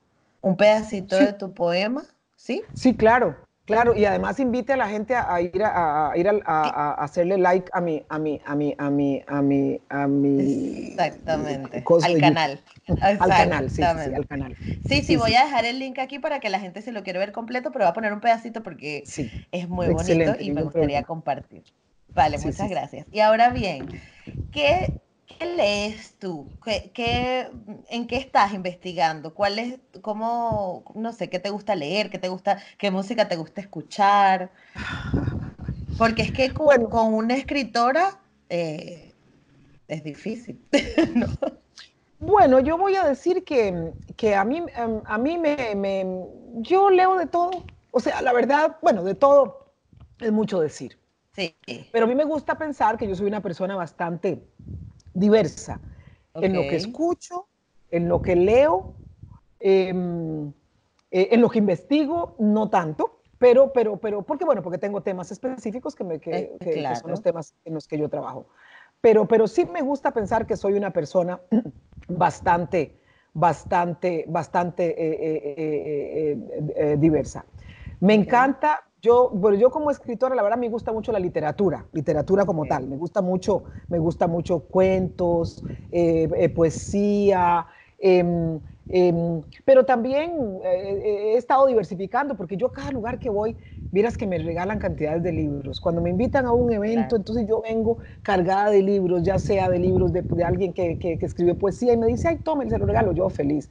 un 0.42 0.56
pedacito 0.56 1.18
de 1.18 1.34
tu 1.34 1.54
poema, 1.54 2.04
¿sí? 2.36 2.64
Sí, 2.74 2.96
claro. 2.96 3.49
Claro, 3.70 3.96
y 3.96 4.04
además 4.04 4.40
invite 4.40 4.74
a 4.74 4.78
la 4.78 4.90
gente 4.90 5.16
a, 5.16 5.40
ir 5.40 5.62
a, 5.64 6.12
ir 6.16 6.28
a, 6.28 6.94
hacerle 6.94 7.38
like 7.38 7.70
a 7.72 7.80
mi, 7.80 8.04
a 8.10 8.18
mi, 8.18 8.42
a 8.44 8.56
mi, 8.56 8.76
a 8.80 8.90
mi, 8.90 9.24
a 9.28 9.42
mi, 9.44 9.82
a 9.90 10.08
mi 10.08 10.88
exactamente 10.90 11.84
al 12.02 12.20
canal. 12.20 12.60
Al 13.00 13.30
canal, 13.30 13.70
sí, 13.70 13.84
sí, 13.84 14.14
al 14.16 14.26
canal. 14.26 14.56
Sí, 14.82 15.04
sí, 15.04 15.18
voy 15.18 15.36
a 15.36 15.46
dejar 15.46 15.66
el 15.66 15.78
link 15.78 16.00
aquí 16.00 16.18
para 16.18 16.40
que 16.40 16.50
la 16.50 16.60
gente 16.60 16.82
se 16.82 16.92
lo 16.92 17.04
quiera 17.04 17.20
ver 17.20 17.32
completo, 17.32 17.72
pero 17.72 17.86
voy 17.86 17.92
a 17.92 17.94
poner 17.94 18.12
un 18.12 18.22
pedacito 18.22 18.64
porque 18.64 19.04
es 19.52 19.70
muy 19.70 19.88
bonito 19.88 20.34
y 20.40 20.52
me 20.52 20.64
gustaría 20.64 21.04
compartir. 21.04 21.64
Vale, 22.16 22.40
muchas 22.40 22.70
gracias. 22.72 23.06
Y 23.12 23.20
ahora 23.20 23.52
bien, 23.52 23.88
¿qué 24.52 24.92
¿Qué 25.38 25.46
lees 25.46 26.16
tú? 26.20 26.50
¿Qué, 26.64 27.50
en 27.90 28.08
qué 28.08 28.18
estás 28.18 28.54
investigando? 28.54 29.34
¿Cuál 29.34 29.60
es, 29.60 29.80
cómo, 30.02 30.84
no 30.96 31.14
sé, 31.14 31.30
qué 31.30 31.40
te 31.40 31.50
gusta 31.50 31.76
leer? 31.76 32.10
¿Qué 32.10 32.20
te 32.20 32.28
gusta, 32.28 32.62
qué 32.78 32.92
música 32.92 33.28
te 33.28 33.36
gusta 33.36 33.62
escuchar? 33.62 34.52
Porque 35.98 36.24
es 36.24 36.32
que 36.32 36.54
con, 36.54 36.90
con 36.90 37.14
una 37.14 37.36
escritora 37.36 38.20
eh, 38.50 39.14
es 39.88 40.04
difícil, 40.04 40.60
Bueno, 42.20 42.60
yo 42.60 42.78
voy 42.78 42.96
a 42.96 43.06
decir 43.06 43.46
que, 43.46 43.94
que 44.18 44.36
a 44.36 44.44
mí, 44.44 44.58
em, 44.76 45.02
a 45.06 45.18
mí 45.18 45.38
me, 45.38 45.74
me, 45.76 46.06
yo 46.56 46.90
leo 46.90 47.18
de 47.18 47.28
todo. 47.28 47.64
O 47.92 48.00
sea, 48.02 48.22
la 48.22 48.34
verdad, 48.34 48.76
bueno, 48.82 49.04
de 49.06 49.16
todo 49.16 49.74
es 50.20 50.32
mucho 50.32 50.60
decir. 50.60 50.98
Sí. 51.34 51.56
Pero 51.92 52.06
a 52.06 52.08
mí 52.08 52.16
me 52.16 52.26
gusta 52.26 52.58
pensar 52.58 52.98
que 52.98 53.08
yo 53.08 53.16
soy 53.16 53.28
una 53.28 53.42
persona 53.42 53.76
bastante 53.78 54.44
diversa 55.14 55.80
en 56.36 56.54
lo 56.54 56.62
que 56.62 56.76
escucho, 56.76 57.48
en 57.92 58.08
lo 58.08 58.22
que 58.22 58.36
leo, 58.36 58.94
em, 59.60 60.50
eh, 61.12 61.30
en 61.32 61.42
lo 61.42 61.50
que 61.50 61.60
investigo, 61.60 62.36
no 62.40 62.70
tanto, 62.70 63.22
pero, 63.38 63.74
pero, 63.74 63.98
pero, 63.98 64.22
porque 64.22 64.46
bueno, 64.46 64.62
porque 64.62 64.78
tengo 64.78 65.02
temas 65.02 65.32
específicos 65.32 65.96
que, 65.96 66.04
me, 66.04 66.20
que, 66.20 66.56
eh, 66.60 66.96
son 67.02 67.12
los 67.12 67.22
temas 67.22 67.56
en 67.66 67.74
los 67.74 67.88
que 67.88 67.98
yo 67.98 68.10
trabajo. 68.10 68.48
Pero, 69.02 69.28
pero 69.28 69.48
sí 69.48 69.66
me 69.66 69.82
gusta 69.82 70.12
pensar 70.12 70.46
que 70.46 70.58
soy 70.58 70.74
una 70.74 70.92
persona 70.92 71.40
bastante, 72.08 72.98
bastante, 73.34 74.26
bastante 74.28 74.96
eh, 74.98 76.96
diversa. 76.98 77.46
Me 78.02 78.14
encanta 78.14 78.89
yo, 79.02 79.30
bueno, 79.30 79.58
yo 79.58 79.70
como 79.70 79.92
escritora, 79.92 80.36
la 80.36 80.44
verdad 80.44 80.58
me 80.58 80.70
gusta 80.70 80.92
mucho 80.92 81.12
la 81.12 81.20
literatura, 81.20 81.86
literatura 81.94 82.46
como 82.46 82.66
tal. 82.66 82.88
Me 82.88 82.98
gusta 82.98 83.22
mucho, 83.22 83.64
me 83.90 84.00
gusta 84.00 84.28
mucho 84.28 84.60
cuentos, 84.60 85.64
eh, 85.92 86.30
eh, 86.36 86.50
poesía, 86.50 87.66
em, 87.98 88.60
pero 89.66 89.86
también 89.86 90.60
eh, 90.64 91.34
he 91.34 91.38
estado 91.38 91.68
diversificando 91.68 92.36
porque 92.36 92.58
yo 92.58 92.68
a 92.68 92.74
cada 92.74 92.92
lugar 92.92 93.20
que 93.20 93.30
voy, 93.30 93.56
miras 93.92 94.18
que 94.18 94.28
me 94.28 94.38
regalan 94.38 94.80
cantidades 94.80 95.24
de 95.24 95.32
libros. 95.32 95.80
Cuando 95.80 96.02
me 96.02 96.10
invitan 96.10 96.46
a 96.46 96.52
un 96.52 96.72
evento, 96.72 97.16
entonces 97.16 97.48
yo 97.48 97.62
vengo 97.62 98.00
cargada 98.22 98.70
de 98.70 98.82
libros, 98.82 99.24
ya 99.24 99.40
sea 99.40 99.70
de 99.70 99.80
libros 99.80 100.12
de, 100.12 100.26
alguien 100.44 100.74
que, 100.74 100.98
que, 100.98 101.18
escribió 101.22 101.58
poesía 101.58 101.94
y 101.94 101.98
me 101.98 102.08
dice, 102.08 102.28
ay, 102.28 102.38
tome, 102.40 102.70
se 102.70 102.78
lo 102.78 102.86
regalo, 102.86 103.14
yo 103.14 103.30
feliz 103.30 103.70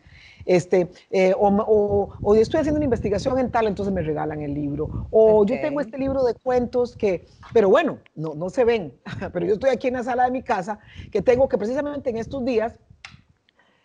este, 0.49 0.89
eh, 1.11 1.35
o, 1.39 2.17
o, 2.23 2.35
estoy 2.35 2.61
haciendo 2.61 2.79
una 2.79 2.87
investigación 2.87 3.39
en 3.39 3.51
tal, 3.51 3.67
entonces 3.67 3.93
me 3.93 4.01
regalan 4.01 4.41
el 4.41 4.55
libro, 4.55 5.07
o 5.11 5.45
yo 5.45 5.61
tengo 5.61 5.79
este 5.79 5.99
libro 5.99 6.25
de 6.25 6.35
cuentos 6.35 6.97
que, 6.97 7.27
pero 7.53 7.69
bueno, 7.69 7.99
no, 8.15 8.35
no 8.35 8.49
se 8.49 8.65
ven, 8.65 8.95
pero 9.33 9.45
yo 9.45 9.53
estoy 9.53 9.69
aquí 9.69 9.89
en 9.89 9.95
la 9.95 10.03
sala 10.03 10.25
de 10.25 10.31
mi 10.31 10.43
casa, 10.43 10.79
que 11.13 11.21
tengo 11.21 11.51
que 11.51 11.59
precisamente 11.59 12.09
en 12.09 12.17
estos 12.17 12.43
días, 12.47 12.81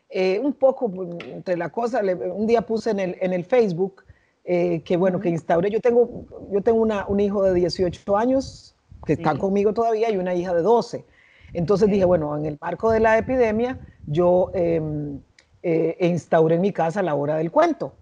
eh, 0.09 0.39
un 0.39 0.53
poco 0.53 0.89
pues, 0.89 1.09
entre 1.27 1.57
la 1.57 1.67
cosa, 1.67 2.01
un 2.33 2.47
día 2.47 2.61
puse 2.61 2.91
en 2.91 2.99
el, 3.01 3.17
en 3.19 3.33
el 3.33 3.43
Facebook, 3.43 4.05
eh, 4.45 4.81
que 4.83 4.95
bueno, 4.95 5.19
que 5.19 5.27
instauré, 5.27 5.69
yo 5.69 5.81
tengo, 5.81 6.25
yo 6.49 6.61
tengo 6.61 6.81
una, 6.81 7.05
un 7.07 7.19
hijo 7.19 7.43
de 7.43 7.53
18 7.55 8.15
años, 8.15 8.73
que 9.05 9.13
está 9.13 9.37
conmigo 9.37 9.73
todavía, 9.73 10.09
y 10.09 10.15
una 10.15 10.33
hija 10.33 10.53
de 10.53 10.61
12. 10.61 11.03
Entonces 11.51 11.89
dije, 11.89 12.05
bueno, 12.05 12.37
en 12.37 12.45
el 12.45 12.57
marco 12.61 12.89
de 12.89 13.01
la 13.01 13.17
epidemia, 13.17 13.77
yo 14.07 14.49
em, 14.53 15.19
eh, 15.63 15.95
e 15.97 16.07
instauré 16.07 16.55
en 16.55 16.61
mi 16.61 16.73
casa 16.73 17.01
la 17.01 17.15
hora 17.15 17.37
del 17.37 17.49
cuento. 17.49 17.93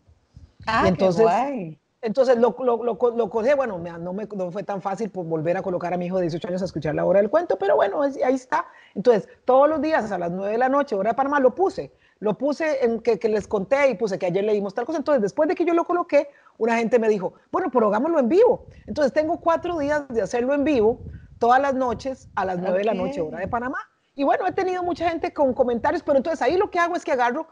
Ah, 0.65 0.85
entonces, 0.87 1.25
qué 1.25 1.79
Entonces 2.01 2.37
lo, 2.37 2.55
lo, 2.59 2.83
lo, 2.83 2.97
lo 3.15 3.29
cogí, 3.29 3.53
bueno, 3.55 3.77
no 3.77 4.13
me 4.13 4.25
no 4.25 4.51
fue 4.51 4.63
tan 4.63 4.81
fácil 4.81 5.11
por 5.11 5.25
volver 5.25 5.57
a 5.57 5.61
colocar 5.61 5.93
a 5.93 5.97
mi 5.97 6.07
hijo 6.07 6.17
de 6.17 6.23
18 6.23 6.47
años 6.47 6.61
a 6.63 6.65
escuchar 6.65 6.95
la 6.95 7.05
hora 7.05 7.19
del 7.21 7.29
cuento, 7.29 7.57
pero 7.59 7.75
bueno, 7.75 8.01
ahí 8.01 8.33
está. 8.33 8.65
Entonces, 8.95 9.29
todos 9.45 9.69
los 9.69 9.79
días 9.79 10.11
a 10.11 10.17
las 10.17 10.31
9 10.31 10.51
de 10.51 10.57
la 10.57 10.69
noche, 10.69 10.95
hora 10.95 11.11
de 11.11 11.15
Panamá, 11.15 11.39
lo 11.39 11.53
puse. 11.53 11.93
Lo 12.19 12.35
puse 12.35 12.83
en 12.83 12.99
que, 12.99 13.19
que, 13.19 13.29
les 13.29 13.47
conté 13.47 13.89
y 13.89 13.95
puse 13.95 14.17
que 14.17 14.27
ayer 14.27 14.43
leímos 14.43 14.73
tal 14.73 14.85
cosa. 14.85 14.97
Entonces, 14.97 15.21
después 15.21 15.47
de 15.47 15.55
que 15.55 15.65
yo 15.65 15.73
lo 15.75 15.85
coloqué, 15.85 16.29
una 16.57 16.77
gente 16.77 16.97
me 16.97 17.09
dijo, 17.09 17.33
bueno, 17.51 17.69
pero 17.71 17.87
hagámoslo 17.87 18.19
en 18.19 18.29
vivo. 18.29 18.65
Entonces, 18.87 19.13
tengo 19.13 19.39
cuatro 19.39 19.77
días 19.77 20.07
de 20.07 20.21
hacerlo 20.21 20.55
en 20.55 20.63
vivo, 20.63 20.99
todas 21.37 21.61
las 21.61 21.75
noches, 21.75 22.29
a 22.35 22.45
las 22.45 22.57
9 22.57 22.79
de 22.79 22.83
la 22.85 22.93
noche, 22.95 23.21
hora 23.21 23.39
de 23.39 23.47
Panamá. 23.47 23.90
Y 24.21 24.23
bueno, 24.23 24.45
he 24.45 24.51
tenido 24.51 24.83
mucha 24.83 25.09
gente 25.09 25.33
con 25.33 25.51
comentarios, 25.51 26.03
pero 26.03 26.17
entonces 26.17 26.43
ahí 26.43 26.55
lo 26.55 26.69
que 26.69 26.77
hago 26.77 26.95
es 26.95 27.03
que 27.03 27.11
agarro 27.11 27.47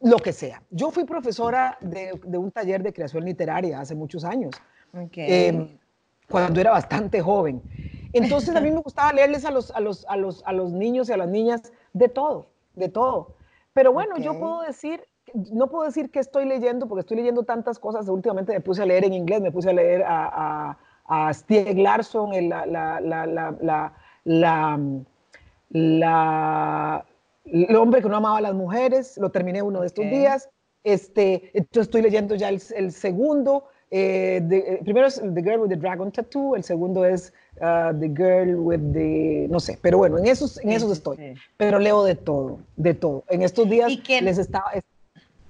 lo 0.00 0.16
que 0.16 0.32
sea. 0.32 0.60
Yo 0.70 0.90
fui 0.90 1.04
profesora 1.04 1.78
de, 1.80 2.18
un 2.36 2.50
taller 2.50 2.82
de 2.82 2.92
creación 2.92 3.24
literaria 3.24 3.78
hace 3.78 3.94
muchos 3.94 4.24
años, 4.24 4.56
em, 5.12 5.78
cuando 6.28 6.60
era 6.60 6.72
bastante 6.72 7.20
joven. 7.20 7.62
Entonces 8.12 8.56
a 8.56 8.60
mí 8.60 8.72
me 8.72 8.80
gustaba 8.82 9.12
leerles 9.12 9.44
a 9.44 9.52
los, 9.52 9.70
a 9.70 9.78
los, 9.78 10.04
a 10.08 10.16
los, 10.16 10.42
a 10.46 10.52
los 10.52 10.72
niños 10.72 11.10
y 11.10 11.12
a 11.12 11.16
las 11.16 11.28
niñas 11.28 11.72
de 11.92 12.08
todo, 12.08 12.48
de 12.74 12.88
todo. 12.88 13.36
Pero 13.72 13.92
bueno, 13.92 14.18
yo 14.18 14.36
puedo 14.36 14.62
decir, 14.62 15.04
no 15.32 15.68
puedo 15.68 15.84
decir 15.84 16.10
que 16.10 16.18
estoy 16.18 16.44
leyendo, 16.44 16.88
porque 16.88 17.02
estoy 17.02 17.18
leyendo 17.18 17.44
tantas 17.44 17.78
cosas. 17.78 18.08
Últimamente 18.08 18.52
me 18.52 18.60
puse 18.60 18.82
a 18.82 18.84
leer 18.84 19.04
en 19.04 19.12
inglés, 19.12 19.42
me 19.42 19.52
puse 19.52 19.70
a 19.70 19.74
leer 19.74 20.02
a, 20.02 20.72
a, 21.06 21.28
a 21.28 21.32
Stieg 21.32 21.78
Larsson, 21.78 22.48
la, 22.48 22.66
la, 22.66 23.00
la, 23.00 23.92
la 24.24 24.82
la, 25.70 27.04
el 27.44 27.76
hombre 27.76 28.02
que 28.02 28.08
no 28.08 28.16
amaba 28.16 28.38
a 28.38 28.40
las 28.40 28.54
mujeres, 28.54 29.16
lo 29.18 29.30
terminé 29.30 29.62
uno 29.62 29.80
de 29.80 29.86
estos 29.86 30.04
días. 30.04 30.48
Este, 30.84 31.50
entonces 31.54 31.88
estoy 31.88 32.02
leyendo 32.02 32.34
ya 32.34 32.48
el, 32.48 32.92
segundo. 32.92 33.64
Eh, 33.90 34.42
eh, 34.50 34.80
primero 34.82 35.06
es 35.06 35.20
The 35.20 35.42
Girl 35.42 35.60
with 35.60 35.70
the 35.70 35.76
Dragon 35.76 36.12
Tattoo, 36.12 36.56
el 36.56 36.62
segundo 36.62 37.04
es 37.04 37.32
uh, 37.56 37.98
The 37.98 38.08
Girl 38.08 38.56
with 38.56 38.92
the, 38.92 39.46
no 39.50 39.60
sé, 39.60 39.78
pero 39.80 39.98
bueno, 39.98 40.18
en 40.18 40.26
esos, 40.26 40.58
en 40.62 40.72
esos 40.72 40.92
estoy. 40.92 41.34
Pero 41.56 41.78
leo 41.78 42.04
de 42.04 42.14
todo, 42.14 42.60
de 42.76 42.94
todo. 42.94 43.24
En 43.28 43.42
estos 43.42 43.68
días 43.68 43.90
les 44.20 44.38
estaba, 44.38 44.72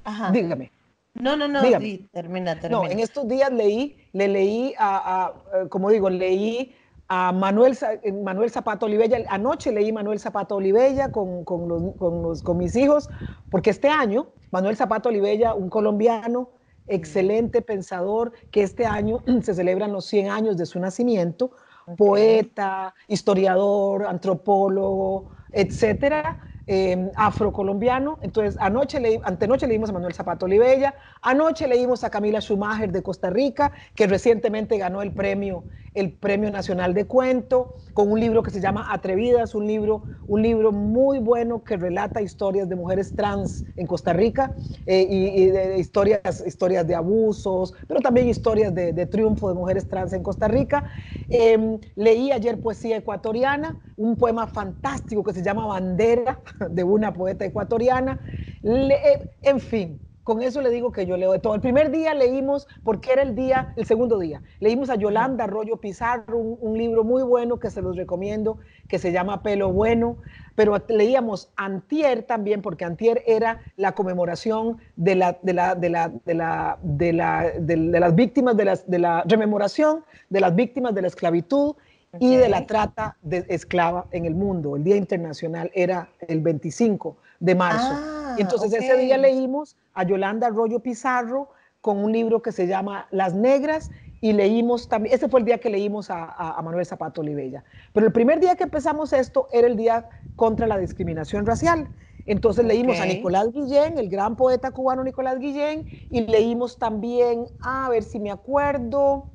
Ajá. 0.05 0.31
dígame. 0.31 0.71
No, 1.15 1.37
no, 1.37 1.49
no, 1.49 1.63
sí, 1.81 2.09
termina, 2.13 2.61
termina. 2.61 2.83
No, 2.83 2.89
en 2.89 3.01
estos 3.01 3.27
días 3.27 3.53
leí, 3.53 3.97
le 4.13 4.29
leí 4.29 4.75
a, 4.79 5.25
a 5.25 5.63
eh, 5.63 5.69
como 5.69 5.91
digo, 5.91 6.09
leí 6.09 6.77
a 7.09 7.33
Manuel, 7.33 7.77
eh, 8.03 8.13
Manuel 8.13 8.51
Zapato 8.51 8.87
Olivella. 8.87 9.19
Anoche 9.29 9.73
leí 9.73 9.93
Manuel 9.93 10.21
Zapato 10.21 10.57
Olivella 10.57 11.11
con, 11.11 11.45
con, 11.45 11.69
los, 11.69 12.43
con, 12.43 12.59
mis 12.59 12.77
hijos, 12.77 13.09
porque 13.51 13.71
este 13.71 13.89
año 13.89 14.29
Manuel 14.51 14.77
Zapato 14.77 15.09
Olivella, 15.09 15.55
un 15.55 15.71
colombiano, 15.71 16.51
excelente 16.87 17.63
pensador, 17.63 18.33
que 18.51 18.63
este 18.63 18.87
año 18.87 19.23
se 19.43 19.55
celebran 19.55 19.93
los 19.93 20.05
100 20.07 20.31
años 20.31 20.57
de 20.57 20.67
su 20.67 20.79
nacimiento, 20.79 21.53
poeta, 21.97 22.95
historiador, 23.09 24.07
antropólogo, 24.07 25.31
etcétera. 25.53 26.48
Eh, 26.71 27.11
afrocolombiano. 27.17 28.19
Entonces, 28.21 28.59
anoche 28.61 29.01
leí, 29.01 29.19
antenoche 29.25 29.67
leímos 29.67 29.89
a 29.89 29.95
Manuel 29.95 30.13
Zapato 30.13 30.45
Olivella, 30.45 30.95
anoche 31.23 31.67
leímos 31.67 32.05
a 32.05 32.11
Camila 32.11 32.43
Schumacher 32.43 32.93
de 32.93 33.03
Costa 33.03 33.31
Rica, 33.31 33.73
que 33.95 34.07
recientemente 34.07 34.77
ganó 34.77 35.01
el 35.01 35.15
premio, 35.15 35.65
el 35.95 36.13
Premio 36.13 36.51
Nacional 36.51 36.93
de 36.93 37.07
Cuento, 37.07 37.73
con 37.95 38.13
un 38.13 38.21
libro 38.21 38.43
que 38.43 38.51
se 38.51 38.61
llama 38.61 38.93
Atrevidas, 38.93 39.55
un 39.55 39.67
libro, 39.67 40.05
un 40.27 40.43
libro 40.43 40.71
muy 40.71 41.21
bueno 41.21 41.65
que 41.65 41.79
relata 41.79 42.21
historias 42.21 42.69
de 42.69 42.77
mujeres 42.77 43.15
trans 43.15 43.65
en 43.75 43.87
Costa 43.87 44.13
Rica 44.13 44.53
eh, 44.85 45.07
y, 45.09 45.47
de 45.47 45.79
historias, 45.79 46.45
historias 46.47 46.87
de 46.87 46.95
abusos, 46.95 47.75
pero 47.87 48.01
también 48.01 48.29
historias 48.29 48.75
de, 48.75 49.07
triunfo 49.07 49.49
de 49.49 49.55
mujeres 49.55 49.89
trans 49.89 50.13
en 50.13 50.23
Costa 50.23 50.49
Rica. 50.49 50.85
Em, 51.31 51.81
leí 51.97 52.31
ayer 52.31 52.61
poesía 52.61 52.99
ecuatoriana, 52.99 53.77
un 53.97 54.17
poema 54.17 54.47
fantástico 54.47 55.25
que 55.25 55.33
se 55.33 55.43
llama 55.43 55.67
Bandera, 55.67 56.41
de 56.71 56.85
una 56.85 57.13
poeta 57.13 57.45
ecuatoriana. 57.45 58.21
Eh, 58.63 59.31
en 59.43 59.61
fin, 59.61 60.01
Con 60.25 60.43
eso 60.43 60.61
le 60.61 60.69
digo 60.69 60.93
que 60.93 61.07
yo 61.07 61.17
leo 61.17 61.33
de 61.33 61.39
todo. 61.39 61.55
El 61.55 61.63
primer 61.63 61.91
día 61.91 62.13
leímos, 62.13 62.69
porque 62.85 63.13
era 63.13 63.23
el 63.23 63.35
día, 63.35 63.73
el 63.77 63.87
segundo 63.87 64.19
día, 64.19 64.43
leímos 64.61 64.91
a 64.91 64.97
Yolanda 64.97 65.45
Arroyo 65.45 65.79
Pizarro, 65.79 66.37
un, 66.37 66.77
libro 66.77 67.03
muy 67.03 67.23
bueno 67.23 67.59
que 67.59 67.71
se 67.71 67.81
los 67.81 67.97
recomiendo, 67.97 68.59
que 68.89 68.99
se 68.99 69.11
llama 69.11 69.43
Pelo 69.43 69.73
Bueno, 69.73 70.19
pero 70.55 70.77
leíamos 70.89 71.51
Antier 71.57 72.25
también, 72.25 72.61
porque 72.61 72.85
Antier 72.85 73.23
era 73.27 73.61
la 73.77 73.93
conmemoración 73.93 74.77
de, 74.97 75.15
la, 75.15 75.39
de, 75.41 75.55
la, 75.55 75.75
de, 75.75 75.89
la, 75.89 76.09
de, 76.11 76.35
la, 76.35 76.79
de, 76.83 77.13
la, 77.15 77.53
de 77.59 78.01
las 78.01 78.15
víctimas, 78.15 78.55
de 78.55 78.99
la 78.99 79.25
rememoración 79.27 80.05
de 80.29 80.41
las 80.41 80.55
víctimas 80.55 80.95
de 80.95 81.01
la 81.01 81.09
esclavitud 81.09 81.75
y 82.19 82.37
de 82.37 82.49
la 82.49 82.67
trata 82.67 83.17
de 83.23 83.45
esclava 83.49 84.07
en 84.13 84.25
el 84.25 84.35
mundo. 84.35 84.77
El 84.77 84.85
Día 84.85 84.97
Internacional 84.97 85.71
era 85.75 86.09
el 86.27 86.41
25 86.41 87.17
de 87.41 87.55
marzo. 87.55 87.93
Ah, 87.93 88.37
entonces 88.39 88.73
ese 88.73 88.97
día 88.97 89.19
leímos 89.19 89.77
a 89.95 90.05
Yolanda 90.05 90.47
Arroyo 90.47 90.81
Pizarro 90.81 91.51
con 91.81 91.99
un 91.99 92.13
libro 92.13 92.43
que 92.43 92.53
se 92.53 92.67
llama 92.67 93.07
Las 93.11 93.35
Negras 93.35 93.91
y 94.21 94.33
leímos 94.33 94.89
también, 94.89 95.15
ese 95.15 95.29
fue 95.29 95.41
el 95.41 95.47
día 95.47 95.59
que 95.59 95.71
leímos 95.71 96.11
a, 96.11 96.61
Manuel 96.63 96.85
Zapato 96.85 97.21
Olivella. 97.21 97.63
Pero 97.93 98.07
el 98.07 98.13
primer 98.13 98.41
día 98.41 98.57
que 98.57 98.65
empezamos 98.65 99.13
esto 99.13 99.49
era 99.53 99.67
el 99.67 99.77
día 99.77 100.09
contra 100.35 100.67
la 100.67 100.79
discriminación 100.79 101.47
racial. 101.47 101.89
Entonces 102.27 102.65
leímos 102.65 103.01
a 103.01 103.07
Nicolás 103.07 103.53
Guillén, 103.53 103.97
el 103.97 104.11
gran 104.11 104.37
poeta 104.37 104.71
cubano 104.71 105.03
Nicolás 105.03 105.39
Guillén, 105.39 105.87
y 106.11 106.21
leímos 106.23 106.79
también, 106.79 107.47
a 107.63 107.89
ver 107.89 108.03
si 108.03 108.19
me 108.19 108.31
acuerdo, 108.31 109.29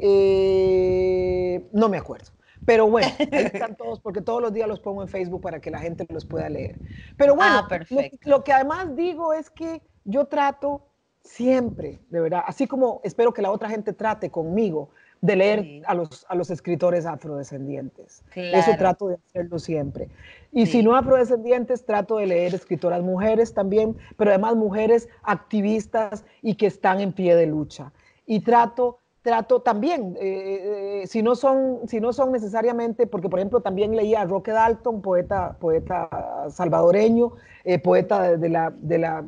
eh, 0.00 1.68
no 1.72 1.88
me 1.88 1.98
acuerdo. 1.98 2.30
Pero 2.66 2.88
bueno, 2.88 3.08
ahí 3.18 3.26
están 3.52 3.76
todos, 3.76 4.00
porque 4.00 4.20
todos 4.20 4.42
los 4.42 4.52
días 4.52 4.68
los 4.68 4.80
pongo 4.80 5.02
en 5.02 5.08
Facebook 5.08 5.40
para 5.40 5.60
que 5.60 5.70
la 5.70 5.78
gente 5.78 6.06
los 6.08 6.24
pueda 6.24 6.48
leer. 6.48 6.76
Pero 7.16 7.34
bueno, 7.34 7.66
ah, 7.70 7.80
lo, 8.24 8.44
que 8.44 8.52
además 8.52 8.94
digo 8.96 9.32
es 9.32 9.50
que 9.50 9.82
yo 10.04 10.26
trato 10.26 10.86
siempre, 11.22 12.00
de 12.10 12.20
verdad, 12.20 12.42
así 12.46 12.66
como 12.66 13.00
espero 13.04 13.32
que 13.32 13.42
la 13.42 13.50
otra 13.50 13.68
gente 13.68 13.92
trate 13.92 14.30
conmigo 14.30 14.90
de 15.20 15.36
leer 15.36 15.82
a, 15.86 15.94
los, 15.94 16.24
a 16.28 16.34
los 16.34 16.50
escritores 16.50 17.04
afrodescendientes. 17.04 18.24
Eso 18.34 18.70
trato 18.78 19.08
de 19.08 19.16
hacerlo 19.26 19.58
siempre. 19.58 20.08
Y 20.50 20.66
si 20.66 20.82
no 20.82 20.96
afrodescendientes, 20.96 21.84
trato 21.84 22.16
de 22.16 22.26
leer 22.26 22.54
escritoras 22.54 23.02
mujeres 23.02 23.52
también, 23.52 23.96
pero 24.16 24.30
además 24.30 24.56
mujeres 24.56 25.08
activistas 25.22 26.24
y 26.40 26.54
que 26.54 26.66
están 26.66 27.00
en 27.00 27.12
pie 27.12 27.36
de 27.36 27.46
lucha. 27.46 27.92
Y 28.24 28.40
trato 28.40 28.99
trato 29.22 29.60
también, 29.60 30.16
eh, 30.20 31.02
eh, 31.02 31.06
si, 31.06 31.22
no 31.22 31.34
son, 31.34 31.80
si 31.86 32.00
no 32.00 32.12
son 32.12 32.32
necesariamente, 32.32 33.06
porque 33.06 33.28
por 33.28 33.38
ejemplo 33.38 33.60
también 33.60 33.94
leía 33.94 34.22
a 34.22 34.24
Roque 34.24 34.50
Dalton, 34.50 35.02
poeta, 35.02 35.56
poeta 35.60 36.08
salvadoreño, 36.48 37.32
eh, 37.64 37.78
poeta 37.78 38.36
de 38.36 38.48
la, 38.48 38.72
de 38.74 38.98
la, 38.98 39.24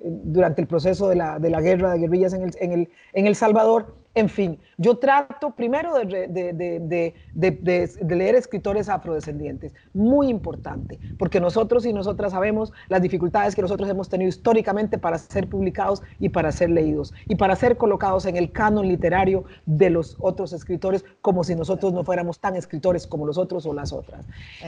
durante 0.00 0.60
el 0.60 0.66
proceso 0.68 1.08
de 1.08 1.16
la, 1.16 1.38
de 1.38 1.50
la 1.50 1.60
guerra 1.62 1.92
de 1.92 2.00
guerrillas 2.00 2.34
en 2.34 2.42
el, 2.42 2.54
en 2.60 2.72
el, 2.72 2.90
en 3.14 3.26
el 3.26 3.34
Salvador, 3.34 3.94
en 4.16 4.30
fin, 4.30 4.58
yo 4.78 4.96
trato 4.96 5.50
primero 5.50 5.92
de, 5.92 7.14
leer 8.08 8.34
escritores 8.34 8.88
afrodescendientes, 8.88 9.74
muy 9.92 10.28
importante, 10.28 10.98
porque 11.18 11.38
nosotros 11.38 11.84
y 11.84 11.92
nosotras 11.92 12.32
sabemos 12.32 12.72
las 12.88 13.02
dificultades 13.02 13.54
que 13.54 13.60
nosotros 13.60 13.90
hemos 13.90 14.08
tenido 14.08 14.30
históricamente 14.30 14.96
para 14.96 15.18
ser 15.18 15.50
publicados 15.50 16.02
y 16.18 16.30
para 16.30 16.50
ser 16.50 16.70
leídos 16.70 17.12
y 17.28 17.36
para 17.36 17.54
ser 17.56 17.76
colocados 17.76 18.24
en 18.24 18.38
el 18.38 18.52
canon 18.52 18.88
literario 18.88 19.44
de 19.66 19.90
los 19.90 20.16
otros 20.18 20.54
escritores, 20.54 21.04
como 21.20 21.44
si 21.44 21.54
nosotros 21.54 21.92
no 21.92 22.02
fuéramos 22.02 22.38
tan 22.38 22.56
escritores 22.56 23.06
como 23.06 23.26
los 23.26 23.36
otros 23.36 23.66
o 23.66 23.74
las 23.74 23.92
otras. 23.92 24.24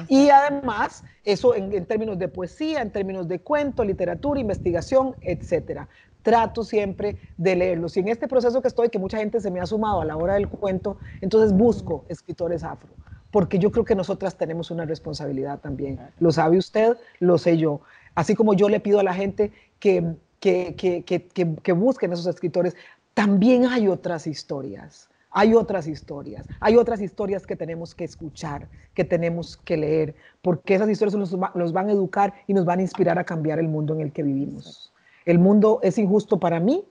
Y 0.09 0.29
además, 0.29 1.05
eso 1.25 1.55
en, 1.55 1.73
en 1.73 1.87
términos 1.87 2.19
de 2.19 2.29
poesía, 2.29 2.83
en 2.83 2.91
términos 2.91 3.27
de 3.27 3.41
cuento, 3.41 3.83
literatura, 3.83 4.41
investigación, 4.41 5.17
etcétera 5.23 5.89
trato 6.23 6.65
siempre 6.65 7.17
de 7.37 7.57
leerlos. 7.57 7.97
Y 7.97 8.01
en 8.01 8.09
este 8.09 8.29
proceso 8.29 8.61
que 8.61 8.69
estoy, 8.69 8.89
que 8.89 8.99
mucha 8.99 9.19
gente 9.19 9.41
se 9.41 9.51
me 9.51 9.61
ha 9.61 9.67
sumado 9.67 10.01
a 10.01 10.05
la 10.05 10.17
hora 10.17 10.35
del 10.35 10.49
cuento, 10.49 10.97
entonces 11.21 11.53
busco 11.53 12.05
escritores 12.09 12.65
afro, 12.65 12.91
porque 13.31 13.59
yo 13.59 13.71
creo 13.71 13.85
que 13.85 13.95
nosotras 13.95 14.37
tenemos 14.37 14.71
una 14.71 14.85
responsabilidad 14.85 15.61
también. 15.61 15.99
Lo 16.19 16.33
sabe 16.33 16.59
usted, 16.59 16.97
lo 17.21 17.39
sé 17.39 17.57
yo. 17.57 17.81
Así 18.15 18.35
como 18.35 18.55
yo 18.55 18.69
le 18.69 18.81
pido 18.81 19.01
a 19.01 19.03
la 19.03 19.15
gente 19.15 19.53
que, 19.79 20.15
que, 20.41 20.75
que, 20.77 21.25
que 21.63 21.73
busquen 21.73 22.13
esos 22.13 22.27
escritores, 22.27 22.77
también 23.15 23.67
hay 23.67 23.89
otras 23.89 24.27
historias. 24.27 25.09
Hay 25.31 25.55
otras 25.55 25.87
historias, 25.87 26.47
hay 26.59 26.77
otras 26.77 27.03
historias 27.03 27.47
que 27.47 27.55
tenemos 27.55 27.95
que 27.95 28.05
escuchar, 28.05 28.67
que 28.95 29.05
tenemos 29.05 29.59
que 29.59 29.77
leer, 29.77 30.15
porque 30.41 30.75
esas 30.75 30.89
historias 30.89 31.15
nos, 31.15 31.55
nos 31.55 31.73
van 31.73 31.89
a 31.91 31.93
educar 31.93 32.33
y 32.47 32.55
nos 32.55 32.65
van 32.65 32.79
a 32.79 32.83
inspirar 32.83 33.19
a 33.19 33.25
cambiar 33.25 33.59
el 33.59 33.69
mundo 33.69 33.95
en 33.95 34.01
el 34.01 34.13
que 34.13 34.23
vivimos. 34.23 34.91
El 35.29 35.39
mundo 35.39 35.81
es 35.83 35.99
injusto 35.99 36.41
para 36.41 36.59
mí, 36.59 36.87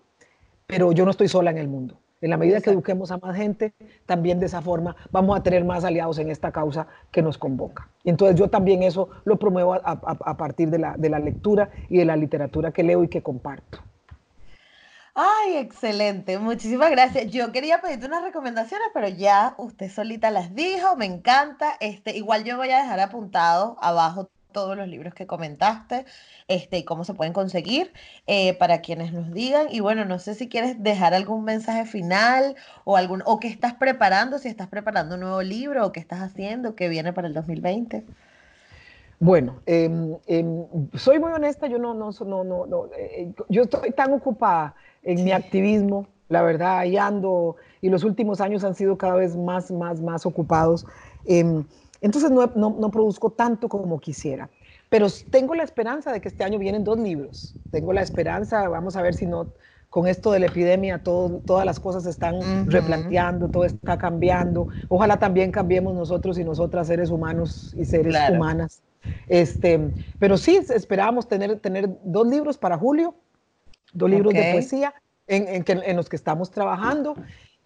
pero 0.67 0.91
yo 0.91 1.05
no 1.05 1.09
estoy 1.09 1.27
sola 1.27 1.49
en 1.49 1.57
el 1.57 1.67
mundo. 1.67 1.97
En 2.21 2.29
la 2.29 2.37
medida 2.37 2.61
que 2.61 2.69
eduquemos 2.69 3.09
a 3.09 3.17
más 3.17 3.35
gente, 3.35 3.73
también 4.05 4.39
de 4.39 4.45
esa 4.45 4.61
forma 4.61 4.95
vamos 5.11 5.35
a 5.35 5.41
tener 5.41 5.65
más 5.65 5.83
aliados 5.83 6.19
en 6.19 6.29
esta 6.29 6.51
causa 6.51 6.85
que 7.09 7.23
nos 7.23 7.39
convoca. 7.39 7.89
Y 8.03 8.11
entonces 8.11 8.37
yo 8.37 8.47
también 8.47 8.83
eso 8.83 9.09
lo 9.25 9.39
promuevo 9.39 9.73
a, 9.73 10.37
partir 10.37 10.69
de 10.69 10.77
la, 10.77 10.95
de 10.95 11.09
la 11.09 11.17
lectura 11.17 11.71
y 11.89 11.97
de 11.97 12.05
la 12.05 12.15
literatura 12.15 12.71
que 12.71 12.83
leo 12.83 13.03
y 13.03 13.07
que 13.07 13.23
comparto. 13.23 13.79
Ay, 15.15 15.55
excelente. 15.55 16.37
Muchísimas 16.37 16.91
gracias. 16.91 17.31
Yo 17.31 17.51
quería 17.51 17.81
pedirte 17.81 18.05
unas 18.05 18.21
recomendaciones, 18.21 18.89
pero 18.93 19.07
ya 19.07 19.55
usted 19.57 19.89
solita 19.89 20.29
las 20.29 20.53
dijo. 20.53 20.95
Me 20.95 21.07
encanta. 21.07 21.73
Este, 21.79 22.15
igual 22.15 22.43
yo 22.43 22.55
voy 22.55 22.69
a 22.69 22.83
dejar 22.83 22.99
apuntado 22.99 23.77
abajo 23.81 24.29
todos 24.57 24.75
los 24.75 24.87
libros 24.87 25.13
que 25.13 25.27
comentaste 25.27 26.07
este, 26.47 26.79
y 26.79 26.83
cómo 26.83 27.03
se 27.03 27.13
pueden 27.13 27.31
conseguir 27.31 27.93
eh, 28.25 28.55
para 28.55 28.81
quienes 28.81 29.13
nos 29.13 29.31
digan. 29.31 29.67
Y 29.69 29.81
bueno, 29.81 30.03
no 30.03 30.17
sé 30.17 30.33
si 30.33 30.49
quieres 30.49 30.81
dejar 30.81 31.13
algún 31.13 31.43
mensaje 31.43 31.85
final 31.85 32.55
o, 32.83 32.97
algún, 32.97 33.21
o 33.27 33.39
qué 33.39 33.49
estás 33.49 33.75
preparando, 33.75 34.39
si 34.39 34.47
estás 34.47 34.67
preparando 34.67 35.13
un 35.13 35.21
nuevo 35.21 35.43
libro 35.43 35.85
o 35.85 35.91
qué 35.91 35.99
estás 35.99 36.21
haciendo 36.21 36.73
que 36.73 36.89
viene 36.89 37.13
para 37.13 37.27
el 37.27 37.35
2020. 37.35 38.03
Bueno, 39.19 39.59
em, 39.67 40.15
em, 40.25 40.65
soy 40.95 41.19
muy 41.19 41.33
honesta, 41.33 41.67
yo 41.67 41.77
no, 41.77 41.93
no, 41.93 42.09
no, 42.25 42.65
no, 42.65 42.85
eh, 42.97 43.31
yo 43.49 43.61
estoy 43.61 43.91
tan 43.91 44.11
ocupada 44.11 44.73
en 45.03 45.23
mi 45.23 45.33
activismo, 45.33 46.07
la 46.29 46.41
verdad, 46.41 46.83
y 46.85 46.97
ando, 46.97 47.57
y 47.79 47.89
los 47.89 48.03
últimos 48.03 48.41
años 48.41 48.63
han 48.63 48.73
sido 48.73 48.97
cada 48.97 49.13
vez 49.17 49.35
más, 49.35 49.69
más, 49.69 50.01
más 50.01 50.25
ocupados. 50.25 50.87
Entonces 52.01 52.31
no, 52.31 52.47
no, 52.55 52.91
produzco 52.91 53.31
tanto 53.31 53.69
como 53.69 53.99
quisiera. 53.99 54.49
Pero 54.89 55.07
tengo 55.29 55.55
la 55.55 55.63
esperanza 55.63 56.11
de 56.11 56.21
que 56.21 56.29
este 56.29 56.43
año 56.43 56.59
vienen 56.59 56.83
dos 56.83 56.97
libros. 56.97 57.55
Tengo 57.71 57.93
la 57.93 58.01
esperanza, 58.01 58.67
vamos 58.69 58.95
a 58.95 59.01
ver 59.01 59.15
si 59.15 59.25
no, 59.25 59.47
con 59.89 60.07
esto 60.07 60.31
de 60.31 60.39
la 60.39 60.45
epidemia, 60.47 61.03
todo, 61.03 61.41
todas 61.45 61.65
las 61.65 61.79
cosas 61.79 62.03
se 62.03 62.09
están 62.09 62.69
replanteando, 62.69 63.49
todo 63.49 63.65
está 63.65 63.97
cambiando. 63.97 64.67
Ojalá 64.87 65.17
también 65.17 65.51
cambiemos 65.51 65.93
nosotros 65.93 66.37
y 66.37 66.43
nosotras, 66.43 66.87
seres 66.87 67.09
humanos 67.09 67.73
y 67.77 67.85
seres 67.85 68.15
humanas. 68.29 68.81
Este, 69.27 69.93
pero 70.19 70.37
sí, 70.37 70.59
esperábamos 70.73 71.27
tener, 71.27 71.59
tener 71.59 71.89
dos 72.03 72.27
libros 72.27 72.57
para 72.57 72.77
julio, 72.77 73.15
dos 73.93 74.09
libros 74.09 74.33
de 74.33 74.51
poesía 74.53 74.93
en, 75.27 75.47
en, 75.47 75.65
en, 75.67 75.95
los 75.95 76.09
que 76.09 76.15
estamos 76.15 76.51
trabajando. 76.51 77.15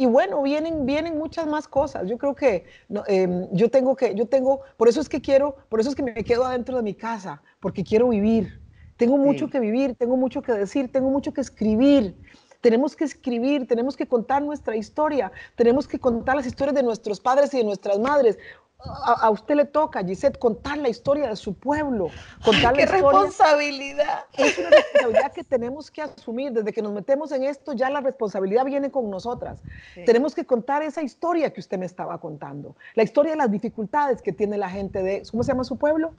Y 0.01 0.07
bueno, 0.07 0.41
vienen, 0.41 0.87
vienen 0.87 1.19
muchas 1.19 1.45
más 1.45 1.67
cosas. 1.67 2.09
Yo 2.09 2.17
creo 2.17 2.33
que 2.33 2.65
em, 3.05 3.47
yo 3.51 3.69
tengo 3.69 3.95
que, 3.95 4.15
yo 4.15 4.25
tengo, 4.25 4.61
por 4.75 4.87
eso 4.87 4.99
es 4.99 5.07
que 5.07 5.21
quiero, 5.21 5.57
por 5.69 5.79
eso 5.79 5.91
es 5.91 5.95
que 5.95 6.01
me 6.01 6.23
quedo 6.23 6.43
adentro 6.43 6.75
de 6.75 6.81
mi 6.81 6.95
casa, 6.95 7.43
porque 7.59 7.83
quiero 7.83 8.09
vivir. 8.09 8.59
Tengo 8.97 9.19
mucho 9.19 9.47
que 9.47 9.59
vivir, 9.59 9.93
tengo 9.93 10.17
mucho 10.17 10.41
que 10.41 10.53
decir, 10.53 10.91
tengo 10.91 11.11
mucho 11.11 11.35
que 11.35 11.41
escribir. 11.41 12.15
Tenemos 12.61 12.95
que 12.95 13.03
escribir, 13.03 13.67
tenemos 13.67 13.95
que 13.95 14.07
contar 14.07 14.41
nuestra 14.41 14.75
historia, 14.75 15.31
tenemos 15.55 15.87
que 15.87 15.99
contar 15.99 16.35
las 16.35 16.47
historias 16.47 16.73
de 16.73 16.81
nuestros 16.81 17.19
padres 17.19 17.53
y 17.53 17.57
de 17.57 17.63
nuestras 17.63 17.99
madres 17.99 18.39
a, 18.83 19.29
usted 19.29 19.55
le 19.55 19.65
toca, 19.65 20.03
Gisette, 20.03 20.37
contar 20.37 20.77
la 20.77 20.89
historia 20.89 21.29
de 21.29 21.35
su 21.35 21.53
pueblo. 21.53 22.09
Contar 22.43 22.73
¡Qué 22.73 22.85
responsabilidad! 22.85 24.25
Es 24.33 24.57
una 24.57 24.69
responsabilidad 24.69 25.31
que 25.31 25.43
tenemos 25.43 25.91
que 25.91 26.01
asumir. 26.01 26.51
Desde 26.51 26.73
que 26.73 26.81
nos 26.81 26.91
metemos 26.91 27.31
en 27.31 27.43
esto, 27.43 27.73
ya 27.73 27.89
la 27.89 28.01
responsabilidad 28.01 28.65
viene 28.65 28.91
con 28.91 29.09
nosotras. 29.09 29.59
Tenemos 30.05 30.35
que 30.35 30.45
contar 30.45 30.83
esa 30.83 31.01
historia 31.01 31.51
que 31.51 31.59
usted 31.59 31.77
me 31.77 31.85
estaba 31.85 32.19
contando. 32.19 32.75
La 32.95 33.03
historia 33.03 33.31
de 33.31 33.37
las 33.37 33.51
dificultades 33.51 34.21
que 34.21 34.31
tiene 34.31 34.57
la 34.57 34.69
gente 34.69 35.03
de, 35.03 35.23
¿cómo 35.29 35.43
se 35.43 35.51
llama 35.51 35.63
su 35.63 35.77
pueblo? 35.77 36.13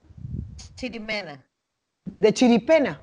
Chirimena. 0.76 1.44
De 2.04 2.32
Chiripena. 2.32 3.00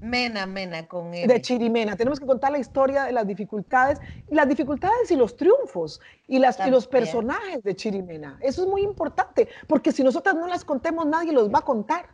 Mena, 0.00 0.46
Mena, 0.46 0.86
con 0.86 1.14
él. 1.14 1.28
De 1.28 1.40
Chirimena. 1.40 1.96
Tenemos 1.96 2.20
que 2.20 2.26
contar 2.26 2.52
la 2.52 2.58
historia 2.58 3.04
de 3.04 3.12
las 3.12 3.26
dificultades, 3.26 4.00
las 4.28 4.48
dificultades 4.48 5.10
y 5.10 5.16
los 5.16 5.36
triunfos 5.36 6.00
y, 6.26 6.38
las, 6.38 6.58
y 6.66 6.70
los 6.70 6.86
personajes 6.86 7.62
de 7.62 7.74
Chirimena. 7.74 8.38
Eso 8.40 8.62
es 8.62 8.68
muy 8.68 8.82
importante, 8.82 9.48
porque 9.66 9.92
si 9.92 10.02
nosotras 10.02 10.34
no 10.34 10.46
las 10.46 10.64
contemos, 10.64 11.06
nadie 11.06 11.32
los 11.32 11.52
va 11.52 11.58
a 11.58 11.62
contar. 11.62 12.06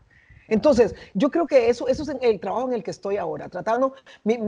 Entonces, 0.48 0.94
yo 1.14 1.30
creo 1.30 1.46
que 1.46 1.68
eso, 1.68 1.88
eso 1.88 2.02
es 2.02 2.16
el 2.20 2.40
trabajo 2.40 2.68
en 2.68 2.74
el 2.74 2.82
que 2.82 2.90
estoy 2.90 3.18
ahora, 3.18 3.48
tratando, 3.48 3.94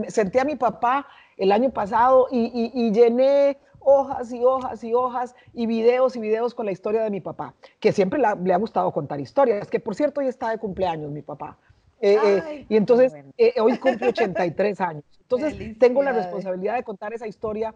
senté 0.07 0.39
a 0.39 0.45
mi 0.45 0.55
papá 0.55 1.07
el 1.37 1.51
año 1.51 1.69
pasado 1.69 2.27
y, 2.31 2.91
llené 2.91 3.59
hojas 3.79 4.31
y 4.31 4.43
hojas 4.43 4.83
y 4.83 4.93
hojas 4.93 5.35
y 5.53 5.65
videos 5.65 6.15
y 6.15 6.19
videos 6.19 6.53
con 6.53 6.65
la 6.65 6.71
historia 6.71 7.03
de 7.03 7.09
mi 7.09 7.21
papá, 7.21 7.53
que 7.79 7.91
siempre 7.91 8.19
le 8.19 8.53
ha 8.53 8.57
gustado 8.57 8.91
contar 8.91 9.19
historias, 9.19 9.67
que 9.67 9.79
por 9.79 9.95
cierto 9.95 10.21
hoy 10.21 10.27
está 10.27 10.49
de 10.49 10.57
cumpleaños 10.57 11.11
mi 11.11 11.21
papá. 11.21 11.57
Eh, 12.01 12.17
eh, 12.23 12.65
y 12.67 12.75
entonces, 12.75 13.13
eh, 13.37 13.53
hoy 13.61 13.77
cumple 13.77 14.07
83 14.09 14.81
años. 14.81 15.03
Entonces, 15.21 15.77
tengo 15.77 16.03
la 16.03 16.11
responsabilidad 16.11 16.75
de 16.75 16.83
contar 16.83 17.13
esa 17.13 17.27
historia 17.27 17.73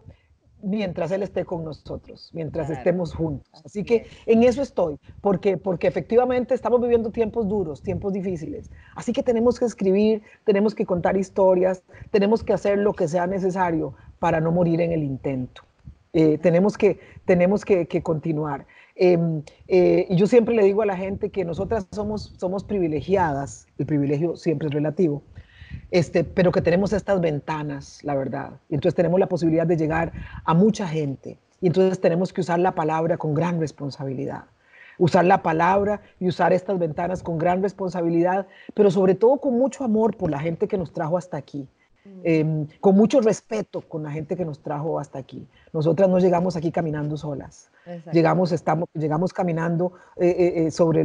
mientras 0.62 1.10
Él 1.12 1.22
esté 1.22 1.44
con 1.44 1.64
nosotros, 1.64 2.30
mientras 2.32 2.70
estemos 2.70 3.14
juntos. 3.14 3.62
Así 3.64 3.84
que 3.84 4.06
en 4.26 4.42
eso 4.42 4.62
estoy, 4.62 4.98
porque, 5.20 5.56
porque 5.56 5.86
efectivamente 5.86 6.54
estamos 6.54 6.80
viviendo 6.80 7.10
tiempos 7.10 7.48
duros, 7.48 7.82
tiempos 7.82 8.12
difíciles. 8.12 8.70
Así 8.94 9.12
que 9.12 9.22
tenemos 9.22 9.58
que 9.58 9.66
escribir, 9.66 10.22
tenemos 10.44 10.74
que 10.74 10.84
contar 10.84 11.16
historias, 11.16 11.82
tenemos 12.10 12.42
que 12.42 12.52
hacer 12.52 12.78
lo 12.78 12.94
que 12.94 13.08
sea 13.08 13.26
necesario 13.26 13.94
para 14.18 14.40
no 14.40 14.50
morir 14.50 14.80
en 14.80 14.92
el 14.92 15.02
intento. 15.02 15.62
Eh, 16.12 16.38
tenemos 16.38 16.78
que, 16.78 16.98
tenemos 17.26 17.64
que, 17.64 17.86
continuar. 18.02 18.66
Em, 18.98 19.42
eh, 19.68 20.06
y 20.08 20.16
yo 20.16 20.26
siempre 20.26 20.54
le 20.54 20.64
digo 20.64 20.80
a 20.80 20.86
la 20.86 20.96
gente 20.96 21.28
que 21.28 21.44
nosotras 21.44 21.86
somos, 21.92 22.34
somos 22.38 22.64
privilegiadas, 22.64 23.66
el 23.76 23.84
privilegio 23.84 24.36
siempre 24.36 24.68
es 24.68 24.74
relativo, 24.74 25.22
este, 25.90 26.24
pero 26.24 26.50
que 26.50 26.62
tenemos 26.62 26.94
estas 26.94 27.20
ventanas, 27.20 28.02
la 28.02 28.14
verdad. 28.14 28.52
Y 28.70 28.74
entonces 28.74 28.94
tenemos 28.94 29.20
la 29.20 29.28
posibilidad 29.28 29.66
de 29.66 29.76
llegar 29.76 30.12
a 30.44 30.54
mucha 30.54 30.88
gente. 30.88 31.38
Y 31.60 31.66
entonces 31.66 32.00
tenemos 32.00 32.32
que 32.32 32.40
usar 32.40 32.58
la 32.58 32.74
palabra 32.74 33.18
con 33.18 33.34
gran 33.34 33.60
responsabilidad. 33.60 34.44
Usar 34.98 35.26
la 35.26 35.42
palabra 35.42 36.00
y 36.18 36.28
usar 36.28 36.54
estas 36.54 36.78
ventanas 36.78 37.22
con 37.22 37.36
gran 37.36 37.62
responsabilidad, 37.62 38.46
pero 38.72 38.90
sobre 38.90 39.14
todo 39.14 39.38
con 39.38 39.58
mucho 39.58 39.84
amor 39.84 40.16
por 40.16 40.30
la 40.30 40.38
gente 40.38 40.68
que 40.68 40.78
nos 40.78 40.92
trajo 40.94 41.18
hasta 41.18 41.36
aquí. 41.36 41.68
Em, 42.28 42.66
con 42.80 42.96
mucho 42.96 43.20
respeto 43.20 43.82
con 43.82 44.02
la 44.02 44.10
gente 44.10 44.36
que 44.36 44.44
nos 44.44 44.60
trajo 44.60 44.98
hasta 44.98 45.18
aquí. 45.18 45.46
Nosotras 45.72 46.08
no 46.08 46.18
llegamos 46.18 46.56
aquí 46.56 46.72
caminando 46.72 47.16
solas. 47.16 47.70
Llegamos, 48.12 48.50
estamos, 48.50 48.88
llegamos 48.94 49.32
caminando 49.32 49.92
eh, 50.16 50.28
eh, 50.28 50.66
eh, 50.66 50.70
sobre, 50.72 51.04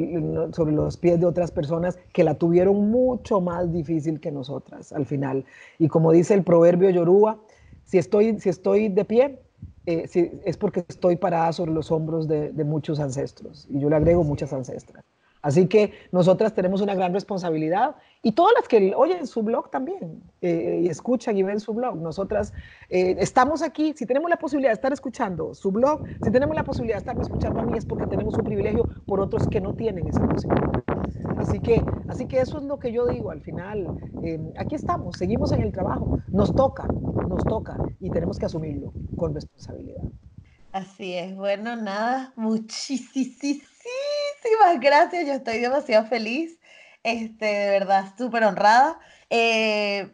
sobre 0.51 0.71
los 0.71 0.97
pies 0.97 1.19
de 1.19 1.27
otras 1.27 1.51
personas 1.51 1.99
que 2.11 2.23
la 2.23 2.33
tuvieron 2.33 2.89
mucho 2.89 3.39
más 3.39 3.71
difícil 3.71 4.19
que 4.19 4.31
nosotras 4.31 4.91
al 4.91 5.05
final. 5.05 5.45
Y 5.77 5.89
como 5.89 6.11
dice 6.11 6.33
el 6.33 6.43
proverbio 6.43 6.89
Yoruba, 6.89 7.37
si 7.85 7.99
estoy, 7.99 8.39
si 8.39 8.49
estoy 8.49 8.89
de 8.89 9.05
pie, 9.05 9.39
es 9.85 10.57
porque 10.57 10.83
estoy 10.87 11.17
parada 11.17 11.53
sobre 11.53 11.71
los 11.71 11.91
hombros 11.91 12.27
de, 12.27 12.51
de 12.51 12.63
muchos 12.63 12.99
ancestros. 12.99 13.67
Y 13.69 13.79
yo 13.79 13.89
le 13.89 13.97
agrego 13.97 14.23
muchas 14.23 14.53
ancestras. 14.53 15.05
Así 15.41 15.67
que 15.67 15.93
nosotras 16.11 16.53
tenemos 16.53 16.81
una 16.81 16.93
gran 16.93 17.13
responsabilidad 17.13 17.95
y 18.21 18.33
todas 18.33 18.53
las 18.55 18.67
que 18.67 18.93
oyen 18.95 19.25
su 19.25 19.41
blog 19.41 19.71
también 19.71 20.21
eh, 20.41 20.81
y 20.83 20.87
escuchan 20.87 21.35
y 21.37 21.43
ven 21.43 21.59
su 21.59 21.73
blog. 21.73 21.95
Nosotras 21.97 22.53
eh, 22.89 23.15
estamos 23.19 23.63
aquí, 23.63 23.93
si 23.95 24.05
tenemos 24.05 24.29
la 24.29 24.37
posibilidad 24.37 24.69
de 24.69 24.75
estar 24.75 24.93
escuchando 24.93 25.55
su 25.55 25.71
blog, 25.71 26.03
si 26.23 26.31
tenemos 26.31 26.55
la 26.55 26.63
posibilidad 26.63 26.97
de 26.97 26.99
estar 26.99 27.19
escuchando 27.19 27.59
a 27.59 27.63
mí 27.63 27.77
es 27.77 27.85
porque 27.85 28.05
tenemos 28.05 28.35
un 28.35 28.43
privilegio 28.43 28.87
por 29.07 29.19
otros 29.19 29.47
que 29.47 29.59
no 29.59 29.73
tienen 29.73 30.07
esa 30.07 30.27
posibilidad. 30.27 30.83
Así 31.37 31.59
que, 31.59 31.83
así 32.07 32.27
que 32.27 32.39
eso 32.39 32.59
es 32.59 32.63
lo 32.65 32.77
que 32.77 32.91
yo 32.91 33.07
digo 33.07 33.31
al 33.31 33.41
final. 33.41 33.87
Eh, 34.23 34.39
aquí 34.57 34.75
estamos, 34.75 35.17
seguimos 35.17 35.51
en 35.51 35.61
el 35.61 35.71
trabajo, 35.71 36.19
nos 36.27 36.53
toca, 36.53 36.85
nos 37.27 37.43
toca 37.43 37.77
y 37.99 38.11
tenemos 38.11 38.37
que 38.37 38.45
asumirlo 38.45 38.93
con 39.17 39.33
responsabilidad. 39.33 40.03
Así 40.71 41.15
es, 41.15 41.35
bueno, 41.35 41.75
nada, 41.75 42.31
muchísimas 44.41 44.79
gracias, 44.79 45.27
yo 45.27 45.33
estoy 45.33 45.59
demasiado 45.59 46.05
feliz, 46.07 46.57
este, 47.03 47.45
de 47.45 47.69
verdad, 47.69 48.13
súper 48.17 48.43
honrada. 48.43 48.99
Eh, 49.29 50.11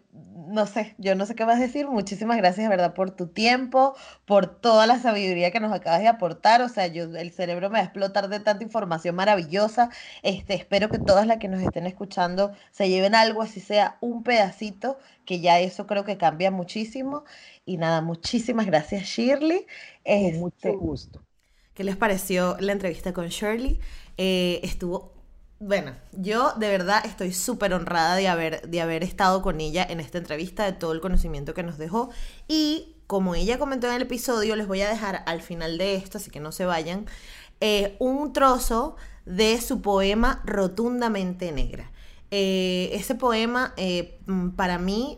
no 0.47 0.67
sé, 0.67 0.95
yo 0.97 1.15
no 1.15 1.25
sé 1.25 1.33
qué 1.33 1.45
más 1.45 1.59
decir. 1.59 1.87
Muchísimas 1.87 2.37
gracias, 2.37 2.65
de 2.65 2.69
verdad, 2.69 2.93
por 2.93 3.11
tu 3.11 3.27
tiempo, 3.27 3.95
por 4.25 4.47
toda 4.47 4.85
la 4.85 4.99
sabiduría 4.99 5.51
que 5.51 5.59
nos 5.59 5.73
acabas 5.73 6.01
de 6.01 6.07
aportar. 6.07 6.61
O 6.61 6.69
sea, 6.69 6.87
yo, 6.87 7.03
el 7.03 7.31
cerebro 7.31 7.69
me 7.69 7.75
va 7.75 7.79
a 7.79 7.83
explotar 7.85 8.29
de 8.29 8.39
tanta 8.39 8.63
información 8.63 9.15
maravillosa. 9.15 9.89
Este, 10.23 10.53
espero 10.53 10.89
que 10.89 10.99
todas 10.99 11.25
las 11.25 11.37
que 11.37 11.47
nos 11.47 11.61
estén 11.61 11.87
escuchando 11.87 12.53
se 12.71 12.89
lleven 12.89 13.15
algo, 13.15 13.41
así 13.41 13.59
sea 13.59 13.97
un 14.01 14.23
pedacito, 14.23 14.97
que 15.25 15.39
ya 15.39 15.59
eso 15.59 15.87
creo 15.87 16.05
que 16.05 16.17
cambia 16.17 16.51
muchísimo. 16.51 17.23
Y 17.65 17.77
nada, 17.77 18.01
muchísimas 18.01 18.65
gracias, 18.65 19.03
Shirley. 19.03 19.65
Con 20.05 20.39
mucho 20.39 20.55
este, 20.57 20.71
gusto. 20.75 21.23
¿Qué 21.73 21.83
les 21.83 21.95
pareció 21.95 22.55
la 22.59 22.71
entrevista 22.71 23.13
con 23.13 23.27
Shirley? 23.27 23.79
Eh, 24.17 24.59
estuvo 24.63 25.17
bueno, 25.59 25.93
yo 26.11 26.53
de 26.53 26.69
verdad 26.69 27.03
estoy 27.03 27.33
súper 27.33 27.73
honrada 27.73 28.15
de 28.15 28.27
haber, 28.27 28.69
de 28.69 28.79
haber 28.81 29.03
estado 29.03 29.41
con 29.41 29.59
ella 29.59 29.85
en 29.89 29.99
esta 29.99 30.19
entrevista, 30.19 30.65
de 30.65 30.73
todo 30.73 30.91
el 30.91 31.01
conocimiento 31.01 31.55
que 31.55 31.63
nos 31.63 31.79
dejó. 31.79 32.11
Y 32.47 32.95
como 33.07 33.33
ella 33.33 33.57
comentó 33.57 33.87
en 33.87 33.93
el 33.95 34.03
episodio, 34.03 34.55
les 34.55 34.67
voy 34.67 34.81
a 34.81 34.89
dejar 34.89 35.23
al 35.25 35.41
final 35.41 35.79
de 35.79 35.95
esto, 35.95 36.19
así 36.19 36.29
que 36.29 36.39
no 36.39 36.51
se 36.51 36.65
vayan, 36.65 37.07
eh, 37.59 37.95
un 37.97 38.33
trozo 38.33 38.97
de 39.25 39.59
su 39.59 39.81
poema 39.81 40.43
Rotundamente 40.45 41.51
Negra. 41.51 41.91
Eh, 42.29 42.91
ese 42.93 43.15
poema 43.15 43.73
mm, 44.27 44.49
para 44.49 44.77
mí 44.77 45.17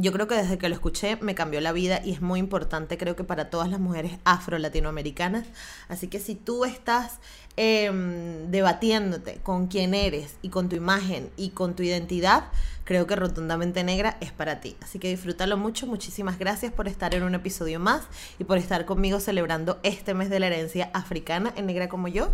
yo 0.00 0.12
creo 0.12 0.26
que 0.26 0.34
desde 0.34 0.58
que 0.58 0.68
lo 0.68 0.74
escuché 0.74 1.16
me 1.16 1.34
cambió 1.34 1.60
la 1.60 1.72
vida 1.72 2.00
y 2.04 2.12
es 2.12 2.22
muy 2.22 2.40
importante 2.40 2.96
creo 2.96 3.16
que 3.16 3.24
para 3.24 3.50
todas 3.50 3.68
las 3.68 3.80
mujeres 3.80 4.12
afro-latinoamericanas. 4.24 5.46
Así 5.88 6.08
que 6.08 6.18
si 6.18 6.34
tú 6.34 6.64
estás 6.64 7.18
em, 7.56 8.50
debatiéndote 8.50 9.40
con 9.42 9.66
quién 9.66 9.94
eres 9.94 10.36
y 10.42 10.48
con 10.48 10.68
tu 10.68 10.76
imagen 10.76 11.30
y 11.36 11.50
con 11.50 11.76
tu 11.76 11.82
identidad, 11.82 12.44
creo 12.84 13.06
que 13.06 13.16
Rotundamente 13.16 13.84
Negra 13.84 14.16
es 14.20 14.32
para 14.32 14.60
ti. 14.60 14.76
Así 14.80 14.98
que 14.98 15.08
disfrútalo 15.08 15.56
mucho. 15.56 15.86
Muchísimas 15.86 16.38
gracias 16.38 16.72
por 16.72 16.88
estar 16.88 17.14
en 17.14 17.22
un 17.22 17.34
episodio 17.34 17.78
más 17.78 18.04
y 18.38 18.44
por 18.44 18.58
estar 18.58 18.86
conmigo 18.86 19.20
celebrando 19.20 19.78
este 19.82 20.14
mes 20.14 20.30
de 20.30 20.40
la 20.40 20.46
herencia 20.46 20.90
africana 20.94 21.52
en 21.56 21.66
Negra 21.66 21.88
como 21.88 22.08
yo. 22.08 22.32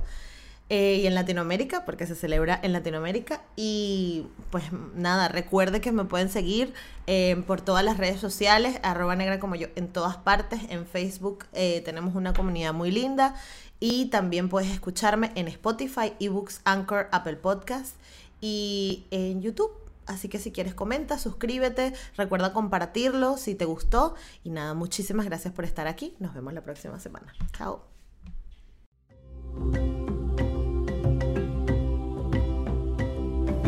Eh, 0.68 0.96
y 1.02 1.06
en 1.06 1.14
Latinoamérica, 1.14 1.84
porque 1.84 2.06
se 2.06 2.16
celebra 2.16 2.58
en 2.62 2.72
Latinoamérica. 2.72 3.42
Y 3.54 4.26
pues 4.50 4.64
nada, 4.94 5.28
recuerde 5.28 5.80
que 5.80 5.92
me 5.92 6.04
pueden 6.04 6.28
seguir 6.28 6.74
eh, 7.06 7.40
por 7.46 7.60
todas 7.60 7.84
las 7.84 7.98
redes 7.98 8.20
sociales, 8.20 8.80
arroba 8.82 9.14
negra 9.14 9.38
como 9.38 9.54
yo, 9.54 9.68
en 9.76 9.88
todas 9.88 10.16
partes. 10.16 10.60
En 10.68 10.86
Facebook 10.86 11.46
eh, 11.52 11.82
tenemos 11.84 12.16
una 12.16 12.32
comunidad 12.32 12.74
muy 12.74 12.90
linda. 12.90 13.36
Y 13.78 14.06
también 14.06 14.48
puedes 14.48 14.70
escucharme 14.70 15.30
en 15.34 15.48
Spotify, 15.48 16.14
eBooks, 16.18 16.62
Anchor, 16.64 17.08
Apple 17.12 17.36
Podcast 17.36 17.94
y 18.40 19.04
en 19.10 19.42
YouTube. 19.42 19.70
Así 20.06 20.28
que 20.28 20.38
si 20.38 20.50
quieres 20.50 20.74
comenta, 20.74 21.18
suscríbete, 21.18 21.92
recuerda 22.16 22.52
compartirlo 22.52 23.36
si 23.36 23.54
te 23.54 23.66
gustó. 23.66 24.14
Y 24.44 24.50
nada, 24.50 24.72
muchísimas 24.74 25.26
gracias 25.26 25.52
por 25.52 25.64
estar 25.64 25.86
aquí. 25.86 26.14
Nos 26.18 26.34
vemos 26.34 26.54
la 26.54 26.62
próxima 26.62 26.98
semana. 26.98 27.34
Chao. 27.56 27.84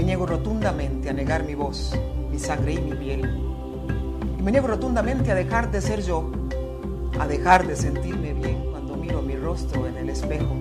Niego 0.08 0.24
rotundamente 0.24 1.10
a 1.10 1.12
negar 1.12 1.44
mi 1.44 1.54
voz, 1.54 1.92
mi 2.30 2.38
sangre 2.38 2.72
y 2.72 2.78
mi 2.78 2.96
piel. 2.96 3.30
Y 4.38 4.42
me 4.42 4.50
niego 4.50 4.66
rotundamente 4.66 5.30
a 5.30 5.34
dejar 5.34 5.70
de 5.70 5.82
ser 5.82 6.00
yo, 6.00 6.32
a 7.20 7.26
dejar 7.26 7.66
de 7.66 7.76
sentirme 7.76 8.32
bien 8.32 8.70
cuando 8.70 8.96
miro 8.96 9.20
mi 9.20 9.36
rostro 9.36 9.86
en 9.86 9.98
el 9.98 10.08
espejo, 10.08 10.56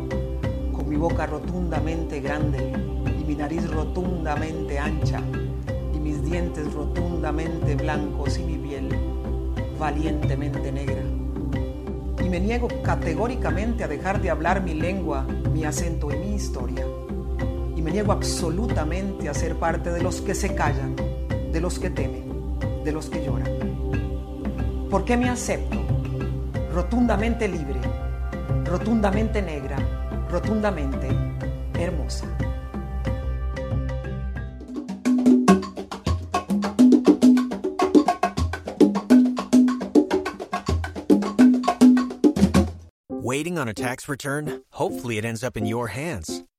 con 0.74 0.90
mi 0.90 0.98
boca 0.98 1.28
rotundamente 1.28 2.20
grande 2.20 2.74
y 3.18 3.24
mi 3.24 3.36
nariz 3.36 3.72
rotundamente 3.72 4.80
ancha 4.80 5.22
y 5.94 5.98
mis 5.98 6.22
dientes 6.26 6.74
rotundamente 6.74 7.76
blancos 7.76 8.38
y 8.40 8.44
mi 8.44 8.58
piel 8.58 8.90
valientemente 9.80 10.74
negra. 10.74 11.04
Y 12.22 12.28
me 12.28 12.42
niego 12.42 12.68
categóricamente 12.84 13.86
a 13.86 13.88
dejar 13.88 14.22
de 14.22 14.30
hablar 14.30 14.62
mi 14.62 14.74
lengua, 14.74 15.26
mi 15.54 15.64
acento 15.64 16.12
y 16.12 16.18
mi 16.18 16.36
historia 16.36 16.86
me 17.88 17.94
niego 17.94 18.12
absolutamente 18.12 19.30
a 19.30 19.34
ser 19.34 19.56
parte 19.56 19.94
de 19.94 20.04
los 20.04 20.20
que 20.20 20.36
se 20.36 20.54
callan, 20.54 20.94
de 21.54 21.62
los 21.62 21.80
que 21.80 21.90
temen, 21.90 22.60
de 22.84 22.92
los 22.92 23.10
que 23.10 23.24
lloran. 23.24 23.48
¿Por 24.90 25.06
qué 25.06 25.16
me 25.16 25.30
acepto? 25.30 25.78
Rotundamente 26.74 27.48
libre, 27.48 27.80
rotundamente 28.66 29.42
negra, 29.42 29.78
rotundamente 30.30 31.08
hermosa. 31.80 32.26
Waiting 43.10 43.58
on 43.58 43.70
a 43.70 43.74
tax 43.74 44.10
return? 44.10 44.64
Hopefully 44.72 45.18
it 45.18 45.24
ends 45.24 45.42
up 45.42 45.56
in 45.56 45.66
your 45.66 45.88
hands. 45.88 46.44